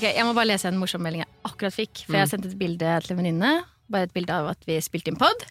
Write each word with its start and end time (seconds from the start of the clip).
Ok, 0.00 0.06
Jeg 0.16 0.24
må 0.24 0.32
bare 0.32 0.48
lese 0.48 0.70
en 0.70 0.78
morsom 0.80 1.02
melding 1.04 1.20
jeg 1.26 1.32
akkurat 1.44 1.74
fikk. 1.76 2.06
For 2.06 2.16
jeg 2.16 2.30
sendte 2.30 2.48
et 2.48 2.56
bilde 2.60 2.94
til 3.04 3.12
en 3.12 3.18
venninne. 3.20 3.50
Bare 3.92 4.08
et 4.08 4.14
bilde 4.16 4.32
av 4.32 4.48
at 4.54 4.64
vi 4.64 4.78
spilte 4.80 5.12
inn 5.12 5.18
pod. 5.20 5.44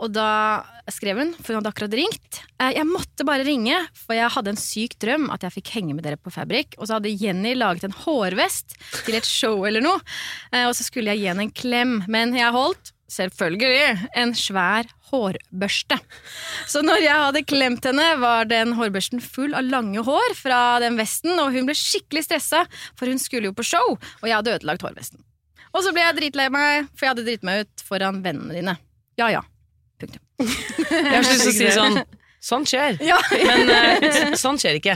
Og 0.00 0.12
da 0.14 0.62
skrev 0.94 1.18
hun, 1.18 1.32
for 1.36 1.50
hun 1.52 1.58
hadde 1.58 1.72
akkurat 1.74 1.92
ringt 1.98 2.38
eh, 2.56 2.70
Jeg 2.78 2.86
måtte 2.88 3.26
bare 3.28 3.44
ringe, 3.44 3.76
for 3.92 4.16
jeg 4.16 4.30
hadde 4.32 4.54
en 4.54 4.60
syk 4.60 4.94
drøm 5.02 5.26
at 5.34 5.42
jeg 5.44 5.52
fikk 5.58 5.72
henge 5.74 5.96
med 5.96 6.06
dere 6.06 6.16
på 6.22 6.30
Fabrik. 6.32 6.78
Og 6.78 6.86
så 6.88 6.96
hadde 6.96 7.12
Jenny 7.12 7.56
laget 7.58 7.84
en 7.88 7.96
hårvest 8.06 8.78
til 9.04 9.18
et 9.18 9.28
show 9.28 9.66
eller 9.68 9.82
noe. 9.84 9.98
Eh, 10.54 10.64
Og 10.70 10.72
så 10.78 10.86
skulle 10.86 11.10
jeg 11.12 11.24
gi 11.24 11.28
henne 11.32 11.48
en 11.48 11.52
klem, 11.52 11.98
men 12.08 12.32
jeg 12.38 12.54
holdt, 12.54 12.94
selvfølgelig, 13.10 14.10
en 14.22 14.34
svær 14.38 14.88
hårbørste. 15.10 15.98
Så 16.70 16.82
når 16.86 17.02
jeg 17.02 17.24
hadde 17.24 17.42
klemt 17.48 17.88
henne, 17.88 18.06
var 18.22 18.46
den 18.50 18.76
hårbørsten 18.78 19.22
full 19.24 19.56
av 19.58 19.66
lange 19.66 20.04
hår 20.06 20.36
fra 20.38 20.60
den 20.82 20.98
vesten, 21.00 21.34
og 21.42 21.54
hun 21.56 21.68
ble 21.68 21.76
skikkelig 21.78 22.26
stressa, 22.28 22.64
for 22.98 23.10
hun 23.10 23.20
skulle 23.22 23.50
jo 23.50 23.56
på 23.56 23.66
show, 23.66 23.96
og 23.96 24.28
jeg 24.28 24.36
hadde 24.36 24.54
ødelagt 24.58 24.86
hårvesten. 24.86 25.22
Og 25.70 25.84
så 25.86 25.92
ble 25.94 26.02
jeg 26.02 26.18
dritlei 26.18 26.48
meg, 26.52 26.88
for 26.94 27.06
jeg 27.06 27.14
hadde 27.14 27.26
dritt 27.26 27.44
meg 27.46 27.66
ut 27.66 27.84
foran 27.86 28.22
vennene 28.24 28.56
dine. 28.56 28.78
Ja 29.20 29.30
ja. 29.30 29.44
Punktum. 30.00 30.22
Jeg 30.40 31.12
har 31.12 31.26
lyst 31.26 31.44
til 31.44 31.52
å 31.52 31.58
si 31.58 31.74
sånn 31.76 32.02
Sånn 32.40 32.64
skjer. 32.64 32.96
Ja. 33.04 33.18
Men 33.36 33.68
uh, 33.74 34.30
sånn 34.40 34.56
skjer 34.56 34.78
ikke. 34.78 34.94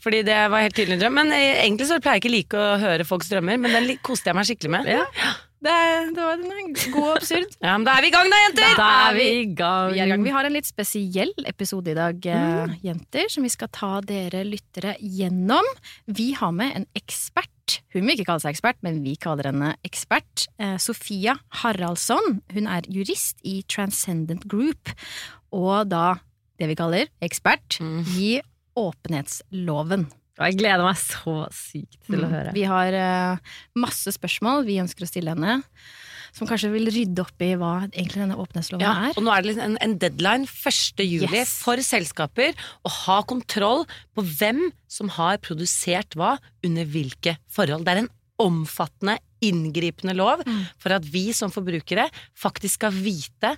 Fordi 0.00 0.22
det 0.24 0.38
var 0.48 0.64
helt 0.64 0.76
tydelig 0.76 0.96
en 0.96 1.02
drøm. 1.02 1.18
Men 1.18 1.32
eh, 1.36 1.60
egentlig 1.66 1.90
så 1.90 1.98
pleier 2.00 2.16
jeg 2.16 2.24
ikke 2.24 2.32
like 2.32 2.62
å 2.62 2.78
høre 2.80 3.04
folks 3.04 3.28
drømmer, 3.28 3.60
men 3.60 3.76
den 3.76 3.90
koste 4.00 4.32
jeg 4.32 4.38
meg 4.38 4.48
skikkelig 4.48 4.72
med. 4.72 4.88
Ja. 4.88 5.34
Det, 5.66 5.76
det 6.14 6.22
var 6.22 6.38
en 6.38 6.74
god 6.94 7.16
absurd. 7.16 7.46
absurd. 7.46 7.56
men 7.64 7.86
da 7.86 7.96
er 7.96 8.04
vi 8.04 8.10
i 8.10 8.14
gang 8.14 8.30
da, 8.30 8.38
jenter! 8.44 8.76
Da 8.78 8.88
er 9.08 9.16
vi 9.16 9.26
i 9.26 9.44
gang. 9.58 9.90
Vi, 9.90 10.00
er 10.00 10.06
i 10.06 10.12
gang. 10.12 10.24
vi 10.26 10.34
har 10.36 10.46
en 10.46 10.54
litt 10.54 10.68
spesiell 10.68 11.32
episode 11.48 11.90
i 11.90 11.96
dag, 11.98 12.20
mm. 12.22 12.76
jenter, 12.86 13.26
som 13.32 13.46
vi 13.46 13.50
skal 13.52 13.70
ta 13.74 13.90
dere 14.06 14.44
lyttere 14.46 14.94
gjennom. 15.00 15.66
Vi 16.06 16.30
har 16.38 16.54
med 16.54 16.76
en 16.78 16.86
ekspert. 16.98 17.80
Hun 17.94 18.04
vil 18.06 18.14
ikke 18.14 18.28
kalle 18.28 18.44
seg 18.44 18.54
ekspert, 18.54 18.78
men 18.86 19.00
vi 19.02 19.16
kaller 19.18 19.50
henne 19.50 19.72
ekspert. 19.86 20.46
Eh, 20.62 20.76
Sofia 20.82 21.34
Haraldsson. 21.62 22.40
Hun 22.54 22.70
er 22.70 22.86
jurist 22.92 23.42
i 23.42 23.58
Transcendent 23.66 24.46
Group, 24.50 24.94
og 25.50 25.90
da 25.90 26.20
det 26.60 26.70
vi 26.70 26.78
kaller 26.78 27.10
ekspert 27.24 27.80
i 28.16 28.36
åpenhetsloven. 28.76 30.06
Jeg 30.38 30.58
gleder 30.60 30.84
meg 30.84 30.98
så 31.00 31.36
sykt 31.54 31.96
til 32.10 32.24
å 32.26 32.28
høre. 32.28 32.50
Vi 32.56 32.64
har 32.68 32.92
uh, 32.92 33.38
masse 33.78 34.12
spørsmål 34.12 34.66
vi 34.68 34.76
ønsker 34.82 35.06
å 35.06 35.08
stille 35.08 35.32
henne, 35.32 35.62
som 36.36 36.44
kanskje 36.50 36.68
vil 36.74 36.90
rydde 36.92 37.22
opp 37.24 37.40
i 37.40 37.54
hva 37.56 37.70
egentlig 37.86 38.20
denne 38.20 38.36
åpenhetsloven 38.36 38.82
Ja, 38.84 38.90
er. 39.08 39.14
og 39.16 39.24
nå 39.24 39.32
er 39.32 39.40
det 39.40 39.48
liksom 39.54 39.64
en, 39.70 39.78
en 39.80 39.94
deadline 40.02 40.44
1. 40.44 41.00
juli 41.06 41.30
Yes. 41.32 41.54
for 41.64 41.80
selskaper 41.80 42.52
å 42.84 42.92
ha 43.06 43.22
kontroll 43.24 43.86
på 44.12 44.24
hvem 44.36 44.66
som 44.92 45.08
har 45.16 45.38
produsert 45.40 46.12
hva 46.20 46.34
under 46.66 46.84
hvilke 46.92 47.38
forhold. 47.48 47.86
Det 47.88 47.94
er 47.94 48.02
en 48.04 48.12
omfattende, 48.44 49.16
inngripende 49.40 50.12
lov 50.18 50.42
Mm. 50.44 50.66
for 50.76 50.92
at 50.92 51.04
vi 51.08 51.30
som 51.32 51.48
forbrukere 51.50 52.10
faktisk 52.36 52.74
skal 52.82 52.92
vite 52.92 53.54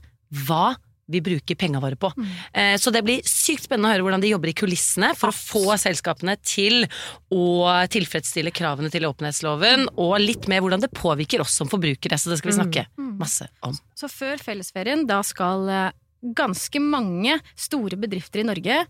hva 0.47 0.77
vi 1.09 1.21
bruker 1.25 1.57
penga 1.57 1.81
våre 1.81 1.97
på. 1.97 2.11
Mm. 2.17 2.27
Eh, 2.53 2.77
Så 2.79 2.93
det 2.93 3.03
blir 3.05 3.23
sykt 3.25 3.65
spennende 3.65 3.89
å 3.89 3.93
høre 3.95 4.05
hvordan 4.05 4.21
de 4.21 4.29
jobber 4.35 4.49
i 4.53 4.57
kulissene 4.57 5.15
for 5.17 5.31
å 5.31 5.37
få 5.37 5.77
selskapene 5.81 6.37
til 6.45 6.85
å 7.33 7.45
tilfredsstille 7.89 8.53
kravene 8.53 8.91
til 8.93 9.07
åpenhetsloven, 9.09 9.89
og 9.97 10.19
litt 10.21 10.49
mer 10.49 10.61
hvordan 10.61 10.81
det 10.85 10.93
påvirker 10.93 11.41
oss 11.41 11.57
som 11.57 11.69
forbrukere. 11.69 12.19
Så 12.21 12.29
det 12.31 12.39
skal 12.39 12.53
vi 12.53 12.59
snakke 12.59 12.87
Mm. 12.99 13.19
masse 13.19 13.49
om. 13.63 13.75
Så 13.97 14.09
før 14.13 14.37
fellesferien, 14.39 15.07
da 15.07 15.23
skal 15.23 15.69
eh, 15.69 15.91
ganske 16.35 16.81
mange 16.83 17.41
store 17.57 17.97
bedrifter 17.97 18.41
i 18.41 18.49
Norge 18.49 18.87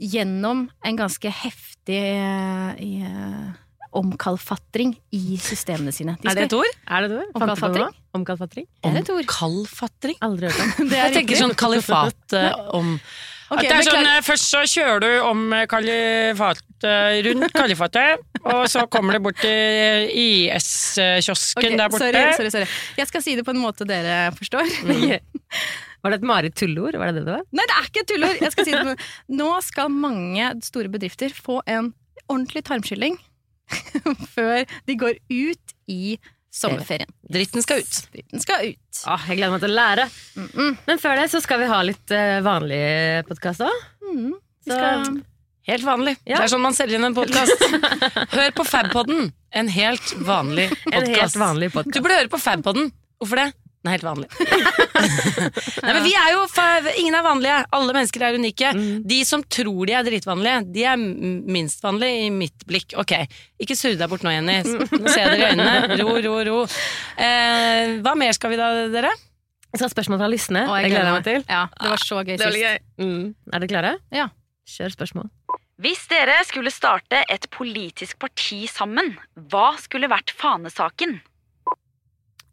gjennom 0.00 0.68
en 0.84 0.96
ganske 0.96 1.30
heftig 1.30 2.00
eh, 2.18 3.52
omkalfatring 3.98 4.94
i 5.14 5.36
systemene 5.40 5.92
sine. 5.94 6.16
De 6.20 6.30
Er 6.30 6.38
det 6.38 6.48
et 6.48 6.56
ord? 6.56 6.80
Er 6.86 7.06
det 7.06 7.20
et 7.20 7.30
på 7.34 7.44
Omkalfatring? 8.14 8.66
Er 8.84 8.92
Det 8.94 9.04
et 9.04 9.10
ord. 9.10 9.22
Omkalfatring? 9.22 10.18
Aldri 10.22 10.50
hørt 10.50 10.60
om. 10.60 10.88
Det 10.90 10.98
er 10.98 11.08
Jeg 11.08 11.16
tenker 11.20 11.40
sånn 11.40 11.54
kalifat 11.58 12.34
eh, 12.38 12.52
om 12.74 12.92
okay, 13.50 13.68
det 13.68 13.72
er 13.78 13.88
sånn, 13.88 14.10
eh, 14.10 14.20
Først 14.26 14.50
så 14.50 14.62
kjører 14.70 15.02
du 15.02 15.10
om 15.26 15.42
eh, 15.54 15.64
kalifat, 15.70 16.62
rundt 17.24 17.54
kalifatet, 17.56 18.22
og 18.44 18.66
så 18.68 18.84
kommer 18.92 19.16
du 19.16 19.24
bort 19.24 19.38
til 19.40 20.10
IS-kiosken 20.20 21.62
okay, 21.62 21.78
der 21.80 21.90
borte. 21.90 22.10
Sorry, 22.10 22.36
sorry, 22.36 22.52
sorry. 22.52 22.70
Jeg 23.00 23.10
skal 23.10 23.24
si 23.24 23.36
det 23.38 23.46
på 23.46 23.54
en 23.54 23.62
måte 23.62 23.88
dere 23.88 24.34
forstår. 24.36 24.68
Var 26.04 26.12
det 26.12 26.20
et 26.20 26.26
Marit 26.28 26.56
tullord? 26.60 26.98
Var 27.00 27.08
det 27.08 27.22
det 27.22 27.28
det 27.30 27.36
var? 27.38 27.44
Nei, 27.56 27.64
det 27.64 27.76
er 27.78 27.86
ikke 27.88 28.02
et 28.02 28.10
tullord! 28.10 28.40
Jeg 28.44 28.52
skal 28.52 28.66
si 28.68 28.74
det 28.76 28.96
Nå 29.32 29.46
skal 29.64 29.88
mange 29.88 30.50
store 30.66 30.90
bedrifter 30.92 31.32
få 31.32 31.62
en 31.64 31.94
ordentlig 32.28 32.66
tarmskylling 32.68 33.16
før 34.36 34.64
de 34.86 34.96
går 35.00 35.20
ut 35.30 35.76
i 35.90 36.16
sommerferien. 36.54 37.10
Dritten 37.34 37.64
skal 37.64 37.82
ut. 37.82 38.00
Dritten 38.14 38.42
skal 38.42 38.72
ut. 38.72 39.02
Åh, 39.10 39.28
jeg 39.28 39.40
gleder 39.40 39.54
meg 39.56 39.64
til 39.64 39.74
å 39.74 39.78
lære. 39.78 40.08
Men 40.86 41.02
før 41.02 41.18
det 41.18 41.28
så 41.32 41.42
skal 41.42 41.64
vi 41.64 41.70
ha 41.70 41.80
litt 41.86 42.14
uh, 42.14 42.40
vanlig 42.46 42.82
podkast 43.28 43.64
òg. 43.66 43.86
Mm. 44.06 44.34
Vi 44.64 44.72
skal 44.72 45.22
Helt 45.64 45.80
vanlig. 45.80 46.12
Ja. 46.28 46.42
Det 46.42 46.44
er 46.44 46.50
sånn 46.52 46.60
man 46.60 46.74
selger 46.76 46.98
inn 46.98 47.08
en 47.08 47.14
podkast. 47.16 47.62
Hør 48.36 48.50
på 48.52 48.66
Fabpodden. 48.68 49.30
En 49.48 49.70
helt 49.72 50.10
vanlig 50.20 50.66
podkast. 50.84 51.38
Du 51.88 52.02
burde 52.04 52.18
høre 52.18 52.28
på 52.28 52.40
Fabpodden. 52.42 52.90
Hvorfor 53.16 53.40
det? 53.40 53.46
Den 53.84 53.90
er 53.90 53.98
helt 53.98 54.06
vanlig. 54.06 54.28
Nei, 55.84 55.90
men 55.92 56.04
vi 56.06 56.14
er 56.16 56.30
jo 56.32 56.44
Ingen 57.02 57.16
er 57.18 57.24
vanlige. 57.26 57.56
Alle 57.76 57.92
mennesker 57.92 58.22
er 58.24 58.38
unike. 58.38 58.70
De 59.04 59.18
som 59.28 59.42
tror 59.44 59.90
de 59.90 59.92
er 59.98 60.06
dritvanlige, 60.06 60.62
de 60.72 60.86
er 60.88 60.96
minst 60.96 61.84
vanlige 61.84 62.22
i 62.24 62.30
mitt 62.32 62.64
blikk. 62.64 62.94
Ok, 63.02 63.12
ikke 63.60 63.76
surr 63.76 63.98
deg 64.00 64.08
bort 64.08 64.24
nå, 64.24 64.32
Jenny. 64.32 64.56
Nå 64.64 65.04
ser 65.04 65.26
jeg 65.26 65.34
dere 65.34 65.50
i 65.50 65.52
øynene. 65.52 65.98
Ro, 66.00 66.16
ro, 66.24 66.38
ro. 66.48 66.56
Eh, 67.20 67.98
hva 68.06 68.14
mer 68.16 68.32
skal 68.32 68.54
vi 68.54 68.60
da, 68.62 68.70
dere? 68.94 69.12
Jeg 69.68 69.76
skal 69.82 69.90
ha 69.90 69.92
spørsmål 69.92 70.22
fra 70.22 70.30
lystne. 70.32 70.64
Det 70.64 70.88
gleder 70.94 71.10
jeg 71.10 71.18
meg 71.18 71.28
til. 71.28 71.44
Ja, 71.50 71.66
det 71.82 71.92
var 71.92 72.04
så 72.06 72.24
gøy 72.24 72.40
sist. 72.40 72.88
Mm. 73.04 73.22
Er 73.52 73.58
dere 73.58 73.70
klare? 73.74 73.92
Ja. 74.16 74.30
Kjør 74.70 74.96
spørsmål. 74.96 75.28
Hvis 75.84 76.06
dere 76.08 76.38
skulle 76.48 76.72
starte 76.72 77.20
et 77.28 77.48
politisk 77.52 78.16
parti 78.22 78.62
sammen, 78.70 79.16
hva 79.52 79.74
skulle 79.82 80.08
vært 80.08 80.32
fanesaken? 80.38 81.18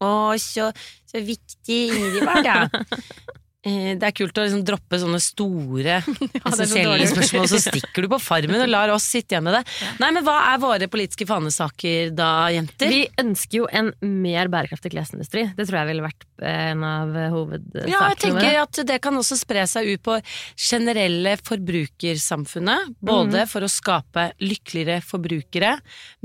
Å, 0.01 0.11
så, 0.41 0.71
så 1.09 1.21
viktig 1.25 1.81
Ingrid 1.91 2.25
var, 2.25 2.41
da. 2.45 2.85
Eh, 3.63 3.93
Det 3.93 4.07
er 4.07 4.13
kult 4.17 4.39
å 4.41 4.41
liksom 4.41 4.63
droppe 4.65 4.97
sånne 4.97 5.19
store 5.21 5.99
essensielle 6.47 6.95
dårlig. 6.95 7.09
spørsmål, 7.11 7.45
så 7.51 7.59
stikker 7.61 8.07
du 8.07 8.09
på 8.09 8.17
farmen 8.23 8.63
og 8.63 8.71
lar 8.71 8.89
oss 8.89 9.05
sitte 9.05 9.35
igjen 9.35 9.45
med 9.45 9.53
det. 9.59 9.61
Nei, 10.01 10.09
men 10.15 10.25
Hva 10.25 10.37
er 10.49 10.61
våre 10.63 10.87
politiske 10.89 11.27
fanesaker 11.29 12.09
da, 12.17 12.29
jenter? 12.55 12.89
Vi 12.89 13.03
ønsker 13.21 13.59
jo 13.59 13.67
en 13.69 13.91
mer 14.01 14.49
bærekraftig 14.49 14.93
klesindustri. 14.95 15.43
Det 15.53 15.67
tror 15.69 15.77
jeg 15.83 15.91
ville 15.91 16.07
vært 16.07 16.25
en 16.41 16.81
av 16.87 17.13
hovedsakene. 17.35 17.85
ja, 17.91 18.01
jeg 18.09 18.17
tenker 18.23 18.57
at 18.63 18.81
det 18.89 18.97
kan 19.05 19.19
også 19.21 19.37
spre 19.37 19.67
seg 19.69 19.91
ut 19.93 20.01
på 20.09 20.17
generelle 20.57 21.35
forbrukersamfunnet. 21.45 22.95
Både 23.05 23.45
for 23.51 23.61
å 23.61 23.69
skape 23.69 24.31
lykkeligere 24.41 25.03
forbrukere 25.05 25.75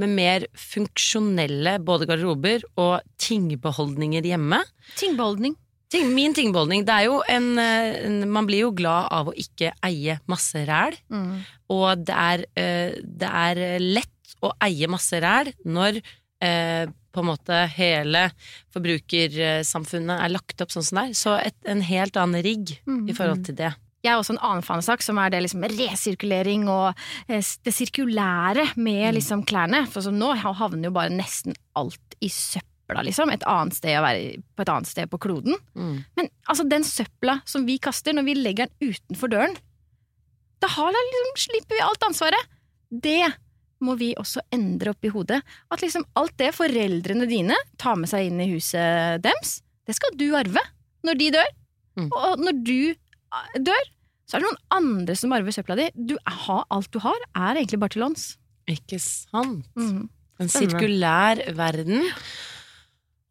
med 0.00 0.16
mer 0.16 0.48
funksjonelle 0.56 1.76
både 1.84 2.08
garderober 2.08 2.64
og 2.80 3.04
tingbeholdninger 3.20 4.24
hjemme. 4.32 4.62
Tingbeholdning. 4.96 5.56
Ting, 5.92 6.10
min 6.16 6.34
tingbeholdning, 6.34 6.82
det 6.86 6.94
er 6.94 7.06
jo 7.06 7.20
en, 7.30 7.52
eh, 7.62 8.06
en 8.08 8.30
Man 8.30 8.46
blir 8.48 8.64
jo 8.64 8.72
glad 8.74 9.06
av 9.14 9.30
å 9.30 9.34
ikke 9.38 9.70
eie 9.86 10.18
masse 10.26 10.58
ræl. 10.66 10.96
Mm. 11.08 11.44
Og 11.70 12.04
det 12.06 12.16
er, 12.16 12.44
eh, 12.58 12.98
det 13.02 13.30
er 13.30 13.78
lett 13.78 14.36
å 14.42 14.52
eie 14.66 14.88
masse 14.90 15.14
ræl 15.22 15.52
når 15.64 16.02
eh, 16.42 16.86
på 17.16 17.22
en 17.22 17.30
måte 17.30 17.62
hele 17.72 18.26
forbrukersamfunnet 18.74 20.20
er 20.20 20.34
lagt 20.34 20.60
opp 20.60 20.74
sånn 20.74 20.84
som 20.84 21.00
det 21.00 21.04
er. 21.06 21.16
Så 21.16 21.38
et, 21.40 21.56
en 21.64 21.80
helt 21.80 22.18
annen 22.20 22.44
rigg 22.44 22.76
i 23.08 23.16
forhold 23.16 23.46
til 23.46 23.56
det. 23.56 23.72
Jeg 24.04 24.12
har 24.12 24.20
også 24.20 24.36
en 24.36 24.44
annen 24.44 24.62
fanesak, 24.62 25.02
som 25.02 25.18
er 25.18 25.32
det 25.32 25.40
liksom 25.42 25.64
resirkulering 25.72 26.68
og 26.70 26.98
eh, 27.26 27.42
det 27.42 27.74
sirkulære 27.74 28.68
med 28.78 29.16
liksom 29.16 29.42
klærne. 29.48 29.86
For 29.90 30.14
nå 30.14 30.34
havner 30.44 30.90
jo 30.90 30.94
bare 30.94 31.14
nesten 31.14 31.56
alt 31.78 32.18
i 32.22 32.30
søpla, 32.86 33.02
liksom. 33.02 33.30
Et 33.30 33.46
annet 33.46 33.74
sted 33.74 33.98
å 33.98 34.02
være 34.04 34.42
på 34.54 34.62
et 34.62 34.68
annet 34.68 34.88
sted 34.88 35.10
på 35.10 35.18
kloden. 35.18 35.56
Mm. 35.74 36.04
Men 36.16 36.28
altså, 36.46 36.64
den 36.64 36.84
søpla 36.84 37.40
som 37.44 37.66
vi 37.66 37.78
kaster 37.78 38.14
når 38.14 38.24
vi 38.24 38.34
legger 38.34 38.70
den 38.78 38.92
utenfor 38.92 39.28
døren, 39.28 39.56
da 40.60 40.68
liksom, 40.68 41.34
slipper 41.36 41.76
vi 41.76 41.84
alt 41.84 42.02
ansvaret. 42.06 42.54
Det 42.90 43.26
må 43.84 43.96
vi 43.96 44.14
også 44.16 44.40
endre 44.54 44.94
opp 44.94 45.04
i 45.04 45.10
hodet 45.12 45.42
at 45.42 45.82
liksom 45.82 46.06
alt 46.16 46.32
det 46.38 46.54
foreldrene 46.56 47.26
dine 47.28 47.56
tar 47.76 47.98
med 48.00 48.08
seg 48.08 48.30
inn 48.30 48.40
i 48.40 48.48
huset 48.54 49.20
deres, 49.20 49.58
det 49.84 49.98
skal 49.98 50.16
du 50.16 50.30
arve 50.38 50.62
når 51.04 51.20
de 51.20 51.28
dør. 51.34 51.52
Mm. 52.00 52.08
Og 52.08 52.40
når 52.40 52.62
du 52.64 52.80
eh, 52.94 53.60
dør, 53.60 53.92
så 54.26 54.36
er 54.36 54.42
det 54.42 54.48
noen 54.48 54.62
andre 54.74 55.14
som 55.18 55.34
arver 55.36 55.54
søpla 55.54 55.76
di. 55.78 55.90
Du 55.94 56.16
har, 56.24 56.64
alt 56.72 56.90
du 56.90 56.98
har, 57.04 57.18
er 57.36 57.60
egentlig 57.60 57.78
bare 57.82 57.94
til 57.94 58.02
låns. 58.02 58.24
Ikke 58.66 58.98
sant? 58.98 59.68
Mm. 59.78 60.08
En 60.42 60.50
sirkulær 60.50 61.44
verden. 61.56 62.08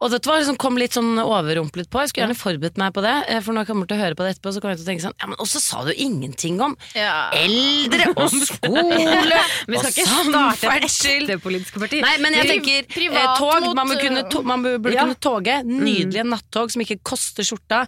Og 0.04 0.12
dette 0.12 0.28
var 0.28 0.42
liksom, 0.42 0.58
kom 0.60 0.76
litt 0.76 0.92
sånn 0.92 1.16
overrumplet 1.24 1.88
på. 1.88 2.02
Jeg 2.04 2.10
skulle 2.12 2.26
gjerne 2.26 2.36
forberedt 2.36 2.76
meg 2.78 2.92
på 2.94 3.00
det. 3.02 3.14
eh, 3.32 3.40
For 3.40 3.56
når 3.56 3.64
jeg 3.64 3.70
kommer 3.70 3.88
til 3.88 3.96
å 3.96 4.02
høre 4.04 4.16
på 4.20 4.26
det 4.26 4.32
etterpå, 4.36 4.52
så 4.52 4.60
kommer 4.60 4.76
jeg 4.76 4.82
til 4.82 4.86
å 4.86 4.90
tenke 4.92 5.04
sånn 5.06 5.16
Ja, 5.22 5.30
men 5.32 5.40
også 5.40 5.62
sa 5.64 5.84
du 5.88 5.94
ingenting 5.96 6.60
om 6.62 6.76
eldre 7.00 8.10
og 8.20 8.28
skole 8.50 9.40
Vi 9.72 9.80
skal 9.80 9.94
ikke 9.94 10.06
starte 10.10 10.36
et 10.36 10.60
samferdsel. 10.60 11.24
ekte 11.24 11.38
politisk 11.46 11.80
parti. 11.80 12.02
Nei, 12.04 12.12
men 12.20 12.36
jeg 12.36 12.50
tenker 12.52 12.82
eh, 12.82 12.90
privat 12.92 13.40
tog. 13.40 13.70
Man, 13.80 13.88
må 13.88 13.98
kunne, 14.02 14.26
to, 14.36 14.44
man 14.44 14.66
burde 14.68 14.94
Ja. 14.98 15.06
kunne 15.08 15.16
toge. 15.24 15.56
Nydelige 15.64 16.28
nattog 16.28 16.76
som 16.76 16.84
ikke 16.84 17.00
koster 17.14 17.48
skjorta. 17.48 17.86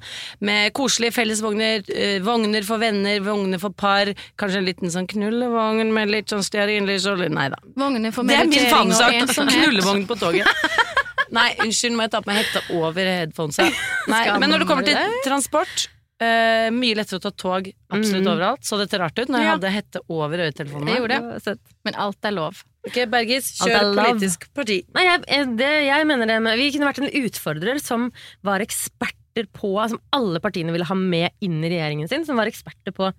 Med 0.48 0.72
koselige 0.80 1.12
fellesvogner, 1.20 1.84
eh, 1.92 2.18
vogner 2.24 2.64
for 2.68 2.80
venner, 2.82 3.20
vogner 3.28 3.60
for 3.60 3.76
par. 3.76 4.14
Kanskje 4.40 4.64
en 4.64 4.70
liten 4.72 4.96
sånn 4.96 5.12
knullevogn 5.12 5.92
med 5.94 6.10
litt 6.16 6.32
sånn 6.32 6.46
stearinlys 6.46 7.06
og 7.12 7.26
Nei 7.28 7.50
da. 7.52 7.60
Vogner 7.76 8.14
for 8.16 8.24
Det 8.24 8.40
er 8.40 8.48
min 8.48 8.64
og 8.64 8.72
fanesak. 8.72 9.20
ensomhet. 9.26 9.54
Knullevogn 9.60 10.08
på 10.08 10.16
toget. 10.24 10.48
Nei, 11.36 11.52
unnskyld, 11.64 11.98
må 11.98 12.06
jeg 12.08 12.14
ta 12.16 12.24
på 12.24 12.32
meg 12.32 12.42
hetta 12.44 12.64
over 12.78 13.12
headphonesa? 13.12 13.68
Nei, 14.14 14.24
men 14.40 14.52
når 14.54 14.64
det 14.64 14.68
kommer 14.70 14.88
til 14.88 15.22
transport 15.26 15.88
eh, 16.24 16.70
Mye 16.74 16.98
lettere 16.98 17.20
å 17.20 17.26
ta 17.28 17.32
tog 17.36 17.68
absolutt 17.68 18.24
mm. 18.24 18.32
overalt. 18.32 18.66
Så 18.66 18.80
det 18.82 18.90
rart 19.00 19.20
ut 19.20 19.30
når 19.30 19.44
jeg 19.44 19.50
Ja. 19.50 19.58
hadde 19.58 19.74
hette 19.74 20.02
over 20.08 20.46
øretelefonene. 20.48 21.60
Men 21.88 22.00
alt 22.08 22.26
er 22.26 22.36
lov. 22.36 22.64
Ok, 22.88 23.04
Bergis, 23.12 23.52
er 23.62 23.74
kjør 23.74 23.94
politisk 24.00 24.48
parti. 24.56 24.82
Nei, 24.96 25.04
jeg, 25.04 25.24
jeg- 25.28 25.54
det, 25.60 25.72
jeg 25.88 26.08
mener 26.08 26.26
det 26.30 26.58
Vi 26.58 26.72
kunne 26.72 26.90
vært 26.90 27.04
en 27.04 27.24
utfordrer 27.24 27.82
som 27.84 28.12
var 28.42 28.64
eksperter 28.64 29.48
på 29.54 29.70
Som 29.90 30.00
alle 30.12 30.40
partiene 30.42 30.72
ville 30.74 30.88
ha 30.88 30.96
med 30.98 31.30
inn 31.42 31.64
i 31.64 31.70
regjeringen 31.70 32.10
sin. 32.10 32.26
Som 32.26 32.38
var 32.38 32.48
eksperter 32.48 32.96
på 32.96 33.12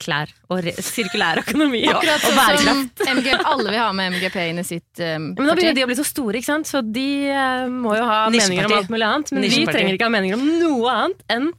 klær 0.00 0.30
og 0.50 0.68
sirkulær 0.82 1.42
økonomi 1.42 1.82
og, 1.86 1.94
Akkurat 2.00 2.24
og 2.24 2.26
sånn 2.26 2.38
bærekraft. 2.40 3.02
MG, 3.16 3.30
alle 3.52 3.66
vil 3.68 3.80
ha 3.80 3.88
med 3.96 4.14
MGP 4.16 4.38
inn 4.50 4.62
i 4.62 4.66
sitt 4.66 5.02
um, 5.04 5.30
Men 5.34 5.44
nå 5.44 5.52
parti. 5.52 5.60
begynner 5.60 5.78
de 5.78 5.86
å 5.86 5.90
bli 5.90 5.98
så 6.00 6.06
store, 6.08 6.40
ikke 6.40 6.50
sant? 6.50 6.70
så 6.70 6.82
de 6.84 7.08
uh, 7.30 7.66
må 7.70 7.96
jo 7.98 8.06
ha 8.08 8.20
meninger 8.32 8.68
om 8.70 8.76
alt 8.78 8.92
mulig 8.92 9.08
annet. 9.08 9.34
Men 9.36 9.48
vi 9.48 9.64
trenger 9.68 9.98
ikke 9.98 10.08
ha 10.08 10.14
meninger 10.16 10.40
om 10.40 10.46
noe 10.60 10.94
annet 10.94 11.26
enn 11.36 11.50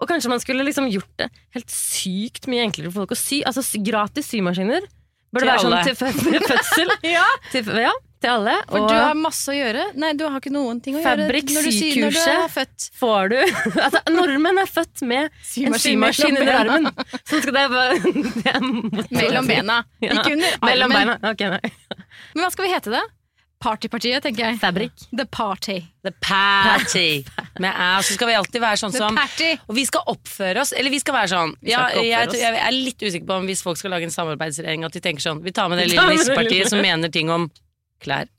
Og 0.00 0.08
kanskje 0.08 0.32
man 0.32 0.40
skulle 0.40 0.64
liksom 0.64 0.88
gjort 0.88 1.12
det 1.20 1.28
helt 1.56 1.70
sykt 1.70 2.48
mye 2.48 2.64
enklere 2.64 2.88
for 2.90 3.04
folk 3.04 3.12
å 3.12 3.20
sy. 3.20 3.42
Altså 3.44 3.64
gratis 3.84 4.30
symaskiner. 4.32 4.86
Bør 5.30 5.44
det 5.44 5.50
være 5.52 5.66
sånn 5.66 5.76
til 5.86 6.46
fødsel? 6.50 6.94
Ja, 7.06 7.26
til, 7.52 7.68
ja, 7.84 7.92
til 8.20 8.30
alle. 8.32 8.54
for 8.68 8.88
du 8.88 8.94
har 8.94 9.14
masse 9.18 9.50
å 9.50 9.56
gjøre. 9.56 9.84
Nei, 10.00 10.12
du 10.18 10.26
har 10.28 10.40
ikke 10.40 10.52
noen 10.54 10.80
ting 10.84 10.98
å 10.98 11.04
Fabric 11.04 11.48
gjøre 11.50 11.60
når 11.60 11.68
du, 11.68 11.76
syr, 11.76 12.00
når 12.04 12.16
du 12.16 12.18
sykurset. 12.18 12.56
født. 12.56 12.88
får 13.00 13.30
du 13.32 13.38
Altså, 13.86 14.02
nordmenn 14.12 14.60
er 14.62 14.68
født 14.70 15.04
med 15.08 15.30
en 15.66 15.78
symaskin 15.80 16.40
under 16.40 16.58
armen. 16.58 16.90
Så 17.24 17.40
skal 17.40 17.56
det 17.56 17.68
være. 17.72 18.12
Mellom 19.20 19.48
bena. 19.48 19.80
Ja. 20.04 20.18
Ikke 20.18 20.34
under 20.36 20.52
armen. 20.52 20.68
Mellom 20.68 20.98
beina. 20.98 21.16
Ok, 21.32 21.46
nei. 21.56 21.72
Men 22.34 22.44
hva 22.44 22.52
skal 22.52 22.68
vi 22.68 22.74
hete 22.74 22.94
det? 22.98 23.06
Partypartiet, 23.60 24.22
tenker 24.24 24.46
jeg. 24.46 24.56
Fabric. 24.56 25.02
The 25.12 25.26
Party. 25.28 25.82
The 26.06 26.12
party. 26.24 27.08
Med 27.60 27.74
æ, 27.74 27.88
så 28.08 28.14
skal 28.16 28.30
vi 28.30 28.36
alltid 28.38 28.62
være 28.62 28.80
sånn 28.80 28.94
The 28.94 29.02
som 29.02 29.18
Party. 29.18 29.50
Og 29.68 29.76
vi 29.76 29.84
skal 29.84 30.06
oppføre 30.08 30.62
oss, 30.62 30.72
eller 30.72 30.94
vi 30.94 31.00
skal 31.02 31.16
være 31.18 31.28
sånn 31.34 31.52
Vi 31.60 31.74
ja, 31.74 31.82
skal 31.90 32.06
jeg, 32.08 32.30
oss. 32.30 32.38
jeg 32.40 32.56
er 32.56 32.72
litt 32.72 33.04
usikker 33.04 33.26
på 33.28 33.36
om 33.42 33.50
hvis 33.50 33.60
folk 33.66 33.76
skal 33.76 33.92
lage 33.92 34.08
en 34.08 34.14
samarbeidsregjering, 34.14 34.86
at 34.88 34.96
de 34.96 35.02
tenker 35.04 35.26
sånn 35.26 35.42
Vi 35.44 35.52
tar 35.52 35.68
med 35.68 35.82
det 35.82 35.90
lille 35.90 36.06
nissepartiet 36.14 36.72
som 36.72 36.80
mener 36.80 37.12
ting 37.12 37.28
om 37.34 37.50
klær. 38.02 38.30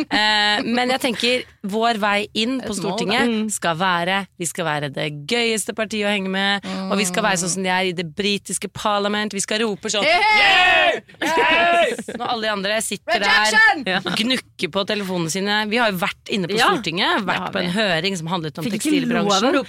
Eh, 0.00 0.62
men 0.64 0.90
jeg 0.94 1.02
tenker 1.02 1.44
vår 1.70 2.00
vei 2.02 2.28
inn 2.40 2.58
på 2.64 2.74
Stortinget. 2.76 3.28
Mm. 3.28 3.50
skal 3.52 3.76
være 3.78 4.22
Vi 4.40 4.48
skal 4.48 4.66
være 4.66 4.88
det 4.94 5.06
gøyeste 5.28 5.74
partiet 5.76 6.08
å 6.08 6.12
henge 6.12 6.32
med, 6.32 6.66
og 6.88 6.96
vi 7.00 7.06
skal 7.08 7.24
være 7.26 7.42
sånn 7.42 7.54
som 7.56 7.66
de 7.66 7.72
er 7.72 7.90
i 7.90 7.94
det 7.96 8.06
britiske 8.16 8.70
parlament. 8.72 9.36
Vi 9.36 9.42
skal 9.44 9.62
rope 9.64 9.92
sånn 9.92 10.06
Hey! 10.08 11.00
Når 12.18 12.26
alle 12.26 12.42
de 12.46 12.50
andre 12.52 12.80
sitter 12.84 13.22
der 13.22 14.10
gnukker 14.18 14.72
på 14.72 14.84
telefonene 14.88 15.32
sine. 15.32 15.60
Vi 15.70 15.78
har 15.80 15.92
jo 15.92 16.00
vært 16.00 16.32
inne 16.32 16.50
på 16.50 16.58
Stortinget, 16.58 17.24
vært 17.28 17.50
på 17.54 17.62
en 17.62 17.72
høring 17.74 18.18
som 18.18 18.30
handlet 18.32 18.58
om 18.60 18.68
tekstilbransjen. 18.70 19.60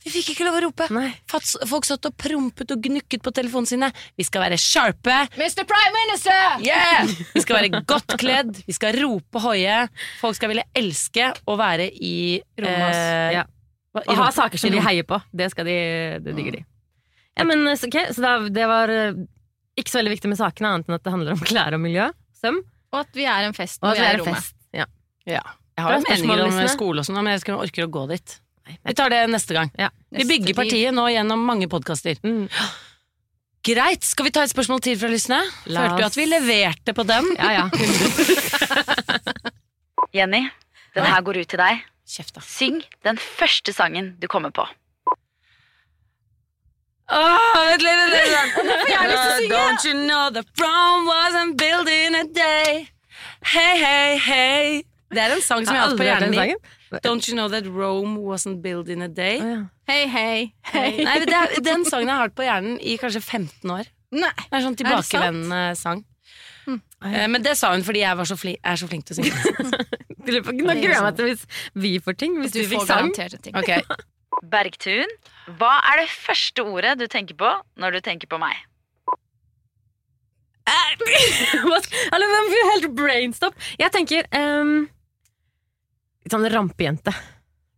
Vi 0.00 0.08
fikk 0.14 0.30
ikke 0.32 0.46
lov 0.46 0.56
å 0.56 0.60
rope. 0.64 0.86
Folk 1.68 1.84
satt 1.84 2.06
og 2.08 2.14
prompet 2.16 2.72
og 2.72 2.80
gnukket 2.86 3.20
på 3.24 3.32
telefonene 3.36 3.68
sine. 3.68 3.90
Vi 4.16 4.24
skal 4.24 4.46
være 4.46 4.56
sharpe. 4.60 5.16
Mr. 5.36 5.66
Prime 5.68 5.92
Minister! 5.98 6.62
Yeah! 6.64 7.10
Vi 7.34 7.42
skal 7.44 7.58
være 7.58 7.82
godt 7.84 8.16
kledd. 8.20 8.62
Vi 8.70 8.76
skal 8.76 8.94
rope 9.02 9.42
høye. 9.42 9.48
hoie. 9.50 10.04
Folk 10.20 10.38
skal 10.38 10.52
ville 10.52 10.64
elske 10.78 11.32
å 11.50 11.56
være 11.58 11.88
i 11.90 12.38
Rommet, 12.60 12.86
ass. 12.86 12.96
eh, 12.96 13.32
Ja. 13.40 13.44
Og 13.98 14.04
ha 14.06 14.14
rom- 14.28 14.32
saker 14.36 14.58
som 14.62 14.70
de 14.70 14.78
heier 14.84 15.02
på. 15.02 15.18
Det 15.34 15.48
skal 15.50 15.66
de, 15.66 15.76
det 16.22 16.34
digger 16.36 16.52
de. 16.60 16.64
Ja, 17.36 17.44
men, 17.48 17.64
okay, 17.66 18.06
så 18.14 18.22
da, 18.22 18.32
det 18.48 18.66
var 18.70 18.88
eh, 18.94 19.18
ikke 19.76 19.90
så 19.90 19.98
veldig 19.98 20.12
viktig 20.14 20.30
med 20.30 20.38
sakene, 20.38 20.70
annet 20.76 20.86
enn 20.90 20.94
at 20.94 21.02
det 21.02 21.10
handler 21.14 21.32
om 21.34 21.42
klær 21.50 21.74
og 21.74 21.80
miljø. 21.82 22.06
Søm. 22.38 22.60
Og 22.92 23.00
at 23.02 23.10
vi 23.18 23.26
er 23.26 23.48
en 23.48 23.56
fest 23.56 23.80
Og 23.82 23.90
når 23.90 23.98
vi 23.98 24.04
er 24.04 24.10
er 24.12 24.14
i 24.14 24.20
rommet. 24.22 24.36
fest. 24.38 24.54
Ja. 24.74 24.86
Ja. 25.26 25.42
Jeg 25.76 25.84
har 25.86 25.96
jo 25.98 26.04
meninger 26.06 26.44
om 26.46 26.68
skole 26.68 27.02
og 27.02 27.06
sånn, 27.08 27.18
men 27.22 27.32
jeg 27.34 27.40
skal 27.42 27.58
orker 27.62 27.86
å 27.86 27.90
gå 27.90 28.06
dit. 28.10 28.36
Vi 28.86 28.94
tar 28.94 29.10
det 29.10 29.24
neste 29.30 29.54
gang. 29.56 29.70
Ja. 29.78 29.88
Vi 30.14 30.26
bygger 30.28 30.54
partiet 30.54 30.94
nå 30.94 31.08
gjennom 31.10 31.42
mange 31.46 31.66
podkaster. 31.72 32.18
Mm. 32.22 32.46
Greit, 33.66 34.04
skal 34.08 34.24
vi 34.24 34.30
ta 34.32 34.40
et 34.46 34.50
spørsmål 34.52 34.80
til 34.80 34.94
fra 34.96 35.08
Lysne? 35.12 35.36
La 35.68 35.82
Følte 35.84 36.00
du 36.00 36.04
at 36.06 36.16
vi 36.16 36.24
leverte 36.30 36.94
på 36.96 37.02
den? 37.04 37.26
ja, 37.36 37.50
ja. 37.58 37.64
Jenny, 40.16 40.46
den 40.96 41.04
her 41.06 41.20
går 41.22 41.36
ut 41.42 41.48
til 41.52 41.58
deg. 41.60 41.82
Kjeft, 42.08 42.34
da. 42.34 42.40
Syng 42.42 42.80
den 43.06 43.18
første 43.20 43.72
sangen 43.76 44.14
du 44.22 44.26
kommer 44.32 44.50
på. 44.50 44.64
Litt, 47.10 47.82
vent 47.84 48.12
litt, 48.14 48.30
vent 48.32 48.56
litt. 48.70 48.88
Don't 49.50 49.84
you 49.84 49.94
know 50.06 50.30
the 50.30 50.42
prom 50.56 51.06
wasn't 51.06 51.56
built 51.58 51.88
in 51.88 52.14
a 52.14 52.24
day? 52.24 52.88
Hey, 53.44 53.78
hey, 53.78 54.16
hey. 54.18 54.82
Det 55.10 55.18
er 55.18 55.32
en 55.34 55.40
sang 55.42 55.64
som 55.66 55.74
jeg 55.74 55.82
har 55.82 55.88
hatt 55.90 55.98
på 55.98 56.06
hjernen 56.06 56.30
min. 56.34 57.00
Don't 57.04 57.26
you 57.28 57.34
know 57.34 57.48
that 57.50 57.66
Rome 57.66 58.16
wasn't 58.22 58.60
built 58.62 58.88
in 58.88 59.02
a 59.02 59.08
day? 59.08 59.40
Oh, 59.42 59.48
ja. 59.48 59.62
Hei, 59.90 60.04
hei, 60.06 60.52
hei. 60.70 60.90
Nei, 61.02 61.16
er, 61.26 61.56
Den 61.66 61.82
sangen 61.88 62.06
jeg 62.10 62.14
har 62.14 62.28
hatt 62.28 62.36
på 62.38 62.46
hjernen 62.46 62.76
i 62.78 62.94
kanskje 63.00 63.22
15 63.22 63.70
år. 63.74 63.90
Nei. 64.14 64.30
Det 64.38 64.50
er 64.52 64.58
en 64.60 64.66
sånn 64.68 64.78
tilbakevendende 64.78 65.60
sang. 65.78 66.04
Eh, 66.70 67.26
Men 67.32 67.42
det 67.42 67.56
sa 67.58 67.72
hun 67.72 67.82
fordi 67.86 68.02
jeg 68.04 68.18
var 68.18 68.28
så 68.28 68.36
flink, 68.38 68.60
er 68.62 68.78
så 68.78 68.86
flink 68.90 69.06
til 69.08 69.16
å 69.16 69.22
synge. 69.22 69.34
Nå 70.30 70.42
gruer 70.46 70.92
jeg 70.94 71.02
meg 71.02 71.16
til 71.18 71.30
hvis 71.30 71.44
vi 71.74 71.92
får 72.04 72.18
ting. 72.20 72.38
Hvis 72.42 72.52
Du 72.54 72.60
du 72.60 72.64
får 72.68 72.74
fikk 72.74 72.86
sang. 72.86 73.10
garantert 73.10 73.34
en 73.38 73.44
ting. 73.46 73.56
Ok, 73.58 73.70
Bergtun, 74.52 75.10
hva 75.58 75.72
er 75.90 76.04
det 76.04 76.10
første 76.12 76.62
ordet 76.62 76.94
du 77.00 77.06
tenker 77.10 77.34
på 77.40 77.50
når 77.82 77.98
du 77.98 78.00
tenker 78.06 78.30
på 78.30 78.38
meg? 78.42 78.54
Eller 82.14 82.26
hvem 82.30 82.48
får 82.52 82.68
helt 82.70 82.88
brainstop? 82.94 83.56
Jeg 83.80 83.90
tenker 83.94 84.26
um, 84.36 84.84
Litt 86.30 86.36
sånn 86.38 86.46
rampejente 86.54 87.10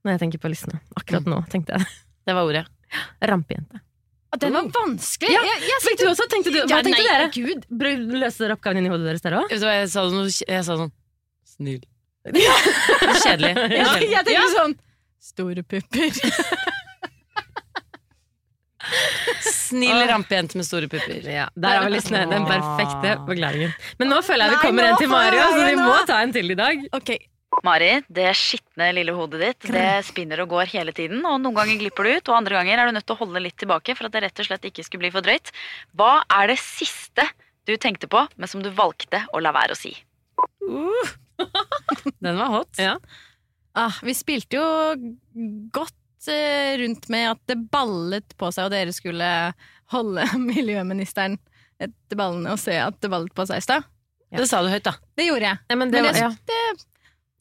når 0.04 0.12
jeg 0.12 0.20
tenker 0.20 0.40
på 0.42 0.50
listene. 0.52 0.80
Akkurat 0.98 1.24
nå 1.30 1.38
tenkte 1.48 1.72
jeg 1.78 1.86
Det 2.28 2.34
var 2.36 2.44
ordet. 2.44 2.66
rampejente. 3.24 3.80
Å, 4.32 4.38
Den 4.40 4.52
var 4.52 4.66
vanskelig. 4.76 5.32
Ja, 5.32 5.40
Jeg, 5.46 5.62
jeg 5.70 5.96
du 6.00 6.04
også? 6.10 6.26
Tenkte 6.28 6.52
du, 6.52 6.58
hva 6.60 6.68
Ja, 6.68 6.82
tenkte 6.84 7.00
nei, 7.00 7.08
dere? 7.08 7.30
Gud. 7.32 7.64
Løste 8.20 8.44
dere 8.44 8.56
oppgaven 8.58 8.82
inni 8.82 8.90
i 8.90 8.92
hodet 8.92 9.08
deres 9.08 9.24
der 9.24 9.38
òg? 9.40 9.48
Jeg 9.52 9.88
sa, 9.92 10.04
noe, 10.12 10.28
jeg 10.28 10.66
sa 10.68 10.76
sånn 10.76 10.92
Snill. 11.48 11.80
Kjedelig. 12.28 13.54
Ja, 13.56 13.88
Kjedelig. 13.88 14.12
jeg 14.12 14.28
tenkte 14.28 14.52
sånn 14.58 14.76
Store 15.22 15.64
pupper. 15.64 16.10
Snill 19.48 20.04
rampejente 20.10 20.58
med 20.58 20.66
store 20.66 20.88
pupper. 20.90 21.22
Ja, 21.30 21.46
der 21.54 21.76
har 21.78 21.84
vi 21.86 21.92
liksom 21.96 22.16
Den 22.30 22.44
perfekte 22.48 23.14
forklaringen. 23.24 23.72
Men 24.00 24.10
nå 24.12 24.18
føler 24.26 24.50
jeg 24.50 24.56
vi 24.58 24.62
kommer 24.66 24.88
en 24.90 24.98
til 25.00 25.08
Mario, 25.12 25.44
så 25.54 25.62
vi 25.68 25.76
må 25.78 25.94
ta 26.08 26.18
en 26.26 26.34
til 26.34 26.50
i 26.52 26.58
dag. 26.58 26.82
Ok, 26.98 27.14
Mari, 27.60 27.90
det 28.08 28.30
skitne 28.38 28.88
lille 28.96 29.12
hodet 29.12 29.40
ditt 29.42 29.66
det 29.74 29.84
spinner 30.08 30.40
og 30.42 30.54
går 30.54 30.70
hele 30.72 30.94
tiden. 30.96 31.20
og 31.28 31.36
Noen 31.42 31.58
ganger 31.58 31.78
glipper 31.82 32.08
du 32.08 32.10
ut, 32.16 32.30
og 32.32 32.38
andre 32.38 32.56
ganger 32.58 32.80
er 32.80 32.88
du 32.88 32.96
nødt 32.96 33.06
til 33.06 33.14
å 33.16 33.20
holde 33.20 33.42
litt 33.44 33.58
tilbake 33.60 33.94
for 33.98 34.08
at 34.08 34.14
det 34.16 34.22
rett 34.24 34.40
og 34.42 34.48
slett 34.48 34.64
ikke 34.70 34.84
skulle 34.86 35.04
bli 35.04 35.12
for 35.14 35.26
drøyt. 35.26 35.52
Hva 35.98 36.22
er 36.40 36.52
det 36.54 36.58
siste 36.62 37.26
du 37.68 37.74
tenkte 37.76 38.08
på, 38.10 38.24
men 38.40 38.50
som 38.50 38.64
du 38.64 38.70
valgte 38.74 39.20
å 39.36 39.42
la 39.44 39.52
være 39.54 39.76
å 39.76 39.78
si? 39.78 39.92
Den 42.24 42.40
var 42.40 42.50
hot. 42.56 42.72
Ja. 42.80 42.96
ah, 43.78 44.00
Vi 44.02 44.14
spilte 44.16 44.58
jo 44.58 44.66
godt 45.76 46.32
eh, 46.32 46.78
rundt 46.80 47.08
med 47.12 47.30
at 47.34 47.42
det 47.52 47.58
ballet 47.72 48.36
på 48.40 48.50
seg, 48.54 48.68
og 48.70 48.74
dere 48.74 48.94
skulle 48.96 49.28
holde 49.92 50.26
miljøministeren 50.50 51.36
etter 51.82 52.18
ballene 52.18 52.54
og 52.54 52.62
se 52.62 52.78
at 52.78 52.96
det 53.02 53.10
ballet 53.12 53.34
på 53.36 53.46
seg 53.50 53.60
i 53.60 53.66
stad. 53.68 53.88
Det 54.32 54.46
sa 54.48 54.62
du 54.64 54.70
høyt, 54.72 54.86
da. 54.86 54.94
Det 55.18 55.26
gjorde 55.26 55.44
jeg. 55.50 55.60
Ja, 55.68 55.76
men 55.76 55.90
det, 55.92 56.00
Men 56.00 56.08
var, 56.08 56.16
det, 56.16 56.22
ja. 56.24 56.30
det, 56.48 56.86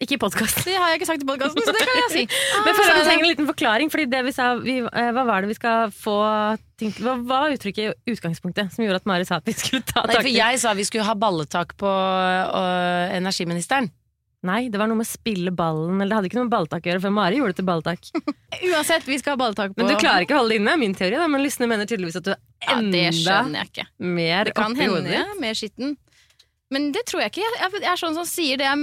Ikke 0.01 0.17
i 0.17 0.21
podkasten. 0.21 0.65
Det 0.65 0.73
har 0.81 0.89
jeg 0.89 1.01
ikke 1.01 1.07
sagt 1.11 1.23
i 1.23 1.27
podkasten, 1.29 1.61
så 1.61 1.73
det 1.75 1.85
kan 1.85 1.99
jeg 1.99 2.11
si. 2.15 2.23
Men 2.65 2.73
for 2.73 2.89
å 2.89 2.97
vi 2.97 3.05
trenger 3.05 3.21
en 3.21 3.29
liten 3.29 3.49
forklaring, 3.51 3.91
fordi 3.93 4.07
det 4.09 4.21
vi 4.25 4.33
sa 4.33 4.49
vi, 4.57 4.79
eh, 4.81 5.11
Hva 5.13 5.25
var 5.27 5.45
det 5.45 5.51
vi 5.51 5.57
skal 5.59 5.93
få 5.93 6.17
tenkt, 6.81 7.03
Hva 7.05 7.19
var 7.29 7.53
uttrykket 7.53 7.93
i 8.09 8.15
utgangspunktet 8.15 8.73
som 8.73 8.85
gjorde 8.85 9.03
at 9.03 9.09
Mari 9.09 9.29
sa 9.29 9.37
at 9.37 9.45
vi 9.45 9.53
skulle 9.57 9.85
ta 9.85 10.01
tak 10.07 10.23
for 10.23 10.31
i 10.31 10.33
jeg 10.39 10.61
sa 10.63 10.73
vi 10.77 10.87
skulle 10.89 11.05
ha 11.05 11.13
balletak 11.17 11.75
på 11.77 11.91
øh, 11.91 13.17
energiministeren. 13.19 13.91
Nei, 14.41 14.71
det 14.73 14.79
var 14.81 14.89
noe 14.89 14.97
med 14.97 15.05
å 15.05 15.11
spille 15.11 15.51
ballen, 15.53 15.99
eller 15.99 16.09
det 16.09 16.17
hadde 16.17 16.29
ikke 16.31 16.39
noe 16.39 16.47
med 16.47 16.55
balltak 16.55 16.87
å 16.87 16.89
gjøre, 16.89 17.01
for 17.03 17.13
Mari 17.13 17.37
gjorde 17.37 17.53
det 17.53 17.59
til 17.59 17.67
balltak. 17.67 18.07
Uansett, 18.71 19.05
vi 19.05 19.19
skal 19.21 19.35
ha 19.35 19.41
balletak 19.43 19.75
på 19.75 19.83
Men 19.83 19.91
du 19.93 20.01
klarer 20.01 20.25
ikke 20.25 20.33
å 20.33 20.41
holde 20.41 20.55
det 20.55 20.61
inne, 20.63 20.73
er 20.73 20.81
min 20.81 20.97
teori, 20.97 21.19
da, 21.21 21.27
men 21.29 21.45
Lysne 21.45 21.69
mener 21.69 21.85
tydeligvis 21.85 22.17
at 22.17 22.25
du 22.25 22.31
er 22.33 22.39
Ja, 22.65 22.79
det 22.81 23.03
enda 23.11 23.37
mer 24.01 24.49
Det 24.49 24.57
kan 24.57 24.73
oppi 24.73 24.89
hodet 24.89 25.13
ja, 25.13 25.27
ditt. 25.27 25.35
er 25.37 25.43
mer 25.45 25.61
skitten. 25.61 25.93
Men 26.73 26.89
det 26.95 27.05
tror 27.11 27.21
jeg 27.21 27.35
ikke. 27.35 27.51
Jeg, 27.59 27.83
er 27.83 28.01
sånn 28.01 28.17
som 28.17 28.25
sier 28.25 28.57
det 28.57 28.65
jeg 28.65 28.81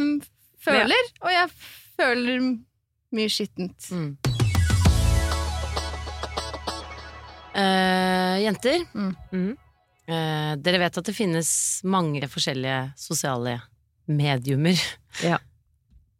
føler, 0.64 1.12
og 1.22 1.30
jeg 1.32 1.50
føler 1.98 2.48
mye 3.14 3.30
skittent. 3.32 3.88
Mm. 3.94 4.10
Uh, 7.58 8.36
jenter, 8.44 8.84
mm. 8.94 9.48
uh, 10.06 10.52
dere 10.62 10.80
vet 10.84 10.98
at 11.00 11.08
det 11.08 11.14
finnes 11.16 11.48
mange 11.88 12.28
forskjellige 12.30 12.80
sosiale 13.00 13.56
mediumer. 14.08 14.78
Ja. 15.24 15.40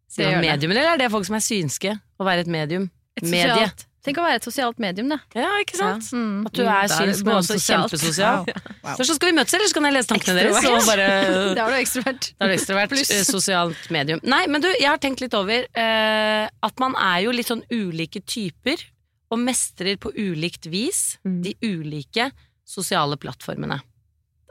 Sier 0.09 0.25
Det 0.25 0.33
gjør 0.33 0.41
det. 0.41 0.49
mediumer, 0.49 0.79
eller 0.81 0.95
er 0.97 1.03
det 1.03 1.11
folk 1.13 1.27
som 1.29 1.37
er 1.37 1.45
synske? 1.45 1.93
Å 2.19 2.27
være 2.27 2.43
et 2.43 2.51
medium? 2.51 2.89
Et 3.15 3.23
Medie. 3.29 3.53
sosialt- 3.53 3.85
Tenk 4.05 4.15
å 4.21 4.23
være 4.23 4.39
et 4.39 4.45
sosialt 4.47 4.77
medium, 4.79 5.09
da. 5.11 5.17
Ja, 5.35 5.49
ikke 5.59 5.75
sant? 5.75 6.05
Mm. 6.15 6.45
At 6.47 6.53
du 6.55 6.61
er 6.63 6.87
synsk, 6.87 7.25
men 7.27 7.35
også 7.35 7.57
kjempesosial. 7.59 8.45
Wow. 8.85 8.93
Så 8.95 9.15
skal 9.17 9.31
vi 9.31 9.35
møtes, 9.35 9.53
eller 9.57 9.67
så 9.67 9.75
kan 9.75 9.87
jeg 9.89 9.95
lese 9.97 10.07
tankene 10.13 10.35
deres? 10.39 10.69
Og 10.69 10.87
bare 10.87 11.07
Da 11.57 11.65
er 11.65 11.73
du 11.75 11.77
ekstrovert. 11.81 12.29
Da 12.39 12.45
er 12.47 12.53
du 12.53 12.55
ekstrovert. 12.55 12.93
Pluss. 12.93 13.11
eh, 13.11 13.25
Sosialt 13.27 13.89
medium. 13.91 14.21
Nei, 14.23 14.45
men 14.47 14.63
du, 14.63 14.69
jeg 14.79 14.87
har 14.87 15.01
tenkt 15.03 15.19
litt 15.25 15.35
over 15.35 15.67
uh, 15.67 16.45
at 16.69 16.79
man 16.79 16.95
er 16.95 17.25
jo 17.27 17.35
litt 17.35 17.51
sånn 17.51 17.65
ulike 17.75 18.23
typer, 18.23 18.85
og 19.29 19.43
mestrer 19.43 19.99
på 20.01 20.09
ulikt 20.15 20.65
vis 20.71 21.17
Mm. 21.27 21.41
de 21.45 21.51
ulike 21.61 22.31
sosiale 22.65 23.17
plattformene. 23.19 23.81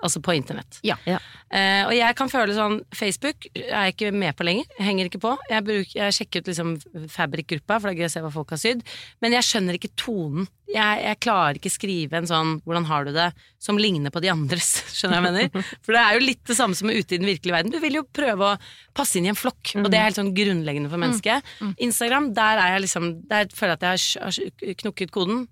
Altså 0.05 0.21
på 0.23 0.35
internett. 0.37 0.79
Ja. 0.87 0.95
Ja. 1.09 1.19
Eh, 1.51 1.83
og 1.89 1.95
jeg 1.97 2.15
kan 2.19 2.31
føle 2.31 2.55
sånn 2.55 2.77
Facebook 2.95 3.49
er 3.57 3.89
jeg 3.89 3.95
ikke 3.97 4.13
med 4.15 4.37
på 4.39 4.45
lenger. 4.47 4.69
Henger 4.79 5.09
ikke 5.09 5.21
på. 5.23 5.33
Jeg, 5.51 5.65
bruk, 5.67 5.95
jeg 5.97 6.15
sjekker 6.15 6.45
ut 6.45 6.51
liksom 6.53 6.75
Fabrik-gruppa, 7.11 7.81
for 7.81 7.89
det 7.89 7.97
er 7.97 8.05
gøy 8.05 8.09
å 8.11 8.13
se 8.13 8.23
hva 8.23 8.31
folk 8.35 8.55
har 8.55 8.61
sydd. 8.63 8.85
Men 9.25 9.35
jeg 9.35 9.47
skjønner 9.49 9.79
ikke 9.79 9.91
tonen. 9.99 10.47
Jeg, 10.69 11.03
jeg 11.03 11.21
klarer 11.25 11.59
ikke 11.59 11.73
skrive 11.73 12.19
en 12.21 12.29
sånn 12.29 12.51
'hvordan 12.61 12.87
har 12.91 13.09
du 13.09 13.13
det' 13.17 13.33
som 13.59 13.79
ligner 13.81 14.13
på 14.15 14.21
de 14.23 14.31
andres. 14.31 14.85
Skjønner 14.97 15.19
jeg 15.19 15.27
mener? 15.27 15.69
For 15.83 15.97
det 15.97 16.03
er 16.05 16.15
jo 16.15 16.27
litt 16.29 16.45
det 16.47 16.59
samme 16.61 16.79
som 16.79 16.93
ute 16.93 17.17
i 17.17 17.19
den 17.19 17.27
virkelige 17.27 17.57
verden. 17.57 17.75
Du 17.75 17.81
vil 17.83 17.99
jo 17.99 18.05
prøve 18.05 18.53
å 18.53 18.59
passe 18.95 19.19
inn 19.19 19.27
i 19.27 19.33
en 19.33 19.39
flokk, 19.39 19.75
og 19.81 19.91
det 19.91 19.99
er 19.99 20.11
helt 20.11 20.21
sånn 20.21 20.35
grunnleggende 20.37 20.93
for 20.93 21.01
mennesket. 21.03 21.55
Instagram, 21.83 22.35
der 22.37 22.61
er 22.63 22.77
jeg 22.77 22.87
liksom 22.87 23.09
Der 23.29 23.49
føler 23.51 23.75
jeg 23.75 23.81
at 23.81 23.89
jeg 23.89 24.23
har 24.23 24.75
knukket 24.85 25.11
koden. 25.11 25.49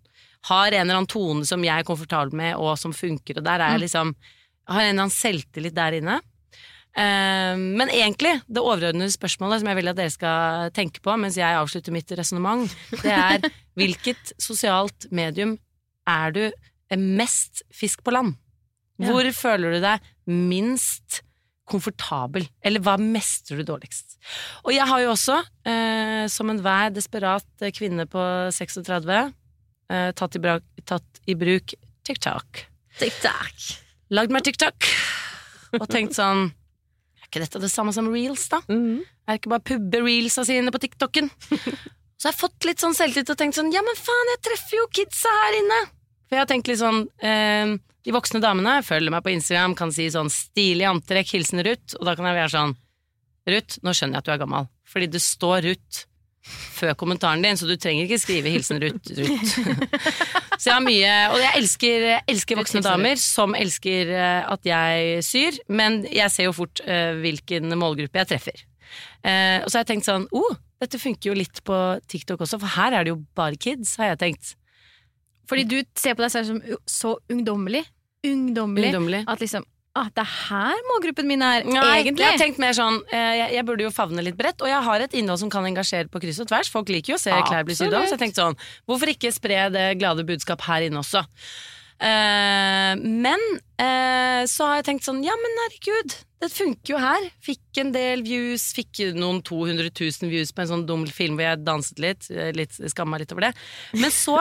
Har 0.47 0.71
en 0.71 0.81
eller 0.85 1.01
annen 1.01 1.11
tone 1.11 1.47
som 1.49 1.65
jeg 1.65 1.83
er 1.83 1.87
komfortabel 1.87 2.35
med, 2.37 2.55
og 2.61 2.77
som 2.79 2.95
funker, 2.95 3.41
og 3.41 3.47
der 3.47 3.63
er 3.63 3.77
jeg 3.77 3.87
liksom 3.89 4.15
har 4.67 4.83
en 4.83 4.89
eller 4.91 5.07
annen 5.07 5.15
selvtillit 5.15 5.77
der 5.77 5.99
inne. 6.01 6.17
Eh, 6.97 7.55
men 7.61 7.93
egentlig, 7.93 8.39
det 8.49 8.63
overordnede 8.63 9.13
spørsmålet 9.13 9.61
som 9.61 9.71
jeg 9.71 9.79
vil 9.81 9.93
at 9.93 9.99
dere 9.99 10.15
skal 10.15 10.73
tenke 10.77 11.03
på 11.05 11.15
mens 11.21 11.37
jeg 11.39 11.59
avslutter 11.59 11.95
mitt 11.95 12.11
resonnement, 12.17 12.73
det 13.03 13.13
er 13.13 13.47
hvilket 13.79 14.33
sosialt 14.41 15.09
medium 15.15 15.59
er 16.09 16.35
du 16.35 16.43
mest 16.97 17.65
fisk 17.75 18.05
på 18.07 18.15
land? 18.15 18.37
Ja. 18.97 19.11
Hvor 19.11 19.29
føler 19.37 19.77
du 19.77 19.83
deg 19.85 20.13
minst 20.31 21.21
komfortabel? 21.69 22.47
Eller 22.65 22.81
hva 22.81 22.95
mestrer 23.01 23.61
du 23.61 23.67
dårligst? 23.69 24.17
Og 24.65 24.73
jeg 24.73 24.87
har 24.89 25.03
jo 25.03 25.13
også, 25.13 25.41
eh, 25.69 26.25
som 26.33 26.51
enhver 26.51 26.95
desperat 26.95 27.67
kvinne 27.77 28.07
på 28.09 28.23
36, 28.55 29.27
eh, 29.91 30.11
tatt, 30.17 30.37
i 30.37 30.43
bra, 30.43 30.59
tatt 30.85 31.21
i 31.27 31.35
bruk 31.39 31.75
TikTok 32.07 32.65
TikTok. 32.99 33.67
lagd 34.15 34.33
meg 34.35 34.47
TikTok 34.47 34.87
og 35.81 35.89
tenkt 35.93 36.17
sånn 36.17 36.47
Er 37.21 37.29
ikke 37.29 37.43
dette 37.43 37.61
det 37.65 37.73
samme 37.73 37.93
som 37.93 38.09
reels, 38.13 38.47
da? 38.53 38.61
Mhm. 38.71 39.03
Er 39.27 39.35
det 39.35 39.41
ikke 39.41 39.51
bare 39.57 39.67
pubbe 39.67 40.01
reelsa 40.07 40.45
sine 40.47 40.71
på 40.71 40.79
TikToken? 40.85 41.31
Så 42.17 42.29
har 42.29 42.33
jeg 42.33 42.39
fått 42.39 42.65
litt 42.65 42.81
sånn 42.81 42.95
selvtillit 42.97 43.29
og 43.35 43.37
tenkt 43.41 43.59
sånn 43.59 43.73
Ja, 43.75 43.83
men 43.85 43.99
faen, 43.99 44.31
jeg 44.37 44.43
treffer 44.47 44.79
jo 44.79 44.87
kidsa 44.95 45.33
her 45.43 45.59
inne! 45.59 45.81
For 46.27 46.39
jeg 46.39 46.43
har 46.45 46.49
tenkt 46.51 46.71
litt 46.71 46.81
sånn 46.81 47.03
eh, 47.21 47.75
De 48.07 48.15
voksne 48.15 48.41
damene 48.43 48.79
følger 48.87 49.13
meg 49.13 49.23
på 49.27 49.35
Instagram, 49.35 49.75
kan 49.79 49.93
si 49.93 50.07
sånn 50.15 50.31
stilig 50.33 50.87
antrekk, 50.89 51.35
hilsen 51.37 51.63
Ruth, 51.67 51.99
og 51.99 52.07
da 52.09 52.15
kan 52.17 52.31
jeg 52.31 52.39
være 52.39 52.55
sånn 52.55 52.77
Ruth, 53.51 53.77
nå 53.87 53.93
skjønner 53.95 54.17
jeg 54.17 54.23
at 54.25 54.27
du 54.27 54.33
er 54.35 54.41
gammel, 54.43 54.65
fordi 54.91 55.07
det 55.13 55.21
står 55.23 55.67
Ruth 55.69 56.01
før 56.77 56.95
kommentaren 56.99 57.43
din, 57.45 57.57
så 57.59 57.69
du 57.69 57.75
trenger 57.81 58.07
ikke 58.07 58.21
skrive 58.21 58.53
hilsen 58.53 58.81
Ruth. 58.83 59.13
Så 60.57 60.71
jeg 60.71 60.73
har 60.73 60.85
mye 60.85 61.15
Og 61.35 61.41
jeg 61.43 61.61
elsker, 61.61 62.05
elsker 62.33 62.57
voksne 62.57 62.81
damer 62.85 63.19
som 63.21 63.53
elsker 63.57 64.13
eh, 64.17 64.47
at 64.49 64.69
jeg 64.69 65.25
syr, 65.27 65.59
men 65.69 66.01
jeg 66.09 66.33
ser 66.33 66.49
jo 66.49 66.55
fort 66.57 66.81
uh, 66.87 67.13
hvilken 67.21 67.75
målgruppe 67.77 68.23
jeg 68.23 68.31
treffer. 68.33 68.63
Uh, 69.21 69.61
og 69.65 69.69
så 69.69 69.77
har 69.77 69.83
jeg 69.85 69.91
tenkt 69.91 70.09
sånn 70.09 70.25
oh, 70.37 70.57
dette 70.81 71.01
funker 71.01 71.31
jo 71.31 71.37
litt 71.37 71.63
på 71.67 71.77
TikTok 72.09 72.45
også, 72.45 72.61
for 72.63 72.77
her 72.77 72.97
er 72.97 73.07
det 73.07 73.15
jo 73.15 73.21
bare 73.37 73.59
kids, 73.61 73.97
har 74.01 74.13
jeg 74.15 74.23
tenkt. 74.23 74.55
Fordi 75.49 75.65
du 75.69 75.79
ser 75.97 76.17
på 76.17 76.25
deg 76.25 76.33
selv 76.33 76.51
som 76.51 76.61
så 76.91 77.15
ungdommelig. 77.33 77.85
Ungdommelig. 78.27 78.91
Ungdommelig. 78.91 79.23
At 79.31 79.43
liksom 79.45 79.67
ah, 79.97 80.09
Det 80.15 80.23
er 80.23 80.33
her 80.49 80.83
målgruppen 80.91 81.29
min 81.29 81.45
er, 81.45 81.67
Nei, 81.67 81.85
egentlig. 82.01 82.25
Jeg 82.25 82.37
har 82.37 82.43
tenkt 82.43 82.61
mer 82.63 82.77
sånn 82.77 82.99
eh, 83.11 83.33
jeg, 83.41 83.55
jeg 83.59 83.69
burde 83.69 83.87
jo 83.87 83.93
favne 83.95 84.25
litt 84.25 84.39
bredt, 84.39 84.61
og 84.65 84.71
jeg 84.71 84.83
har 84.89 85.07
et 85.07 85.17
innhold 85.19 85.43
som 85.45 85.53
kan 85.53 85.67
engasjere 85.69 86.11
på 86.13 86.23
kryss 86.23 86.43
og 86.45 86.51
tvers. 86.51 86.73
Folk 86.73 86.93
liker 86.93 87.15
jo 87.15 87.21
å 87.21 87.23
se 87.23 87.39
klær 87.49 87.67
bli 87.67 87.79
sydd 87.79 87.95
om, 87.95 88.05
så 88.05 88.17
jeg 88.17 88.25
tenkte 88.27 88.45
sånn 88.45 88.61
Hvorfor 88.89 89.13
ikke 89.13 89.33
spre 89.35 89.67
det 89.75 89.89
glade 90.01 90.27
budskap 90.29 90.65
her 90.69 90.87
inne 90.87 91.03
også? 91.03 91.25
Uh, 91.97 92.93
men 93.01 93.41
uh, 93.81 94.43
så 94.45 94.67
har 94.69 94.81
jeg 94.83 94.85
tenkt 94.91 95.07
sånn 95.07 95.23
Ja, 95.25 95.33
men 95.41 95.55
herregud, 95.63 96.13
det 96.45 96.51
funker 96.53 96.93
jo 96.93 97.01
her. 97.01 97.31
Fikk 97.45 97.81
en 97.81 97.95
del 97.95 98.21
views, 98.27 98.69
fikk 98.77 99.01
noen 99.17 99.41
200 99.47 99.89
000 99.89 100.29
views 100.33 100.53
på 100.53 100.65
en 100.65 100.73
sånn 100.75 100.85
dum 100.89 101.07
film 101.09 101.39
hvor 101.39 101.49
jeg 101.49 101.65
danset 101.65 102.03
litt. 102.03 102.29
litt 102.57 102.77
Skamma 102.93 103.23
litt 103.23 103.33
over 103.33 103.49
det. 103.49 103.55
Men 103.97 104.13
så 104.13 104.37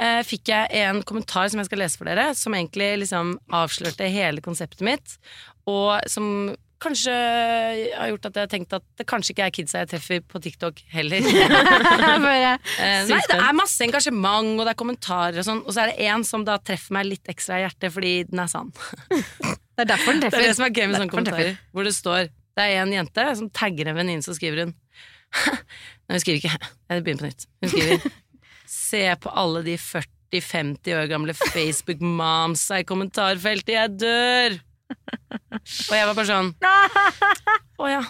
eh, 0.00 0.22
fikk 0.26 0.50
jeg 0.52 0.82
en 0.86 1.02
kommentar 1.06 1.50
som 1.52 1.60
jeg 1.60 1.68
skal 1.70 1.84
lese 1.84 2.00
for 2.00 2.10
dere, 2.10 2.30
som 2.38 2.56
egentlig 2.56 2.90
liksom 3.04 3.36
avslørte 3.60 4.08
hele 4.10 4.42
konseptet 4.44 4.82
mitt, 4.86 5.16
og 5.70 6.00
som 6.10 6.50
kanskje 6.80 7.12
har 7.12 8.08
gjort 8.08 8.26
at 8.30 8.38
jeg 8.38 8.46
har 8.46 8.50
tenkt 8.54 8.72
at 8.72 8.84
det 8.96 9.04
kanskje 9.08 9.34
ikke 9.34 9.46
er 9.46 9.52
kidsa 9.52 9.82
jeg 9.82 9.90
treffer 9.90 10.22
på 10.24 10.40
TikTok 10.40 10.78
heller. 10.94 11.26
Bare, 12.24 12.54
Eh, 12.80 13.02
nei, 13.10 13.18
det 13.28 13.36
er 13.36 13.52
masse 13.56 13.84
engasjement, 13.84 14.54
og 14.56 14.64
det 14.64 14.72
er 14.72 14.78
kommentarer 14.80 15.42
og 15.42 15.44
sånn, 15.44 15.60
og 15.66 15.74
så 15.76 15.82
er 15.84 15.92
det 15.92 16.08
en 16.08 16.24
som 16.24 16.44
da 16.46 16.56
treffer 16.64 16.96
meg 16.96 17.10
litt 17.10 17.28
ekstra 17.28 17.58
i 17.58 17.64
hjertet 17.66 17.92
fordi 17.92 18.14
den 18.30 18.40
er 18.40 18.48
sann. 18.48 18.72
det 19.10 19.84
er 19.84 19.90
derfor 19.92 20.16
den 20.16 20.24
treffer. 20.24 20.40
Det 20.40 20.46
er 20.46 20.54
det 20.54 20.56
som 20.56 20.66
er 20.66 20.72
gøy 20.72 20.86
med 20.86 20.96
sånne 20.96 21.12
kommentarer, 21.12 21.60
hvor 21.76 21.84
det 21.84 21.92
står 21.96 22.30
Det 22.30 22.64
er 22.64 22.80
en 22.80 22.96
jente 22.96 23.26
som 23.36 23.52
tagger 23.60 23.92
en 23.92 24.00
venninne, 24.00 24.24
så 24.24 24.34
skriver 24.36 24.64
hun 24.64 24.74
Nei, 25.36 26.16
hun 26.16 26.22
skriver 26.24 26.40
ikke 26.40 26.56
Jeg 26.56 27.04
begynner 27.04 27.22
på 27.22 27.28
nytt. 27.28 27.46
Hun 27.60 27.72
skriver 27.74 28.08
Se 28.70 29.02
på 29.18 29.26
alle 29.34 29.64
de 29.66 29.74
40-50 29.76 30.94
år 30.94 31.08
gamle 31.10 31.34
Facebook-mamsa 31.34 32.78
i 32.78 32.84
kommentarfeltet, 32.86 33.74
jeg 33.74 33.90
dør! 33.98 34.60
Og 34.90 35.94
jeg 35.94 36.02
var 36.08 36.16
bare 36.18 36.26
sånn 36.26 36.48
Å 37.80 37.86
ja. 37.90 38.00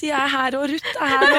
De 0.00 0.08
er 0.08 0.28
her, 0.32 0.54
og 0.56 0.64
Ruth 0.72 0.94
er 0.96 1.08
her 1.12 1.28
òg. 1.28 1.34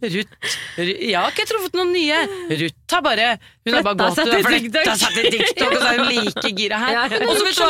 Ruth 0.00 0.32
Jeg 0.80 1.12
har 1.12 1.28
ikke 1.28 1.44
truffet 1.48 1.74
noen 1.76 1.92
nye. 1.92 2.16
Ruth 2.62 2.94
har 2.96 3.02
bare 3.04 3.36
Hun 3.68 3.74
har 3.76 3.84
bare 3.84 4.00
gått 4.00 4.16
og 4.24 4.28
til 4.32 4.44
flytta 4.48 4.96
seg 4.96 5.12
til 5.16 5.24
TikTok, 5.36 5.68
og 5.68 5.76
så 5.76 5.84
er 5.92 5.96
hun 6.00 6.08
like 6.16 6.48
gira 6.56 6.76
her. 6.80 6.96
Og 7.20 7.32
så 7.36 7.42
vet 7.46 7.56
du 7.60 7.64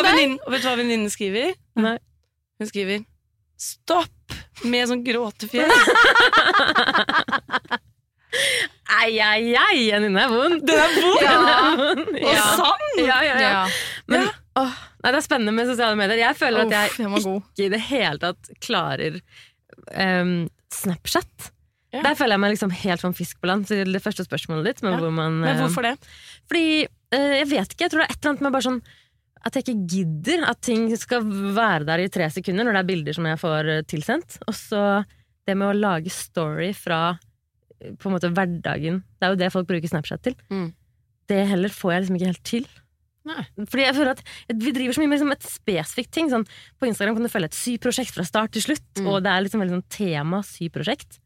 hva 0.70 0.78
venninnen 0.78 1.10
skriver? 1.12 1.48
Nei. 1.78 1.98
Hun 2.60 2.66
skriver 2.70 2.98
'stopp' 3.60 4.32
med 4.70 4.88
sånn 4.88 5.04
gråtefjes. 5.04 5.70
Ei, 8.98 9.12
ei, 9.22 9.52
ei, 9.54 9.78
Janine, 9.90 10.24
er 10.24 10.32
vond. 10.32 10.62
Den 10.66 10.80
er 10.82 10.94
vond! 10.96 11.20
Den 11.20 11.46
er 11.50 11.76
vond. 11.80 12.08
Og 12.16 12.32
Ja. 12.34 12.46
sann! 12.58 12.86
Ja, 12.98 13.18
ja, 13.24 13.34
ja. 13.38 13.50
Ja. 13.50 13.62
Men 14.10 14.26
åh, 14.58 14.72
nei, 15.04 15.12
det 15.12 15.18
er 15.20 15.26
spennende 15.26 15.54
med 15.54 15.70
sosiale 15.70 15.96
medier. 16.00 16.18
Jeg 16.24 16.36
føler 16.40 16.66
at 16.66 16.74
jeg 16.74 17.06
Uff, 17.06 17.28
ikke 17.30 17.66
i 17.66 17.70
det 17.72 17.80
hele 17.86 18.18
tatt 18.22 18.50
klarer 18.60 19.20
um, 19.94 20.34
Snapchat. 20.74 21.50
Ja. 21.90 22.02
Der 22.06 22.14
føler 22.18 22.36
jeg 22.36 22.42
meg 22.44 22.52
liksom 22.54 22.70
helt 22.84 23.02
sånn 23.02 23.16
fisk 23.18 23.40
på 23.42 23.48
land. 23.50 23.66
Så 23.66 23.78
det 23.82 24.02
første 24.04 24.26
spørsmålet 24.26 24.68
ditt. 24.68 24.82
Men 24.86 24.94
Ja. 24.94 25.00
hvor 25.02 25.14
man, 25.14 25.40
Men 25.42 25.56
eh, 25.56 25.62
hvorfor 25.64 25.82
det? 25.86 25.96
Fordi 26.50 26.66
uh, 26.86 27.34
jeg 27.40 27.48
vet 27.50 27.72
ikke, 27.74 27.86
jeg 27.86 27.90
tror 27.94 28.02
det 28.04 28.08
er 28.08 28.12
et 28.14 28.20
eller 28.20 28.30
annet 28.34 28.44
med 28.46 28.52
bare 28.58 28.68
sånn 28.68 28.82
at 29.40 29.54
jeg 29.56 29.64
ikke 29.64 29.88
gidder 29.94 30.42
at 30.50 30.60
ting 30.60 30.82
skal 31.00 31.24
være 31.56 31.86
der 31.88 32.02
i 32.04 32.10
tre 32.12 32.26
sekunder 32.28 32.66
når 32.66 32.76
det 32.76 32.80
er 32.82 32.88
bilder 32.90 33.16
som 33.16 33.24
jeg 33.24 33.38
får 33.40 33.70
eh, 33.72 33.82
tilsendt. 33.88 34.36
Og 34.44 34.52
så 34.54 34.82
det 35.48 35.54
med 35.56 35.70
å 35.70 35.78
lage 35.80 36.12
story 36.12 36.74
fra 36.76 36.98
eh, 37.16 37.29
på 37.98 38.08
en 38.10 38.14
måte 38.16 38.30
hverdagen. 38.34 39.00
Det 39.18 39.26
er 39.26 39.34
jo 39.34 39.40
det 39.40 39.50
folk 39.54 39.68
bruker 39.70 39.88
Snapchat 39.90 40.22
til. 40.26 40.36
Mm. 40.52 40.68
Det 41.30 41.40
heller 41.48 41.72
får 41.72 41.92
jeg 41.94 42.02
liksom 42.04 42.18
ikke 42.20 42.30
helt 42.32 42.44
til. 42.44 42.68
Nei. 43.28 43.42
Fordi 43.68 43.82
jeg 43.84 43.94
føler 43.98 44.10
at 44.16 44.22
Vi 44.48 44.70
driver 44.72 44.96
så 44.96 45.00
mye 45.02 45.10
med 45.12 45.18
liksom 45.20 45.32
et 45.34 45.44
spesifikt 45.46 46.10
ting. 46.16 46.30
Sånn, 46.32 46.46
på 46.80 46.88
Instagram 46.88 47.18
kan 47.18 47.26
du 47.26 47.32
følge 47.32 47.50
et 47.50 47.58
syprosjekt 47.58 48.14
fra 48.16 48.24
start 48.24 48.52
til 48.56 48.62
slutt, 48.64 48.86
Mm. 48.96 49.06
og 49.12 49.22
det 49.22 49.30
er 49.32 49.42
liksom 49.44 49.60
veldig 49.60 49.76
sånn 49.76 49.90
tema 49.92 50.40
syprosjekt. 50.42 51.18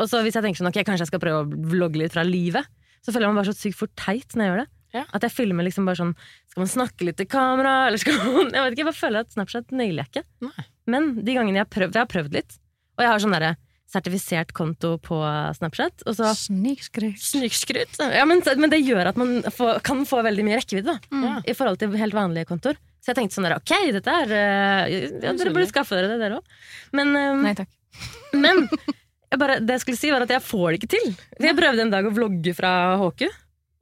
Og 0.00 0.08
så 0.08 0.22
hvis 0.24 0.34
jeg 0.34 0.42
tenker 0.42 0.58
sånn, 0.58 0.72
ok, 0.72 0.80
kanskje 0.84 1.04
jeg 1.04 1.12
skal 1.12 1.20
prøve 1.22 1.44
å 1.44 1.68
vlogge 1.70 2.00
litt 2.00 2.12
fra 2.12 2.24
livet, 2.24 2.64
så 3.04 3.12
føler 3.12 3.28
jeg 3.28 3.34
meg 3.34 3.44
bare 3.44 3.52
så 3.52 3.60
sykt 3.60 3.76
for 3.78 3.88
teit 3.94 4.34
når 4.34 4.42
jeg 4.44 4.50
gjør 4.52 4.62
det. 4.64 4.68
Ja. 4.94 5.04
At 5.12 5.22
jeg 5.26 5.32
filmer 5.34 5.64
liksom 5.66 5.84
bare 5.86 5.98
sånn 5.98 6.14
Skal 6.48 6.60
man 6.62 6.68
snakke 6.70 7.02
litt 7.04 7.16
til 7.18 7.26
kamera, 7.26 7.86
eller 7.88 7.98
skal 7.98 8.14
man 8.14 8.52
Jeg 8.54 8.62
vet 8.62 8.72
ikke, 8.72 8.82
jeg 8.84 8.86
bare 8.86 9.00
føler 9.02 9.18
at 9.20 9.30
Snapchat 9.34 9.72
nailer 9.74 10.04
jeg 10.04 10.10
ikke. 10.12 10.24
Nei. 10.46 10.64
Men 10.86 11.08
de 11.24 11.34
gangene 11.34 11.58
jeg 11.58 11.66
har 11.66 11.72
prøvd, 11.76 11.92
jeg 11.98 12.02
har 12.04 12.12
prøvd 12.12 12.32
litt, 12.32 12.58
og 12.96 13.02
jeg 13.04 13.10
har 13.10 13.18
sånn 13.24 13.34
derre 13.34 13.56
sertifisert 13.90 14.50
konto 14.56 14.96
på 15.02 15.18
Snapchat, 15.58 16.02
og 16.08 16.16
så 16.18 16.30
Snikskryt. 16.34 17.20
Snikskryt. 17.20 17.98
Ja, 18.00 18.24
men, 18.26 18.40
men 18.58 18.72
det 18.72 18.80
gjør 18.82 19.10
at 19.12 19.18
man 19.20 19.36
får, 19.54 19.78
kan 19.86 20.02
få 20.08 20.22
veldig 20.26 20.46
mye 20.46 20.58
rekkevidde 20.58 20.96
da, 20.96 20.98
Mm. 21.14 21.44
i 21.46 21.54
forhold 21.54 21.78
til 21.82 21.94
helt 22.00 22.16
vanlige 22.16 22.48
kontoer. 22.48 22.80
Så 23.04 23.12
jeg 23.12 23.18
tenkte 23.20 23.36
sånn 23.36 23.46
der, 23.46 23.58
ok, 23.60 23.72
dette 23.92 24.16
er 24.24 24.30
eh, 24.32 24.94
ja, 25.20 25.32
Dere 25.36 25.52
burde 25.52 25.68
skaffe 25.68 25.98
dere 25.98 26.14
det, 26.14 26.18
dere 26.22 26.40
òg. 26.40 26.58
Men, 26.96 27.12
um, 27.12 27.42
Nei 27.44 27.52
takk. 27.58 27.68
men 28.44 28.64
jeg 28.64 29.40
bare, 29.42 29.60
det 29.60 29.76
jeg 29.76 29.84
skulle 29.84 30.00
si, 30.00 30.10
var 30.14 30.24
at 30.24 30.32
jeg 30.32 30.42
får 30.46 30.66
det 30.72 30.78
ikke 30.80 30.92
til. 30.96 31.10
For 31.36 31.48
jeg 31.50 31.58
prøvde 31.60 31.84
en 31.84 31.92
dag 31.92 32.08
å 32.08 32.14
vlogge 32.16 32.54
fra 32.56 32.72
HQ, 33.02 33.26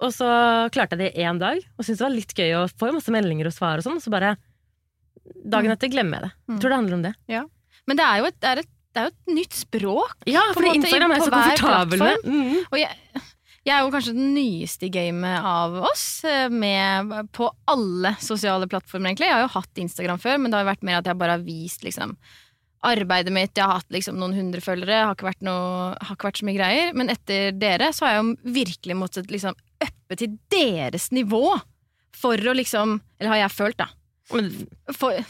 og 0.02 0.10
så 0.10 0.28
klarte 0.74 0.98
jeg 0.98 1.04
det 1.14 1.22
én 1.22 1.38
dag. 1.38 1.62
Og 1.78 1.86
syntes 1.86 2.00
det 2.02 2.08
var 2.08 2.16
litt 2.16 2.34
gøy 2.34 2.54
å 2.58 2.66
få 2.74 2.90
masse 2.96 3.14
meldinger 3.14 3.46
og 3.48 3.54
svar 3.54 3.78
og 3.78 3.86
sånn. 3.86 4.00
Og 4.00 4.04
så 4.04 4.10
bare 4.12 4.34
dagen 5.46 5.70
etter 5.70 5.92
glemmer 5.92 6.18
jeg 6.18 6.26
det. 6.26 6.32
Jeg 6.56 6.62
tror 6.64 6.74
det 6.74 6.78
handler 6.80 6.98
om 6.98 7.04
det. 7.06 7.12
Men 7.86 7.98
det 7.98 8.06
er 8.08 8.18
jo 8.18 8.26
et, 8.32 8.40
er 8.50 8.60
et, 8.64 8.71
det 8.92 9.00
er 9.00 9.08
jo 9.08 9.12
et 9.12 9.36
nytt 9.38 9.56
språk. 9.56 10.16
Ja, 10.28 10.42
for 10.52 10.66
måte, 10.66 10.80
Instagram 10.80 11.14
er 11.16 11.22
så 11.24 11.30
med. 11.96 12.26
Mm. 12.26 12.58
Og 12.68 12.76
jeg, 12.76 13.22
jeg 13.62 13.72
er 13.76 13.84
jo 13.84 13.92
kanskje 13.94 14.14
den 14.16 14.32
nyeste 14.34 14.88
i 14.88 14.92
gamet 14.92 15.48
av 15.48 15.76
oss, 15.88 16.04
eh, 16.28 16.48
med, 16.50 17.12
på 17.32 17.48
alle 17.70 18.14
sosiale 18.20 18.68
plattformer, 18.68 19.12
egentlig. 19.12 19.30
Jeg 19.30 19.38
har 19.38 19.44
jo 19.46 19.52
hatt 19.54 19.82
Instagram 19.84 20.22
før, 20.22 20.40
men 20.42 20.50
det 20.50 20.58
har 20.58 20.66
jo 20.66 20.72
vært 20.72 20.88
mer 20.88 21.00
at 21.00 21.10
jeg 21.10 21.20
bare 21.20 21.36
har 21.38 21.44
vist 21.46 21.86
liksom 21.86 22.16
arbeidet 22.82 23.32
mitt. 23.34 23.54
Jeg 23.54 23.64
har 23.64 23.78
hatt 23.80 23.94
liksom 23.94 24.18
noen 24.18 24.34
hundre 24.36 24.62
følgere, 24.64 25.04
har 25.06 25.16
ikke 25.16 25.30
vært, 25.30 25.44
noe, 25.46 25.92
har 25.94 26.16
ikke 26.16 26.28
vært 26.28 26.40
så 26.42 26.48
mye 26.48 26.58
greier. 26.58 26.96
Men 26.98 27.12
etter 27.14 27.52
dere 27.54 27.92
så 27.94 28.06
har 28.06 28.16
jeg 28.16 28.22
jo 28.22 28.54
virkelig 28.58 28.98
måttet 28.98 29.30
liksom 29.32 29.56
uppe 29.82 30.18
til 30.18 30.34
deres 30.52 31.10
nivå 31.14 31.46
for 32.22 32.36
å 32.36 32.52
liksom 32.54 32.98
Eller 33.18 33.32
har 33.32 33.44
jeg 33.46 33.54
følt, 33.54 33.78
da. 33.80 33.88
For, 34.28 35.22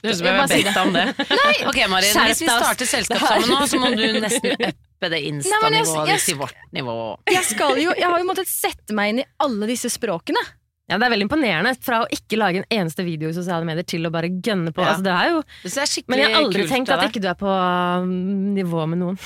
Det 0.00 0.08
høres 0.08 0.20
ut 0.20 0.22
som 0.22 0.26
Jeg 0.26 0.34
jeg 0.34 0.40
har 0.40 0.52
bedt 0.52 0.78
om 0.82 0.94
det. 0.96 1.06
Ok, 1.70 1.80
Marin, 1.92 2.22
hvis 2.30 2.44
vi 2.44 2.48
starter 2.48 2.88
selskap 2.88 3.26
sammen 3.30 3.52
nå, 3.52 3.66
så 3.68 3.80
må 3.82 3.90
du 3.96 4.06
nesten 4.20 4.54
uppe 4.56 5.10
det 5.12 5.20
Nei, 5.20 5.26
Insta-nivået 5.32 6.14
ditt 6.14 6.24
til 6.28 6.40
vårt 6.40 6.64
nivå. 6.76 6.96
jeg 7.30 7.44
skal 7.50 7.80
jo 7.80 7.92
Jeg 7.96 8.08
har 8.08 8.22
jo 8.22 8.28
måttet 8.28 8.50
sette 8.50 8.96
meg 8.96 9.14
inn 9.14 9.22
i 9.24 9.28
alle 9.44 9.68
disse 9.70 9.92
språkene. 9.92 10.42
Ja, 10.90 10.98
Det 10.98 11.06
er 11.06 11.12
veldig 11.12 11.26
imponerende 11.28 11.72
fra 11.78 12.00
å 12.02 12.06
ikke 12.10 12.38
lage 12.40 12.62
en 12.64 12.66
eneste 12.80 13.04
video 13.06 13.30
i 13.30 13.34
sosiale 13.36 13.66
medier 13.68 13.86
til 13.86 14.08
å 14.08 14.10
bare 14.10 14.26
gønne 14.26 14.72
på. 14.74 14.82
Ja. 14.82 14.96
Altså, 14.96 15.04
det 15.06 15.12
er 15.14 15.28
jo, 15.30 15.42
Det 15.62 15.70
er 15.70 16.08
men 16.10 16.18
jeg 16.18 16.32
har 16.32 16.40
aldri 16.40 16.64
kult 16.64 16.72
tenkt 16.74 16.90
at 16.96 17.04
ikke 17.06 17.22
du 17.22 17.28
er 17.30 17.38
på 17.38 17.52
um, 17.52 18.10
nivå 18.56 18.86
med 18.90 18.98
noen. 19.04 19.20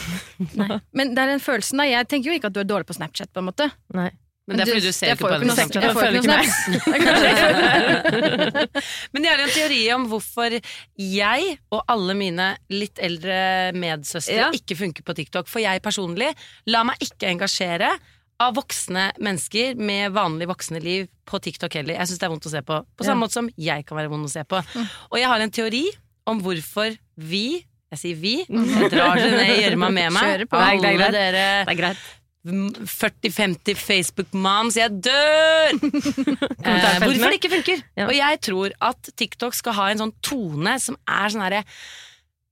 Nei. 0.60 0.76
Men 0.92 1.14
det 1.16 1.24
er 1.24 1.32
den 1.32 1.40
følelsen 1.40 1.80
da 1.80 1.88
Jeg 1.88 2.10
tenker 2.10 2.30
jo 2.30 2.36
ikke 2.36 2.52
at 2.52 2.58
du 2.58 2.60
er 2.60 2.68
dårlig 2.68 2.90
på 2.90 2.98
Snapchat, 2.98 3.32
på 3.32 3.40
en 3.40 3.48
måte. 3.48 3.70
Nei. 3.96 4.10
Men 4.46 4.58
det 4.58 4.64
er 4.66 4.72
fordi 4.74 4.84
du 4.84 4.92
ser 4.92 5.14
ikke 5.14 5.24
på 5.24 5.28
henne. 5.32 5.54
Snapchat. 5.56 5.82
Jeg 5.82 5.92
får 5.96 6.02
jo 6.04 6.08
ikke 6.20 6.28
noe 6.28 6.44
Snaps. 6.44 7.64
Men 9.14 9.24
jeg 9.24 9.32
har 9.32 9.42
en 9.44 9.52
teori 9.54 9.78
om 9.94 10.04
hvorfor 10.10 10.56
jeg 11.00 11.54
og 11.72 11.80
alle 11.94 12.16
mine 12.18 12.48
litt 12.72 13.00
eldre 13.02 13.38
medsøstre 13.78 14.36
Ja. 14.36 14.50
ikke 14.52 14.76
funker 14.76 15.02
på 15.06 15.14
TikTok. 15.16 15.48
For 15.48 15.64
jeg 15.64 15.80
personlig 15.84 16.28
lar 16.68 16.84
meg 16.88 17.00
ikke 17.04 17.30
engasjere 17.32 17.94
av 18.44 18.54
voksne 18.58 19.12
mennesker 19.22 19.76
med 19.78 20.12
vanlig 20.12 20.48
voksne 20.50 20.80
liv 20.82 21.06
på 21.24 21.38
TikTok 21.40 21.72
heller. 21.78 21.94
Jeg 22.00 22.10
syns 22.10 22.20
det 22.20 22.26
er 22.28 22.32
vondt 22.34 22.48
å 22.50 22.52
se 22.52 22.62
på. 22.66 22.80
På 22.84 23.04
samme 23.06 23.22
Ja. 23.22 23.26
måte 23.26 23.32
som 23.38 23.48
jeg 23.56 23.86
kan 23.86 23.96
være 23.96 24.10
vond 24.12 24.26
å 24.26 24.30
se 24.32 24.42
på. 24.44 24.60
Og 25.10 25.16
jeg 25.18 25.28
har 25.30 25.40
en 25.40 25.50
teori 25.54 25.86
om 26.26 26.40
hvorfor 26.42 26.98
vi 27.16 27.64
jeg 27.94 27.98
sier 28.00 28.16
vi. 28.18 28.36
Jeg 28.48 28.90
drar 28.90 29.14
det 29.14 29.30
ned 29.30 29.50
i 29.54 29.62
gjørma 29.62 29.88
med 29.92 30.12
meg. 30.12 30.22
Kjører 30.26 30.46
på. 30.50 30.58
Nei, 30.58 30.76
det 30.80 30.84
er 30.84 30.88
Alle 30.88 30.98
greit. 30.98 31.12
dere 31.14 31.64
Det 31.64 31.72
er 31.72 31.78
greit. 31.78 31.96
40-50 32.44 33.78
Facebook-moms, 33.80 34.76
jeg 34.76 34.92
dør! 35.06 35.70
eh, 36.68 36.98
hvorfor 37.00 37.30
det 37.30 37.38
ikke 37.38 37.52
funker. 37.54 37.84
Ja. 37.96 38.08
Og 38.08 38.16
jeg 38.18 38.40
tror 38.44 38.74
at 38.84 39.12
TikTok 39.16 39.56
skal 39.56 39.76
ha 39.78 39.86
en 39.90 40.02
sånn 40.04 40.16
tone 40.24 40.76
som 40.82 40.98
er 41.08 41.32
sånn 41.32 41.44
herre 41.44 41.62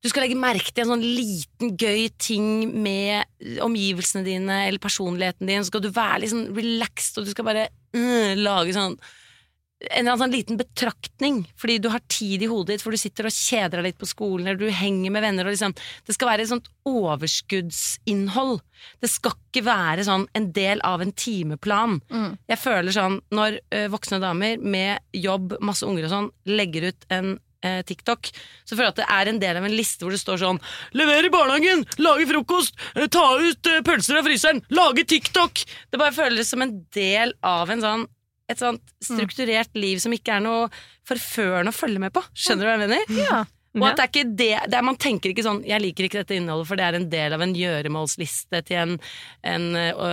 Du 0.02 0.08
skal 0.08 0.24
legge 0.24 0.38
merke 0.40 0.72
til 0.72 0.86
en 0.86 0.94
sånn 0.94 1.04
liten, 1.04 1.76
gøy 1.76 2.08
ting 2.16 2.72
med 2.72 3.28
omgivelsene 3.62 4.24
dine 4.26 4.62
eller 4.66 4.82
personligheten 4.82 5.46
din. 5.46 5.62
Så 5.62 5.70
skal 5.70 5.84
du 5.84 5.92
være 5.92 6.22
litt 6.22 6.32
sånn 6.32 6.48
relaxed, 6.56 7.20
og 7.20 7.28
du 7.28 7.34
skal 7.34 7.46
bare 7.46 7.68
øh, 7.68 8.32
lage 8.40 8.74
sånn 8.74 8.96
en 9.90 10.02
eller 10.02 10.12
annen 10.12 10.22
sånn 10.22 10.34
liten 10.34 10.58
betraktning, 10.60 11.42
fordi 11.58 11.78
du 11.82 11.88
har 11.92 12.02
tid 12.12 12.44
i 12.44 12.48
hodet 12.50 12.76
ditt, 12.76 12.84
for 12.84 12.94
du 12.94 13.00
sitter 13.00 13.28
og 13.28 13.34
kjeder 13.34 13.80
deg 13.80 13.90
litt 13.90 14.00
på 14.00 14.08
skolen, 14.08 14.46
eller 14.46 14.60
du 14.60 14.70
henger 14.70 15.14
med 15.14 15.24
venner, 15.24 15.48
og 15.48 15.54
liksom 15.56 15.74
Det 16.06 16.14
skal 16.16 16.28
være 16.32 16.46
et 16.46 16.52
sånt 16.52 16.68
overskuddsinnhold. 16.88 18.60
Det 19.02 19.10
skal 19.10 19.36
ikke 19.36 19.64
være 19.66 20.04
sånn 20.06 20.26
en 20.38 20.50
del 20.54 20.82
av 20.86 21.02
en 21.02 21.12
timeplan. 21.12 22.00
Mm. 22.10 22.36
Jeg 22.50 22.60
føler 22.62 22.94
sånn 22.94 23.20
når 23.34 23.60
ø, 23.62 23.86
voksne 23.92 24.20
damer 24.22 24.58
med 24.58 25.02
jobb, 25.16 25.56
masse 25.62 25.86
unger 25.86 26.08
og 26.08 26.14
sånn, 26.16 26.30
legger 26.50 26.90
ut 26.90 27.08
en 27.14 27.34
TikTok, 27.62 28.26
så 28.66 28.74
føler 28.74 28.88
jeg 28.88 28.92
at 28.92 28.96
det 28.98 29.04
er 29.14 29.28
en 29.30 29.36
del 29.38 29.58
av 29.60 29.66
en 29.68 29.76
liste 29.78 30.02
hvor 30.02 30.10
det 30.10 30.18
står 30.18 30.40
sånn 30.40 30.58
Lever 30.98 31.28
i 31.28 31.30
barnehagen! 31.30 31.84
Lage 32.02 32.26
frokost! 32.26 32.74
Ta 33.14 33.22
ut 33.38 33.68
pølser 33.86 34.18
av 34.18 34.26
fryseren! 34.26 34.64
Lage 34.74 35.04
TikTok! 35.06 35.62
Det 35.86 36.00
bare 36.00 36.16
føles 36.16 36.50
som 36.50 36.64
en 36.64 36.80
del 36.96 37.36
av 37.46 37.70
en 37.70 37.84
sånn 37.84 38.02
et 38.50 38.60
sånt 38.60 38.94
strukturert 39.02 39.74
liv 39.78 40.00
som 40.02 40.12
ikke 40.14 40.36
er 40.36 40.44
noe 40.44 40.68
forførende 41.08 41.72
å 41.72 41.76
følge 41.76 42.02
med 42.02 42.14
på. 42.14 42.22
Skjønner 42.34 42.64
du 42.64 42.70
hva 42.70 42.76
jeg 42.76 42.84
mener? 42.86 43.12
Ja. 43.22 43.42
Og 43.72 43.86
at 43.88 43.96
det 43.96 44.04
er 44.04 44.10
ikke 44.10 44.24
det, 44.36 44.48
det 44.68 44.76
er, 44.76 44.84
Man 44.84 44.98
tenker 45.00 45.32
ikke 45.32 45.44
sånn 45.46 45.62
'jeg 45.64 45.80
liker 45.80 46.04
ikke 46.04 46.20
dette 46.20 46.36
innholdet', 46.36 46.68
for 46.68 46.76
det 46.76 46.84
er 46.84 46.98
en 46.98 47.08
del 47.08 47.32
av 47.32 47.40
en 47.40 47.54
gjøremålsliste 47.56 48.60
til 48.68 48.76
en, 48.76 48.98
en 49.48 49.64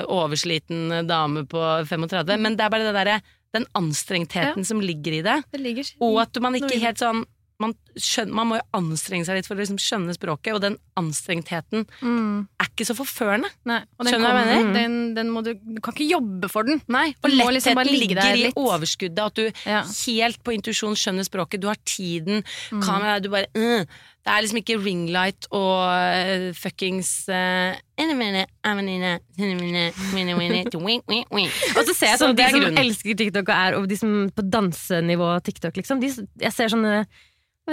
oversliten 0.08 1.04
dame 1.08 1.44
på 1.44 1.60
35, 1.84 2.40
men 2.40 2.56
det 2.56 2.64
er 2.64 2.72
bare 2.72 2.88
det 2.88 2.96
derre 2.96 3.20
den 3.52 3.66
anstrengheten 3.74 4.64
som 4.64 4.80
ligger 4.80 5.20
i 5.20 5.22
det, 5.26 5.44
Det 5.52 5.60
ligger 5.60 5.92
og 6.06 6.22
at 6.22 6.40
man 6.42 6.56
ikke 6.56 6.80
helt 6.80 7.02
sånn 7.02 7.26
man, 7.60 7.74
skjønner, 8.00 8.36
man 8.40 8.48
må 8.50 8.58
jo 8.60 8.66
anstrenge 8.80 9.28
seg 9.28 9.40
litt 9.40 9.48
for 9.50 9.58
å 9.58 9.60
liksom 9.60 9.80
skjønne 9.84 10.16
språket, 10.16 10.54
og 10.56 10.62
den 10.64 10.78
anstrengtheten 11.00 11.86
mm. 12.00 12.36
er 12.60 12.70
ikke 12.70 12.88
så 12.88 12.96
forførende. 12.98 13.50
Nei, 13.68 13.82
Skjønner 14.00 14.20
du 14.24 14.28
hva 14.28 14.44
jeg 14.46 14.62
mener? 14.64 14.78
den, 14.78 14.98
den 15.18 15.34
må 15.34 15.44
du, 15.46 15.52
du 15.60 15.82
kan 15.84 15.96
ikke 15.96 16.08
jobbe 16.08 16.52
for 16.52 16.70
den. 16.70 16.80
Nei, 16.92 17.10
og 17.20 17.34
lettheten 17.34 17.84
liksom 17.84 17.84
ligger 17.92 18.24
i 18.32 18.54
overskuddet, 18.56 19.26
at 19.26 19.40
du 19.40 19.68
Ja. 19.70 19.84
helt 19.84 20.40
på 20.46 20.56
intuisjon 20.56 20.96
skjønner 21.00 21.28
språket, 21.28 21.62
du 21.62 21.68
har 21.72 21.80
tiden, 21.84 22.44
Mm. 22.70 22.82
kamera, 22.84 23.20
du 23.22 23.30
bare 23.30 23.48
uh, 23.56 23.86
Det 24.20 24.30
er 24.34 24.44
liksom 24.44 24.60
ikke 24.60 24.76
ringlight 24.84 25.48
og 25.56 26.54
fuckings. 26.60 27.10
Og 31.76 31.88
så 31.88 31.96
ser 31.96 32.12
jeg 32.14 32.20
sånn, 32.22 32.36
så 32.36 32.38
De 32.38 32.50
som 32.54 32.78
elsker 32.84 33.18
TikTok 33.18 33.50
og, 33.50 33.56
er, 33.56 33.78
og 33.80 33.88
de 33.90 33.98
som 34.00 34.14
på 34.36 34.46
dansenivå 34.46 35.32
TikTok, 35.48 35.80
liksom. 35.80 36.04
De, 36.04 36.12
jeg 36.44 36.54
ser 36.56 36.72
sånne 36.76 37.08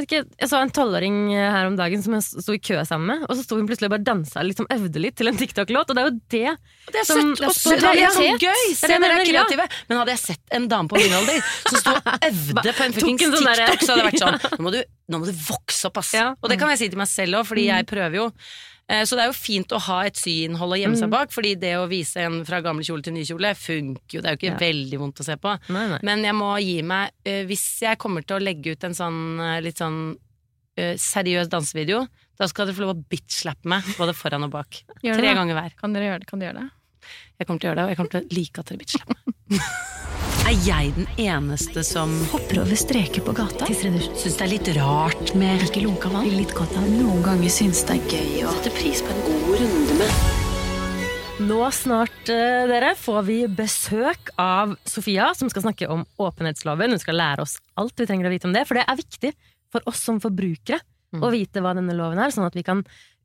ikke, 0.05 0.21
jeg 0.41 0.49
så 0.51 0.61
en 0.61 0.71
tolvåring 0.77 1.17
her 1.33 1.67
om 1.71 1.77
dagen 1.79 2.03
som 2.05 2.13
jeg 2.19 2.23
sto 2.27 2.53
i 2.53 2.61
kø 2.61 2.77
sammen 2.85 3.07
med, 3.13 3.25
og 3.29 3.37
så 3.39 3.45
sto 3.47 3.57
hun 3.57 3.67
plutselig 3.71 3.89
og 3.89 3.95
bare 3.97 4.05
dansa 4.05 4.43
liksom 4.45 4.69
øvde 4.75 5.01
litt 5.01 5.17
til 5.17 5.31
en 5.31 5.39
TikTok-låt. 5.41 5.89
Og 5.91 5.97
det 5.97 6.03
er 6.03 6.11
jo 6.11 6.17
det 6.37 6.93
Det 6.93 7.01
er 7.01 7.05
Som- 7.09 7.33
søtt 7.37 7.73
og 7.81 7.95
det 7.97 8.03
er 8.05 8.15
sånn 8.15 8.39
gøy! 8.43 8.63
Se, 8.77 8.87
dere 8.93 9.17
er 9.21 9.25
kreative! 9.27 9.69
Men 9.89 9.99
hadde 10.03 10.13
jeg 10.17 10.23
sett 10.27 10.55
en 10.59 10.69
dame 10.69 10.89
på 10.89 11.01
min 11.01 11.13
alder 11.13 11.41
som 11.71 11.79
sto 11.81 11.95
og 11.97 12.27
øvde 12.31 12.73
på 12.77 12.85
en 12.87 12.93
fuckings 12.99 13.25
sånn 13.27 13.49
TikTok, 13.49 13.81
så 13.87 13.93
hadde 13.97 14.03
det 14.03 14.09
vært 14.13 14.23
sånn 14.23 14.39
Nå 14.59 14.67
må 14.69 14.73
du, 14.77 14.81
nå 15.09 15.19
må 15.23 15.27
du 15.29 15.33
vokse 15.37 15.87
opp, 15.91 15.99
ass! 16.03 16.15
Ja. 16.17 16.33
Og 16.43 16.51
det 16.51 16.59
kan 16.59 16.69
jeg 16.73 16.79
si 16.81 16.89
til 16.91 16.99
meg 16.99 17.09
selv 17.11 17.39
òg, 17.41 17.47
fordi 17.47 17.69
jeg 17.69 17.87
prøver 17.87 18.17
jo. 18.19 18.25
Eh, 18.89 19.03
Så 19.07 19.17
det 19.19 19.25
er 19.25 19.31
jo 19.33 19.37
fint 19.39 19.73
å 19.75 19.81
ha 19.83 20.01
et 20.07 20.15
syinnhold 20.19 20.75
å 20.77 20.79
gjemme 20.79 20.99
seg 20.99 21.11
bak, 21.11 21.31
fordi 21.35 21.55
det 21.59 21.73
å 21.79 21.89
vise 21.91 22.23
en 22.23 22.41
fra 22.47 22.61
gamle 22.63 22.83
kjole 22.87 23.03
til 23.03 23.15
ny 23.15 23.25
kjole 23.27 23.51
funker 23.59 24.19
jo. 24.19 24.21
Det 24.23 24.31
er 24.31 24.37
jo 24.37 24.41
ikke 24.43 24.53
Ja. 24.53 24.61
veldig 24.63 24.99
vondt 25.03 25.23
å 25.23 25.27
se 25.27 25.37
på. 25.37 25.57
Nei, 25.75 25.87
nei. 25.91 25.99
Men 26.07 26.23
jeg 26.23 26.35
må 26.39 26.53
gi 26.63 26.83
meg 26.83 27.11
eh, 27.25 27.45
Hvis 27.47 27.83
jeg 27.83 27.99
kommer 27.99 28.23
til 28.27 28.37
å 28.39 28.43
legge 28.43 28.73
ut 28.77 28.85
en 28.85 28.95
sånn 28.95 29.41
eh, 29.41 29.61
litt 29.61 29.79
sånn 29.83 30.17
seriøs 30.77 31.49
dansevideo, 31.49 32.03
da 32.37 32.47
skal 32.47 32.67
dere 32.67 32.77
få 32.77 32.83
lov 32.85 32.91
å 32.99 33.03
bitch-slappe 33.09 33.65
meg 33.65 33.83
både 33.97 34.13
foran 34.13 34.45
og 34.45 34.51
bak. 34.53 34.83
Tre 35.01 35.33
ganger 35.35 35.55
hver. 35.57 35.73
Kan 35.81 35.95
dere 35.97 36.11
gjøre 36.11 36.21
det? 36.21 36.29
Kan 36.29 36.39
dere 36.43 36.53
gjøre 36.53 36.67
det? 36.67 36.71
Jeg 37.41 37.47
kommer 37.47 37.61
til 37.63 37.67
å 37.67 37.71
gjøre 37.71 37.79
det, 37.81 37.85
og 37.87 37.89
jeg 37.89 37.97
kommer 37.97 38.13
til 38.13 38.21
å 38.21 38.37
like 38.37 38.59
at 38.61 38.67
dere 38.67 38.83
bitch-slapper 38.85 39.17
meg. 39.25 39.61
Er 40.47 40.55
jeg 40.63 40.93
den 40.95 41.09
eneste 41.19 41.83
som 41.87 42.13
Hopper 42.31 42.61
over 42.63 42.79
streker 42.79 43.25
på 43.27 43.35
gata. 43.35 43.67
syns 43.67 44.37
det 44.39 44.45
er 44.45 44.51
litt 44.53 44.69
rart 44.77 45.33
med 45.39 45.65
Ikke 45.67 45.83
lunka 45.83 46.11
vann. 46.13 46.29
Litt 46.31 46.55
godt 46.55 46.77
av 46.79 46.87
Noen 46.93 47.23
ganger 47.25 47.51
syns 47.51 47.83
det 47.89 47.97
er 47.97 48.13
gøy 48.15 48.45
å 48.47 48.53
sette 48.55 48.73
pris 48.77 49.03
på 49.03 49.11
en 49.15 49.25
god 49.27 49.63
runde 49.63 49.99
med 50.01 50.35
Nå 51.47 51.59
snart, 51.75 52.31
eh, 52.33 52.63
dere, 52.71 52.95
får 52.97 53.19
vi 53.27 53.43
besøk 53.53 54.31
av 54.41 54.73
Sofia, 54.89 55.35
som 55.37 55.51
skal 55.53 55.67
snakke 55.67 55.89
om 55.93 56.07
åpenhetsloven. 56.17 56.95
Hun 56.95 57.03
skal 57.03 57.19
lære 57.21 57.45
oss 57.45 57.59
alt 57.77 57.93
vi 58.01 58.07
trenger 58.09 58.31
å 58.31 58.33
vite 58.33 58.49
om 58.49 58.55
det, 58.57 58.63
for 58.65 58.79
det 58.79 58.87
er 58.89 58.97
viktig 58.97 59.35
for 59.71 59.85
oss 59.87 60.01
som 60.01 60.21
forbrukere 60.23 60.81
Mm. 61.15 61.23
å 61.23 61.31
vite 61.31 61.63
hva 61.63 61.71
denne 61.77 61.95
loven 61.95 62.19
er, 62.19 62.33
sånn 62.35 62.47
at 62.49 62.57
vi 62.57 62.65
kan 62.67 62.81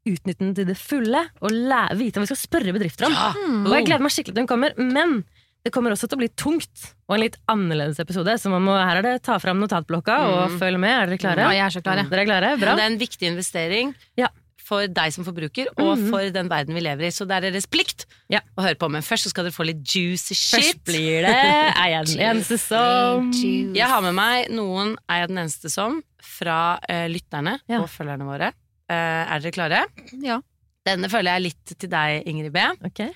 utnytte 0.06 0.40
den 0.44 0.54
til 0.54 0.68
det 0.70 0.78
fulle 0.78 1.24
og 1.42 1.50
lære, 1.52 1.98
vite 1.98 2.20
hva 2.20 2.26
vi 2.28 2.30
skal 2.30 2.42
spørre 2.44 2.74
bedrifter 2.76 3.08
om. 3.08 3.16
Ja. 3.16 3.32
Og 3.66 3.74
jeg 3.74 3.88
gleder 3.88 4.06
meg 4.06 4.14
skikkelig 4.14 4.36
til 4.38 4.44
hun 4.44 4.52
kommer, 4.52 4.76
men 4.78 5.24
det 5.62 5.72
kommer 5.74 5.94
også 5.94 6.08
til 6.10 6.18
å 6.18 6.22
bli 6.24 6.30
tungt 6.34 6.88
og 7.06 7.16
en 7.16 7.22
litt 7.22 7.36
annerledes 7.52 8.00
episode. 8.02 8.34
Så 8.42 8.50
man 8.50 8.64
må, 8.66 8.74
her 8.74 8.98
er 9.02 9.06
det 9.06 9.16
ta 9.28 9.36
fram 9.42 9.60
notatblokka 9.62 10.16
og 10.32 10.56
følg 10.62 10.80
med. 10.82 10.94
Er 10.96 11.12
dere 11.12 11.22
klare? 11.22 11.44
Ja, 11.46 11.52
jeg 11.60 11.66
er 11.68 11.74
så 11.76 11.82
klar, 11.86 12.02
ja. 12.02 12.06
Dere 12.10 12.24
er 12.24 12.30
klare? 12.30 12.54
Bra. 12.62 12.78
Det 12.80 12.86
er 12.86 12.94
en 12.94 13.02
viktig 13.02 13.28
investering 13.30 13.92
Ja. 14.18 14.30
for 14.72 14.88
deg 14.88 15.12
som 15.12 15.26
forbruker, 15.28 15.68
og 15.84 16.00
for 16.08 16.30
den 16.32 16.48
verden 16.50 16.74
vi 16.78 16.82
lever 16.82 17.10
i. 17.10 17.12
Så 17.12 17.28
det 17.28 17.36
er 17.38 17.46
deres 17.52 17.68
plikt 17.70 18.06
Ja. 18.32 18.40
å 18.58 18.64
høre 18.64 18.80
på. 18.80 18.90
Men 18.90 19.04
først 19.06 19.28
så 19.28 19.34
skal 19.34 19.46
dere 19.46 19.54
få 19.54 19.68
litt 19.68 19.84
juicy 19.84 20.34
shit. 20.34 20.56
Først 20.58 20.84
blir 20.88 21.28
det 21.28 21.34
Er 21.36 21.90
jeg 21.92 22.06
den 22.14 22.24
eneste 22.32 22.58
som 22.58 23.30
Jeg 23.36 23.88
har 23.88 24.02
med 24.02 24.16
meg 24.16 24.50
noen 24.50 24.96
Er 25.10 25.26
jeg 25.26 25.28
den 25.34 25.44
eneste 25.44 25.70
som 25.70 26.02
fra 26.22 26.80
uh, 26.90 27.06
lytterne 27.12 27.60
og 27.78 27.90
følgerne 27.90 28.26
våre. 28.26 28.54
Uh, 28.90 29.28
er 29.30 29.40
dere 29.44 29.52
klare? 29.52 29.84
Ja. 30.24 30.40
Denne 30.88 31.10
føler 31.12 31.36
jeg 31.38 31.52
litt 31.52 31.76
til 31.78 31.90
deg, 31.92 32.24
Ingrid 32.26 32.54
B. 32.54 32.64
Okay. 32.88 33.12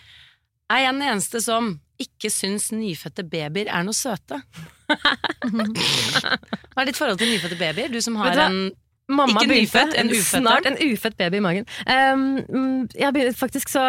Er 0.69 0.84
jeg 0.86 0.93
den 0.93 1.01
eneste 1.08 1.41
som 1.41 1.79
ikke 2.01 2.31
syns 2.34 2.71
nyfødte 2.75 3.23
babyer 3.27 3.69
er 3.69 3.86
noe 3.88 3.95
søte? 3.95 4.41
Hva 5.55 6.81
er 6.81 6.89
ditt 6.89 6.97
forhold 6.99 7.21
til 7.21 7.31
nyfødte 7.34 7.60
babyer? 7.60 7.93
Du 7.93 8.01
som 8.03 8.17
har 8.21 8.45
en 8.47 8.60
Mamma 9.05 9.41
Ikke 9.41 9.53
nyfødt, 9.53 9.93
en 9.99 10.10
ufødt, 10.10 10.41
snart 10.41 10.65
en 10.65 10.77
ufødt 10.81 11.17
baby 11.17 11.38
i 11.38 11.39
magen. 11.45 11.67
Um, 11.86 12.88
jeg 12.97 13.34
faktisk 13.38 13.69
så 13.69 13.84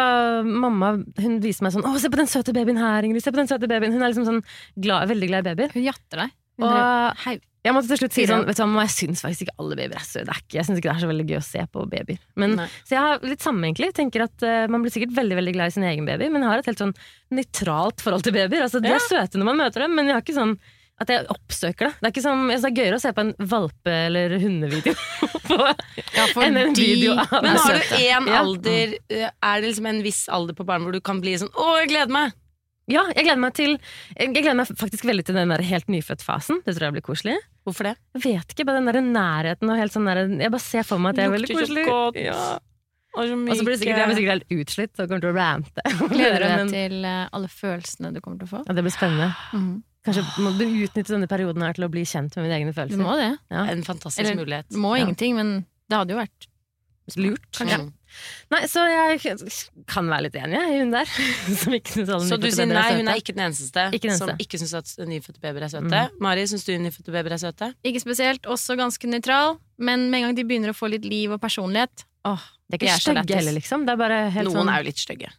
Mamma 0.45 0.91
hun 1.17 1.39
viser 1.41 1.65
meg 1.65 1.73
sånn 1.73 1.85
'Å, 1.87 1.97
se 1.97 2.11
på 2.13 2.19
den 2.19 2.29
søte 2.29 2.53
babyen 2.53 2.77
her, 2.77 3.01
Ingrid'. 3.01 3.25
Se 3.25 3.33
på 3.33 3.41
den 3.41 3.49
søte 3.49 3.69
babyen 3.69 3.97
Hun 3.97 4.03
er 4.03 4.13
liksom 4.13 4.27
sånn 4.29 4.43
glad, 4.77 5.09
veldig 5.09 5.27
glad 5.31 5.41
i 5.41 5.49
babyer. 5.49 5.73
Hun 5.73 5.87
jatter 5.89 6.21
deg. 6.21 6.35
Og 6.63 7.37
jeg 7.67 7.75
måtte 7.75 7.89
til 7.91 7.99
slutt 7.99 8.15
si 8.15 8.23
sånn. 8.29 8.45
Vet 8.47 8.59
du 8.59 8.63
hva, 8.63 8.85
Jeg 8.85 8.93
syns 8.93 9.23
faktisk 9.25 9.47
ikke 9.47 9.57
alle 9.59 9.75
babyer 9.75 9.99
er 9.99 10.05
søte. 10.07 10.37
Jeg 10.53 10.67
syns 10.67 10.79
ikke 10.79 10.87
det 10.87 10.95
er 10.95 11.03
så 11.03 11.09
veldig 11.11 11.27
gøy 11.27 11.39
å 11.39 11.43
se 11.43 11.65
på 11.73 11.83
babyer. 11.91 12.21
Men, 12.39 12.55
så 12.87 12.95
jeg 12.95 13.03
har 13.03 13.27
litt 13.27 13.43
samme, 13.43 13.67
egentlig. 13.67 13.91
Tenker 13.97 14.23
at 14.27 14.45
uh, 14.45 14.69
Man 14.71 14.85
blir 14.85 14.93
sikkert 14.93 15.15
veldig 15.17 15.39
veldig 15.41 15.55
glad 15.57 15.73
i 15.73 15.75
sin 15.75 15.87
egen 15.87 16.07
baby, 16.07 16.31
men 16.31 16.45
jeg 16.45 16.53
har 16.53 16.63
et 16.63 16.71
helt 16.71 16.83
sånn 16.85 16.95
nøytralt 17.35 18.03
forhold 18.05 18.27
til 18.27 18.37
babyer. 18.37 18.63
Altså, 18.69 18.81
De 18.83 18.93
er 18.93 19.03
søte 19.03 19.41
når 19.41 19.51
man 19.51 19.61
møter 19.65 19.83
dem, 19.83 19.97
men 19.97 20.07
jeg 20.09 20.19
har 20.19 20.25
ikke 20.25 20.37
sånn 20.37 20.57
at 20.97 21.11
jeg 21.13 21.27
oppsøker 21.29 21.89
det. 21.89 21.93
Det 21.99 22.07
er 22.07 22.13
ikke 22.15 22.23
som, 22.25 22.39
jeg 22.49 22.61
det 22.63 22.69
er 22.71 22.77
gøyere 22.79 22.97
å 22.97 23.01
se 23.03 23.11
på 23.13 23.21
en 23.21 23.33
valpe- 23.51 23.97
eller 24.07 24.33
hundevideo 24.41 24.95
på, 25.49 25.57
Ja, 26.15 26.25
enn 26.41 26.57
en 26.57 26.73
de 26.73 26.87
video 26.89 27.13
av 27.21 27.35
Men 27.45 27.59
har 27.61 27.77
du 27.77 27.93
en 27.99 28.31
alder 28.39 28.95
eh, 28.97 29.27
Er 29.29 29.61
det 29.61 29.69
liksom 29.69 29.89
en 29.91 30.01
viss 30.05 30.23
alder 30.33 30.57
på 30.57 30.65
barn 30.65 30.87
hvor 30.87 30.97
du 30.97 31.01
kan 31.05 31.21
bli 31.21 31.35
sånn 31.37 31.53
'Å, 31.53 31.67
jeg 31.83 31.91
gleder 31.93 32.15
meg'? 32.15 32.33
Ja, 32.87 33.01
jeg 33.11 33.25
gleder 33.25 33.41
meg 33.43 33.53
til 33.57 33.73
Jeg 34.15 34.29
gleder 34.31 34.55
meg 34.55 34.69
faktisk 34.79 35.03
veldig 35.09 35.25
til 35.27 35.35
den 35.35 35.49
der 35.51 35.61
helt 35.61 35.89
nyfødt-fasen. 35.91 36.61
Det 36.63 36.75
tror 36.77 36.87
jeg 36.87 36.95
blir 36.97 37.03
koselig. 37.05 37.35
Hvorfor 37.67 37.89
det? 37.89 37.95
Jeg 38.15 38.23
vet 38.23 38.53
ikke, 38.55 38.65
bare 38.69 38.79
den 38.79 38.87
der 38.87 39.01
nærheten 39.03 39.69
og 39.73 39.77
helt 39.81 39.91
sånn 39.91 40.07
der 40.07 40.23
Jeg 40.39 40.51
bare 40.53 40.63
ser 40.63 40.83
for 40.87 40.97
meg 41.03 41.11
at 41.11 41.19
det 41.19 41.25
er 41.25 41.33
veldig 41.35 41.49
Lukter 41.51 41.65
så 41.67 41.67
koselig. 41.67 41.85
godt. 41.91 42.21
Ja. 42.23 42.59
Og 43.17 43.25
så 43.27 43.65
blir 43.65 43.73
det 43.73 43.79
sikkert, 43.81 43.97
jeg 43.97 44.07
blir 44.11 44.17
sikkert 44.19 44.33
helt 44.35 44.51
utslitt 44.61 44.99
og 45.01 45.07
kommer 45.09 45.21
til 45.25 45.31
å 45.31 45.35
rante. 45.35 45.81
Gleder 46.15 46.39
du 46.43 46.47
Men- 46.47 46.67
deg 46.67 46.73
til 46.77 47.05
eh, 47.09 47.27
alle 47.33 47.47
følelsene 47.49 48.11
du 48.13 48.19
kommer 48.21 48.39
til 48.39 48.47
å 48.47 48.51
få? 48.51 48.63
Ja, 48.67 48.75
det 48.77 48.83
blir 48.85 48.93
spennende. 48.95 49.29
Mhm. 49.57 49.75
Kanskje 50.07 50.23
må 50.39 50.51
du 50.55 50.63
utnytte 50.63 51.11
denne 51.11 51.27
perioden 51.27 51.65
her 51.65 51.73
til 51.75 51.83
å 51.83 51.89
bli 51.91 52.05
kjent 52.07 52.37
med 52.37 52.45
mine 52.45 52.55
egne 52.61 52.87
Du 52.87 52.95
må 53.01 53.17
det. 53.19 53.31
Ja. 53.51 53.65
En 53.73 53.81
fantastisk 53.83 54.23
Eller- 54.23 54.37
mulighet. 54.39 54.69
Du 54.71 54.77
må 54.79 54.95
Ja. 54.95 55.03
ingenting, 55.03 55.35
men 55.35 55.65
det 55.89 55.97
hadde 55.97 56.13
jo 56.15 56.19
vært 56.21 56.47
Lurt. 57.17 57.51
Mm. 57.59 57.91
Nei, 58.53 58.61
så 58.71 58.83
jeg 58.87 59.19
kan 59.91 60.07
være 60.09 60.27
litt 60.27 60.35
enig, 60.39 60.59
i 60.73 60.79
hun 60.81 60.91
der. 60.95 61.09
Som 61.61 61.75
ikke 61.77 61.93
synes 61.95 62.11
alle 62.15 62.27
Så 62.29 62.37
du 62.41 62.47
sier 62.49 62.69
nei, 62.69 62.85
hun 62.97 63.07
er 63.11 63.19
ikke 63.21 63.35
den 63.35 63.45
eneste, 63.47 63.87
Ikke 63.93 64.09
den 64.09 64.17
som 64.19 64.31
ikke 64.39 64.59
syns 64.61 64.73
at 64.79 64.93
nyfødte 65.09 65.41
babyer 65.43 65.67
er 65.67 65.73
søte. 65.73 66.03
Mari, 66.23 66.45
syns 66.49 66.63
du 66.67 66.73
nyfødte 66.81 67.11
babyer 67.15 67.35
er 67.37 67.41
søte? 67.43 67.71
Ikke 67.87 68.01
spesielt, 68.03 68.47
også 68.47 68.77
ganske 68.79 69.09
nøytral, 69.11 69.57
men 69.77 70.07
med 70.11 70.21
en 70.21 70.29
gang 70.29 70.37
de 70.39 70.45
begynner 70.47 70.73
å 70.73 70.77
få 70.77 70.89
litt 70.93 71.05
liv 71.05 71.35
og 71.35 71.41
personlighet 71.43 72.05
Åh, 72.27 72.41
Det 72.67 72.79
er 72.81 72.87
ikke 72.87 73.01
stygge 73.03 73.35
heller, 73.37 73.55
liksom. 73.55 73.85
Det 73.87 73.93
er 73.93 73.99
bare 74.01 74.21
helt 74.35 74.49
Noen 74.49 74.57
sånn 74.63 74.71
er 74.73 74.81
jo 74.81 74.87
litt 74.89 74.99
stygge. 75.03 75.29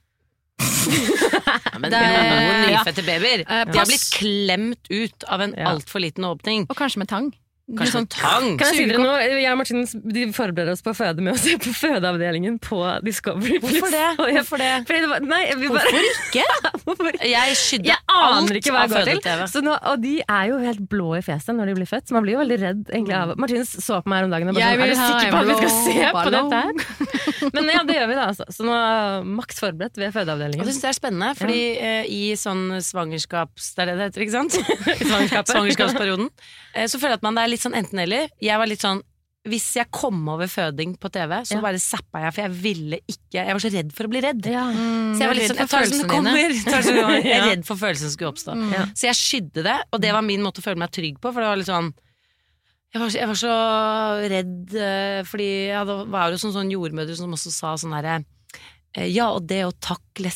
ja, 0.89 1.79
men 1.79 1.91
Det 1.93 1.99
er- 1.99 2.31
noen 2.33 2.63
nyfødte 2.73 3.05
babyer 3.07 3.43
Ja. 3.45 3.65
De 3.69 3.79
har 3.79 3.87
blitt 3.91 4.07
klemt 4.15 4.89
ut 4.91 5.25
av 5.29 5.41
en 5.45 5.55
Ja. 5.57 5.69
altfor 5.73 6.01
liten 6.01 6.25
åpning. 6.25 6.67
Og 6.69 6.77
kanskje 6.77 6.99
med 7.05 7.09
tang. 7.09 7.33
Kanskje 7.69 7.93
sånn 7.93 8.07
tang. 8.09 8.47
Kan 8.57 8.71
jeg 8.71 8.79
si 8.79 8.85
dere 8.89 9.03
noe? 9.03 9.17
Jeg 9.21 9.45
og 9.53 9.59
Martin 9.61 9.83
de 9.85 10.23
forbereder 10.33 10.73
oss 10.73 10.81
på 10.85 10.95
å 10.95 10.97
føde 10.97 11.21
med 11.25 11.35
å 11.35 11.41
se 11.41 11.59
på 11.61 11.73
fødeavdelingen 11.77 12.57
på 12.65 12.79
Discovery 13.05 13.59
Plus. 13.61 13.75
Hvorfor 13.77 13.93
det? 13.93 14.05
Hvorfor 14.39 14.63
det? 14.63 14.71
Det 14.89 15.11
var, 15.11 15.27
nei, 15.29 15.43
vi 15.61 15.69
bare, 15.75 15.93
Hvorfor 15.93 16.09
ikke? 16.09 16.47
Hvorfor? 16.87 17.19
Jeg 17.29 17.59
skydde 17.61 17.91
Jeg 17.91 18.01
aner 18.15 18.61
ikke 18.61 18.73
hva 18.73 18.87
jeg 18.87 18.95
går 18.95 19.21
til. 19.27 19.67
Nå, 19.69 19.75
og 19.93 20.01
de 20.01 20.15
er 20.25 20.47
jo 20.49 20.63
helt 20.63 20.81
blå 20.89 21.11
i 21.19 21.21
fjeset 21.27 21.53
når 21.59 21.73
de 21.73 21.77
blir 21.83 21.91
født, 21.91 22.09
så 22.09 22.17
man 22.17 22.25
blir 22.25 22.39
jo 22.39 22.41
veldig 22.41 22.59
redd 22.63 22.81
egentlig 22.87 23.17
av 23.19 23.35
Martin 23.37 23.69
så 23.69 24.01
på 24.01 24.13
meg 24.15 24.23
her 24.23 24.29
om 24.31 24.33
dagen 24.33 24.53
og 24.53 24.57
bare 24.57 24.71
sånn, 24.73 24.85
Er 24.87 24.89
du 24.89 24.97
sikker 25.03 25.35
på 25.35 25.43
at 25.43 25.51
vi 25.51 25.59
skal 25.59 25.75
se 25.77 26.13
på 26.17 26.35
dette 26.39 26.63
her? 26.63 27.53
Men 27.59 27.71
ja, 27.75 27.85
det 27.85 27.99
gjør 27.99 28.09
vi 28.09 28.17
da, 28.17 28.25
altså. 28.33 28.49
Så 28.55 28.65
nå 28.65 28.73
er 28.79 29.29
maks 29.29 29.61
forberedt 29.61 30.01
ved 30.01 30.15
fødeavdelingen. 30.17 30.65
Og 30.65 30.69
det 30.69 30.77
synes 30.77 30.89
jeg 30.89 30.95
er 30.95 30.99
spennende, 30.99 31.31
fordi 31.37 31.61
ja. 31.77 31.93
i 32.09 32.23
sånn 32.41 32.79
svangerskaps... 32.85 33.73
Det 33.77 33.85
er 33.85 33.93
det 33.93 33.99
det 33.99 34.09
heter, 34.09 34.25
ikke 34.25 34.37
sant? 34.39 34.57
Svangerskapsperioden. 35.53 36.31
Eh, 36.73 36.89
så 36.91 37.01
føler 37.01 37.17
jeg 37.17 37.21
at 37.21 37.27
man 37.27 37.41
er 37.41 37.51
litt 37.51 37.58
sånn 37.65 37.75
enten-eller. 37.79 38.29
Jeg 38.43 38.59
var 38.59 38.67
litt 38.71 38.81
sånn 38.85 39.03
hvis 39.49 39.69
jeg 39.79 39.87
kom 39.95 40.19
over 40.29 40.45
føding 40.51 40.97
på 41.01 41.09
TV, 41.15 41.31
så 41.47 41.55
Ja. 41.57 41.61
bare 41.63 41.79
zappa 41.81 42.21
jeg, 42.21 42.35
for 42.35 42.43
jeg 42.43 42.51
ville 42.61 42.99
ikke 43.09 43.33
Jeg 43.39 43.47
var 43.55 43.61
så 43.63 43.71
redd 43.73 43.93
for 43.95 44.05
å 44.05 44.11
bli 44.11 44.21
redd. 44.21 44.45
Ja. 44.45 44.65
Mm, 44.69 45.15
Så 45.15 45.19
jeg 45.23 45.29
var 45.31 45.35
litt 45.39 45.49
sånn, 45.49 45.57
jeg 45.63 45.69
tar 45.73 45.81
det 45.87 45.89
som 45.95 46.03
det 46.03 46.11
kommer. 46.11 47.23
Jeg 47.25 47.39
er 47.39 47.47
redd 47.57 47.65
for 47.65 47.77
følelsen 47.81 48.11
skulle 48.13 48.33
oppstå. 48.35 48.53
Mm. 48.59 48.73
Ja. 48.75 48.85
Så 48.93 49.07
jeg 49.09 49.17
skydde 49.17 49.63
det, 49.65 49.79
og 49.93 50.01
det 50.03 50.13
var 50.13 50.23
min 50.27 50.43
måte 50.45 50.61
å 50.61 50.67
føle 50.67 50.77
meg 50.83 50.91
trygg 50.93 51.17
på, 51.23 51.33
for 51.33 51.41
det 51.41 51.49
var 51.49 51.57
litt 51.57 51.71
sånn 51.71 51.95
jeg 52.93 53.01
var, 53.03 53.09
så- 53.09 53.19
jeg 53.21 53.29
var 53.29 53.35
så 53.37 54.29
redd, 54.33 54.75
eh, 54.75 55.23
fordi 55.29 55.49
ja, 55.69 55.85
det 55.85 55.97
var 56.09 56.31
jo 56.31 56.37
sånn, 56.41 56.55
sånn 56.57 56.71
jordmødre 56.73 57.17
som 57.17 57.31
også 57.33 57.51
sa 57.53 57.75
sånn 57.77 57.93
herre 57.95 58.25
eh, 58.97 59.07
Ja, 59.13 59.31
og 59.33 59.47
det 59.47 59.63
å 59.65 59.73
takle 59.79 60.31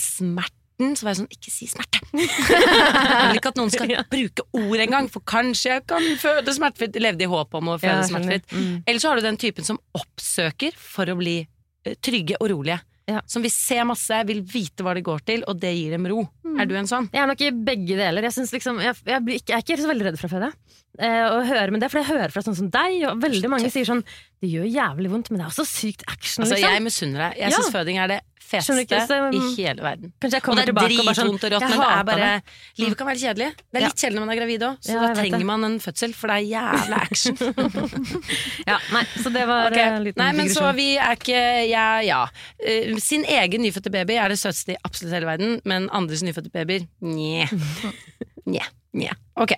smerten 0.83 0.97
Så 0.97 1.07
var 1.07 1.15
jeg 1.15 1.21
sånn, 1.23 1.33
ikke 1.33 1.53
si 1.53 1.69
smerte! 1.71 2.01
Jeg 2.13 3.31
vil 3.31 3.41
ikke 3.41 3.53
at 3.53 3.59
noen 3.61 3.73
skal 3.73 3.93
bruke 4.15 4.47
ord 4.59 4.85
engang, 4.85 5.09
for 5.13 5.25
kanskje 5.25 5.77
jeg 5.77 5.85
kan 5.89 6.05
føde 6.21 6.55
smertefritt. 6.55 6.99
Levde 7.01 7.25
i 7.25 7.31
håp 7.31 7.55
om 7.57 7.73
å 7.73 7.79
føde 7.81 8.03
Ja, 8.03 8.07
smertefritt. 8.09 8.49
Mm. 8.53 8.83
Eller 8.85 9.03
så 9.03 9.11
har 9.11 9.21
du 9.21 9.27
den 9.27 9.39
typen 9.41 9.67
som 9.67 9.81
oppsøker 9.97 10.77
for 10.77 11.09
å 11.09 11.17
bli 11.19 11.39
eh, 11.43 11.97
trygge 12.05 12.39
og 12.41 12.51
rolige. 12.53 12.79
Ja. 13.11 13.23
Som 13.27 13.43
vil 13.45 13.53
se 13.53 13.81
masse, 13.87 14.21
vil 14.29 14.43
vite 14.47 14.85
hva 14.85 14.95
det 14.97 15.05
går 15.07 15.25
til, 15.27 15.47
og 15.51 15.59
det 15.63 15.73
gir 15.75 15.97
dem 15.97 16.07
ro. 16.11 16.23
Er 16.61 16.69
du 16.69 16.77
en 16.79 16.89
sånn? 16.91 17.09
Jeg 17.13 17.25
er 17.25 17.31
nok 17.33 17.43
i 17.43 17.51
begge 17.51 17.97
deler. 17.99 18.29
Jeg, 18.29 18.47
liksom, 18.53 18.79
jeg, 18.85 18.99
jeg, 19.09 19.25
blir 19.27 19.41
jeg 19.41 19.57
er 19.57 19.65
ikke 19.65 19.81
så 19.81 19.91
veldig 19.91 20.11
redd 20.11 20.21
for 20.21 20.29
å 20.29 20.35
føde. 20.37 20.53
Eh, 21.01 21.25
og 21.33 21.47
høre, 21.49 21.71
med 21.73 21.81
det 21.81 21.89
for 21.91 22.03
jeg 22.03 22.11
hører 22.11 22.29
fra 22.35 22.43
sånn 22.45 22.55
som 22.59 22.69
deg, 22.69 22.99
og 23.09 23.23
veldig 23.23 23.49
mange 23.49 23.71
sier 23.73 23.87
sånn 23.89 24.03
Det 24.43 24.51
gjør 24.53 24.67
jævlig 24.69 25.09
vondt, 25.09 25.31
men 25.31 25.39
det 25.41 25.47
er 25.47 25.53
også 25.55 25.65
sykt 25.65 26.03
action, 26.07 26.43
Altså, 26.45 26.59
liksom. 26.59 26.75
jeg 26.75 26.83
misunner 26.83 27.19
deg. 27.31 27.39
Jeg 27.39 27.51
Ja. 27.53 27.63
føding 27.73 27.97
er 28.03 28.09
det 28.09 28.21
feteste 28.53 28.83
ikke, 28.85 29.07
så- 29.09 29.33
i 29.33 29.41
hele 29.57 29.81
verden. 29.81 30.13
Og 30.21 30.31
kommer 30.43 30.67
det 30.67 30.69
er 30.69 30.75
sånn 30.75 30.89
dritvondt 30.91 31.45
og 31.45 31.53
rått, 31.53 31.61
men 31.63 31.71
det 31.71 31.89
er 31.89 32.05
bare 32.05 32.17
det. 32.19 32.43
Livet 32.77 32.99
kan 32.99 33.07
være 33.07 33.21
kjedelig. 33.23 33.49
Det 33.73 33.81
er 33.81 33.87
litt 33.87 33.97
kjedelig 34.03 34.19
når 34.19 34.27
man 34.27 34.29
er 34.37 34.41
gravid 34.43 34.61
òg, 34.61 34.77
så 34.83 34.89
Ja, 34.93 35.01
da 35.07 35.15
trenger 35.15 35.39
det. 35.39 35.47
man 35.47 35.65
en 35.65 35.79
fødsel, 35.81 36.13
for 36.15 36.27
det 36.29 36.37
er 36.37 36.45
jævla 36.53 36.97
action. 37.01 37.37
Ja, 38.67 38.79
nei, 38.93 39.05
så 39.17 39.33
det 39.33 39.47
var 39.49 39.67
Ok. 39.71 39.77
eh, 39.79 39.89
en 39.97 40.05
liten 40.05 40.19
Nei, 40.19 40.33
men 40.33 40.49
så 40.49 40.75
vi 40.75 40.97
er 40.99 41.17
ikke 41.17 41.69
Ja, 41.71 42.01
ja. 42.01 42.27
Uh, 42.61 42.99
Sin 42.99 43.25
egen 43.25 43.63
nyfødte 43.63 43.91
baby 43.91 44.13
er 44.21 44.29
det 44.29 44.37
søteste 44.39 44.73
i 44.75 44.77
absolutt 44.85 45.15
hele 45.15 45.25
verden, 45.27 45.61
men 45.65 45.89
andres 45.89 46.23
nyfødte 46.23 46.51
babyer 46.53 46.87
nje. 47.01 47.49
Nje. 48.47 48.67
Nje. 48.93 49.13
Ok. 49.37 49.53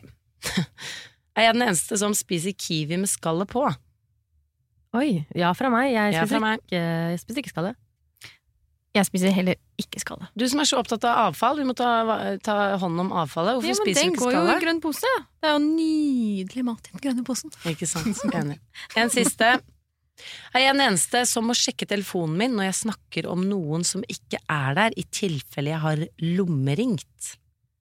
Er 1.35 1.49
jeg 1.49 1.57
den 1.57 1.65
eneste 1.67 1.99
som 1.99 2.15
spiser 2.15 2.55
kiwi 2.55 2.99
med 3.01 3.11
skallet 3.11 3.51
på? 3.51 3.65
Oi, 4.95 5.25
ja 5.35 5.51
fra 5.59 5.71
meg. 5.75 5.91
Jeg 5.93 6.15
Ja, 6.15 6.23
spiser, 6.23 6.37
fra 6.39 6.45
meg. 6.45 6.61
Ikke, 6.63 6.83
jeg 7.11 7.21
spiser 7.25 7.43
ikke 7.43 7.51
skallet. 7.55 7.81
Jeg 8.95 9.09
spiser 9.09 9.33
heller 9.35 9.57
ikke 9.83 9.99
skallet. 9.99 10.29
Du 10.39 10.45
som 10.47 10.61
er 10.63 10.69
så 10.71 10.79
opptatt 10.79 11.03
av 11.11 11.17
avfall, 11.33 11.59
vi 11.59 11.65
må 11.67 11.75
ta, 11.75 11.89
ta 12.47 12.55
hånd 12.79 13.01
om 13.03 13.09
avfallet. 13.11 13.57
Hvorfor 13.59 13.73
Ja, 13.73 13.79
spiser 13.81 14.05
den 14.07 14.13
du 14.15 14.21
ikke 14.21 14.29
går 14.29 14.37
jo 14.37 14.43
i 14.53 14.61
grønn 14.63 14.79
pose. 14.85 15.11
Det 15.43 15.49
er 15.51 15.57
jo 15.57 15.63
nydelig 15.65 16.63
mat 16.69 16.87
i 16.87 16.95
den 16.95 17.03
grønne 17.03 17.25
posen. 17.27 17.51
Ikke 17.67 17.89
sant, 17.91 18.23
enig. 18.39 18.61
En 18.95 19.11
siste. 19.11 19.49
Er 20.55 20.63
jeg 20.63 20.77
den 20.77 20.85
eneste 20.87 21.25
som 21.27 21.49
må 21.51 21.57
sjekke 21.59 21.89
telefonen 21.91 22.39
min 22.39 22.55
når 22.55 22.69
jeg 22.69 22.79
snakker 22.85 23.27
om 23.33 23.43
noen 23.51 23.83
som 23.83 24.05
ikke 24.07 24.39
er 24.47 24.79
der, 24.79 24.95
i 24.95 25.03
tilfelle 25.11 25.75
jeg 25.75 25.83
har 25.83 26.05
lommeringt? 26.23 27.35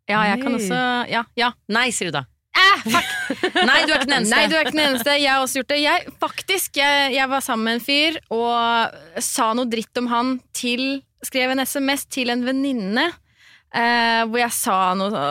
Ja, 0.09 0.23
jeg 0.33 0.41
kan 0.41 0.57
også 0.57 0.79
Ja, 1.13 1.21
ja. 1.37 1.53
Nei, 1.69 1.91
sier 1.93 2.09
du 2.09 2.17
da. 2.17 2.25
Eh, 2.53 2.83
fuck! 2.85 3.07
Nei, 3.69 3.79
du 3.87 3.93
er 3.93 3.97
ikke 3.97 4.09
den 4.09 4.17
eneste. 4.19 4.35
Nei, 4.35 4.43
du 4.49 4.55
er 4.57 4.67
ikke 4.67 4.75
den 4.75 4.83
eneste. 4.85 5.15
Jeg 5.17 5.31
har 5.31 5.41
også 5.41 5.61
gjort 5.61 5.71
det. 5.73 5.79
Jeg, 5.81 6.13
faktisk, 6.21 6.77
jeg, 6.77 7.15
jeg 7.15 7.31
var 7.31 7.45
sammen 7.45 7.69
med 7.69 7.79
en 7.79 7.85
fyr 7.85 8.19
og 8.33 9.23
sa 9.25 9.49
noe 9.57 9.69
dritt 9.71 10.03
om 10.03 10.11
han 10.13 10.37
til 10.55 11.01
Skrev 11.23 11.53
en 11.53 11.61
SMS 11.63 12.01
til 12.11 12.33
en 12.33 12.41
venninne. 12.43 13.05
Eh, 13.73 14.21
hvor 14.27 14.41
jeg 14.41 14.53
sa 14.53 14.75
noe 14.99 15.21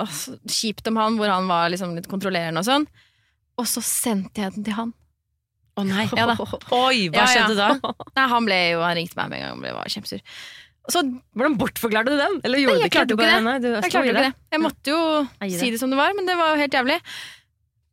kjipt 0.48 0.88
om 0.88 0.96
han, 0.96 1.18
hvor 1.20 1.28
han 1.28 1.44
var 1.50 1.68
liksom 1.70 1.92
litt 1.98 2.08
kontrollerende 2.08 2.62
og 2.62 2.66
sånn. 2.66 2.86
Og 3.60 3.68
så 3.68 3.82
sendte 3.84 4.40
jeg 4.40 4.56
den 4.56 4.64
til 4.66 4.78
han. 4.78 4.94
Å 5.76 5.84
nei. 5.86 6.06
Ja. 6.16 6.32
Oi, 6.32 7.06
hva 7.12 7.26
Ja, 7.28 7.44
ja. 7.44 7.44
da? 7.56 7.92
Nei, 8.16 8.24
han 8.32 8.48
ble 8.48 8.58
jo, 8.72 8.80
han 8.84 8.96
ringte 8.98 9.20
meg 9.20 9.30
med 9.32 9.44
en 9.44 9.46
gang 9.60 9.62
og 9.72 9.78
var 9.82 9.92
kjempesur. 9.92 10.24
Så 10.90 11.02
Hvordan 11.36 11.54
bortforklarte 11.60 12.10
du 12.10 12.18
den? 12.18 12.40
Eller 12.42 12.58
gjorde 12.58 12.74
Nei, 12.80 12.86
jeg 12.88 12.90
klarte 12.96 13.14
jo 13.14 13.18
ikke 13.20 13.28
det. 13.28 13.42
Nei, 13.44 13.54
Jeg 13.62 13.92
klarte 13.92 14.08
ikke 14.10 14.24
det. 14.26 14.32
Jeg 14.50 14.60
måtte 14.64 14.90
jo 14.90 15.02
Eie 15.44 15.58
si 15.60 15.70
det 15.70 15.78
som 15.78 15.92
det 15.92 15.98
var, 16.00 16.10
men 16.16 16.26
det 16.26 16.34
var 16.40 16.54
jo 16.56 16.60
helt 16.62 16.74
jævlig. 16.74 16.96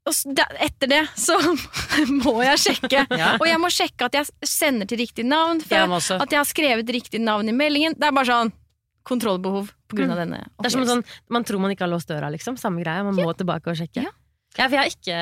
Og 0.10 0.40
etter 0.66 0.90
det 0.90 1.02
så 1.20 1.36
må 2.24 2.34
jeg 2.42 2.58
sjekke. 2.64 3.04
Ja. 3.14 3.36
Og 3.38 3.46
jeg 3.46 3.60
må 3.62 3.70
sjekke 3.70 4.08
at 4.10 4.18
jeg 4.18 4.26
sender 4.48 4.90
til 4.90 4.98
riktig 5.04 5.26
navn, 5.28 5.62
Jeg 5.70 5.90
må 5.92 6.00
også. 6.00 6.18
at 6.24 6.34
jeg 6.34 6.40
har 6.42 6.50
skrevet 6.50 6.90
riktig 6.96 7.22
navn 7.22 7.52
i 7.52 7.54
meldingen. 7.54 7.94
Det 8.00 8.08
er 8.10 8.16
bare 8.16 8.26
sånn 8.32 8.54
kontrollbehov 9.10 9.70
på 9.90 9.98
grunn 9.98 10.12
av 10.14 10.20
denne 10.22 10.40
Det 10.60 10.70
er 10.70 10.74
som 10.74 10.86
sånn, 10.86 11.04
Man 11.30 11.46
tror 11.46 11.62
man 11.62 11.72
ikke 11.74 11.86
har 11.86 11.92
låst 11.94 12.10
døra, 12.10 12.30
liksom. 12.34 12.58
Samme 12.58 12.82
greie. 12.82 13.06
Man 13.06 13.18
må 13.18 13.30
tilbake 13.38 13.70
og 13.70 13.78
sjekke. 13.78 14.06
Ja. 14.08 14.16
Ja, 14.58 14.66
for 14.66 14.74
jeg, 14.76 14.82
har 14.82 14.90
ikke, 14.90 15.14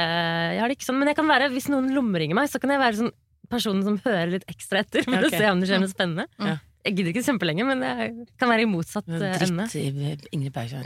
jeg 0.56 0.60
har 0.64 0.72
det 0.72 0.78
ikke 0.78 0.88
sånn, 0.88 1.00
men 1.02 1.10
jeg 1.12 1.18
kan 1.20 1.28
være, 1.28 1.50
hvis 1.52 1.68
noen 1.68 1.90
lommeringer 1.92 2.38
meg, 2.38 2.48
så 2.48 2.62
kan 2.64 2.72
jeg 2.72 2.80
være 2.80 2.96
sånn 3.02 3.12
personen 3.52 3.84
som 3.84 3.98
hører 4.06 4.32
litt 4.38 4.46
ekstra 4.48 4.82
etter 4.86 5.04
for 5.04 5.18
Ja, 5.18 5.20
ok. 5.28 5.36
å 5.36 5.42
se 5.42 5.50
om 5.52 5.60
det 5.60 5.68
skjer 5.70 5.82
noe 5.84 5.92
spennende. 5.92 6.26
Ja. 6.40 6.56
Jeg 6.88 6.96
gidder 6.96 7.12
ikke 7.12 7.24
kjempelenge, 7.28 7.66
men 7.68 7.82
jeg 7.84 8.12
kan 8.40 8.48
være 8.52 8.64
i 8.64 8.68
motsatt 8.72 9.08
eh, 9.12 9.36
ende. 9.44 9.66
Dritt, 9.74 10.28
Ingrid 10.32 10.54
Bergstrøm. 10.56 10.86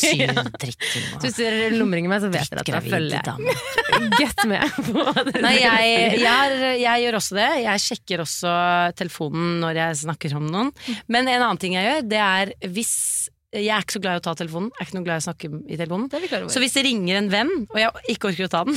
Syv 0.00 0.32
dritt. 0.56 0.86
Hvis 1.22 1.36
dere 1.36 1.68
lomringer 1.76 2.08
meg, 2.12 2.22
så 2.24 2.30
vet 2.32 2.48
dere 2.50 2.64
at 2.64 2.70
da 2.72 2.80
følger 2.86 3.20
jeg 3.20 3.26
godt 4.16 4.42
med 4.50 4.78
på 4.88 5.04
Nei, 5.44 5.52
jeg, 5.60 5.92
jeg, 6.22 6.56
er- 6.56 6.80
jeg 6.80 7.04
gjør 7.06 7.18
også 7.20 7.36
det. 7.38 7.48
Jeg 7.66 7.84
sjekker 7.86 8.24
også 8.24 8.56
telefonen 8.98 9.58
når 9.62 9.82
jeg 9.82 10.00
snakker 10.06 10.36
om 10.40 10.48
noen. 10.50 10.72
Men 11.12 11.28
en 11.28 11.38
annen 11.46 11.60
ting 11.62 11.76
jeg 11.76 11.86
gjør, 11.90 12.06
det 12.16 12.22
er 12.24 12.54
hvis 12.72 12.94
Jeg 13.56 13.70
er 13.72 13.84
ikke 13.84 13.96
så 13.96 14.02
glad 14.04 14.18
i 14.18 14.20
å 14.20 14.26
ta 14.26 14.34
telefonen. 14.36 14.72
Jeg 14.74 14.82
er 14.82 14.88
ikke 14.90 14.98
noe 14.98 15.06
glad 15.06 15.20
i 15.20 15.22
å 15.22 15.26
snakke 15.28 15.48
i 15.72 15.76
telefonen. 15.80 16.50
Så 16.52 16.60
hvis 16.60 16.74
det 16.76 16.82
ringer 16.88 17.20
en 17.20 17.30
venn, 17.32 17.52
og 17.70 17.78
jeg 17.80 18.16
ikke 18.16 18.32
orker 18.32 18.48
å 18.48 18.52
ta 18.52 18.64
den, 18.68 18.76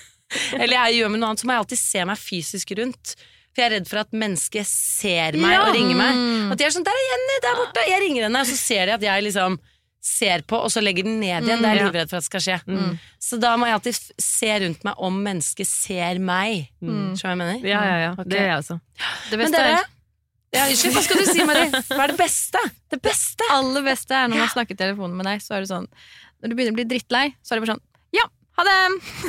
eller 0.62 0.74
jeg 0.80 0.96
gjør 1.00 1.12
med 1.14 1.20
noe 1.22 1.28
annet, 1.32 1.42
så 1.42 1.46
må 1.50 1.54
jeg 1.54 1.62
alltid 1.66 1.80
se 1.82 2.06
meg 2.10 2.18
fysisk 2.18 2.72
rundt. 2.80 3.12
For 3.56 3.64
jeg 3.64 3.70
er 3.70 3.74
redd 3.78 3.88
for 3.88 4.02
at 4.02 4.12
mennesket 4.12 4.68
ser 4.68 5.38
meg 5.40 5.56
og 5.62 5.70
ringer 5.72 5.96
meg. 5.96 6.18
At 6.52 6.60
de 6.60 6.66
er 6.66 6.74
sånn 6.74 6.84
'Der 6.84 6.92
er 7.00 7.06
Jenny! 7.06 7.38
Der 7.46 7.56
borte!' 7.56 7.86
Jeg 7.88 8.02
ringer 8.04 8.28
henne, 8.28 8.42
og 8.44 8.50
så 8.50 8.56
ser 8.60 8.90
de 8.90 8.92
at 8.98 9.06
jeg 9.08 9.24
liksom 9.24 9.56
ser 10.06 10.44
på, 10.46 10.60
og 10.60 10.70
så 10.70 10.82
legger 10.84 11.02
den 11.02 11.16
ned 11.18 11.42
igjen. 11.48 11.62
Det 11.62 11.66
er 11.66 11.80
jeg 11.80 11.88
livredd 11.88 12.12
for 12.12 12.20
at 12.20 12.26
skal 12.28 12.44
skje. 12.44 12.60
Så 13.18 13.40
da 13.42 13.56
må 13.56 13.66
jeg 13.66 13.74
alltid 13.78 13.96
se 14.22 14.52
rundt 14.62 14.84
meg 14.86 14.94
om 15.02 15.16
mennesket 15.24 15.66
ser 15.66 16.20
meg. 16.22 16.68
Skjønner 16.78 17.16
du 17.16 17.24
hva 17.24 17.32
jeg 17.32 17.40
mener? 17.40 17.66
Ja, 17.66 17.80
ja, 17.82 17.96
ja. 18.04 18.12
Okay. 18.12 18.28
Det 18.30 18.38
er 18.38 18.48
jeg 18.52 18.58
også. 18.60 18.76
Det 19.32 19.38
beste 19.40 19.56
dere 19.56 19.80
er, 19.80 19.88
ja, 20.54 20.66
Unnskyld, 20.70 20.94
hva 20.94 21.02
skal 21.04 21.18
du 21.20 21.26
si, 21.28 21.42
Marie? 21.48 21.66
Hva 21.90 22.04
er 22.04 22.12
det 22.12 22.20
beste? 22.20 22.60
Det 22.92 23.00
beste! 23.02 23.48
aller 23.56 23.82
beste 23.84 24.14
er 24.14 24.30
når 24.30 24.44
man 24.44 24.52
snakker 24.52 24.76
i 24.76 24.78
telefonen 24.78 25.16
med 25.18 25.26
deg, 25.28 25.42
så 25.44 25.56
er 25.56 25.64
det 25.64 25.70
sånn 25.72 25.88
Når 26.40 26.52
du 26.52 26.54
begynner 26.54 26.74
å 26.74 26.78
bli 26.78 26.86
drittlei, 26.92 27.26
så 27.42 27.54
er 27.54 27.58
det 27.58 27.64
bare 27.66 27.74
sånn 27.74 27.82
Ja, 27.82 27.85
ha 28.56 28.64
det! 28.68 28.76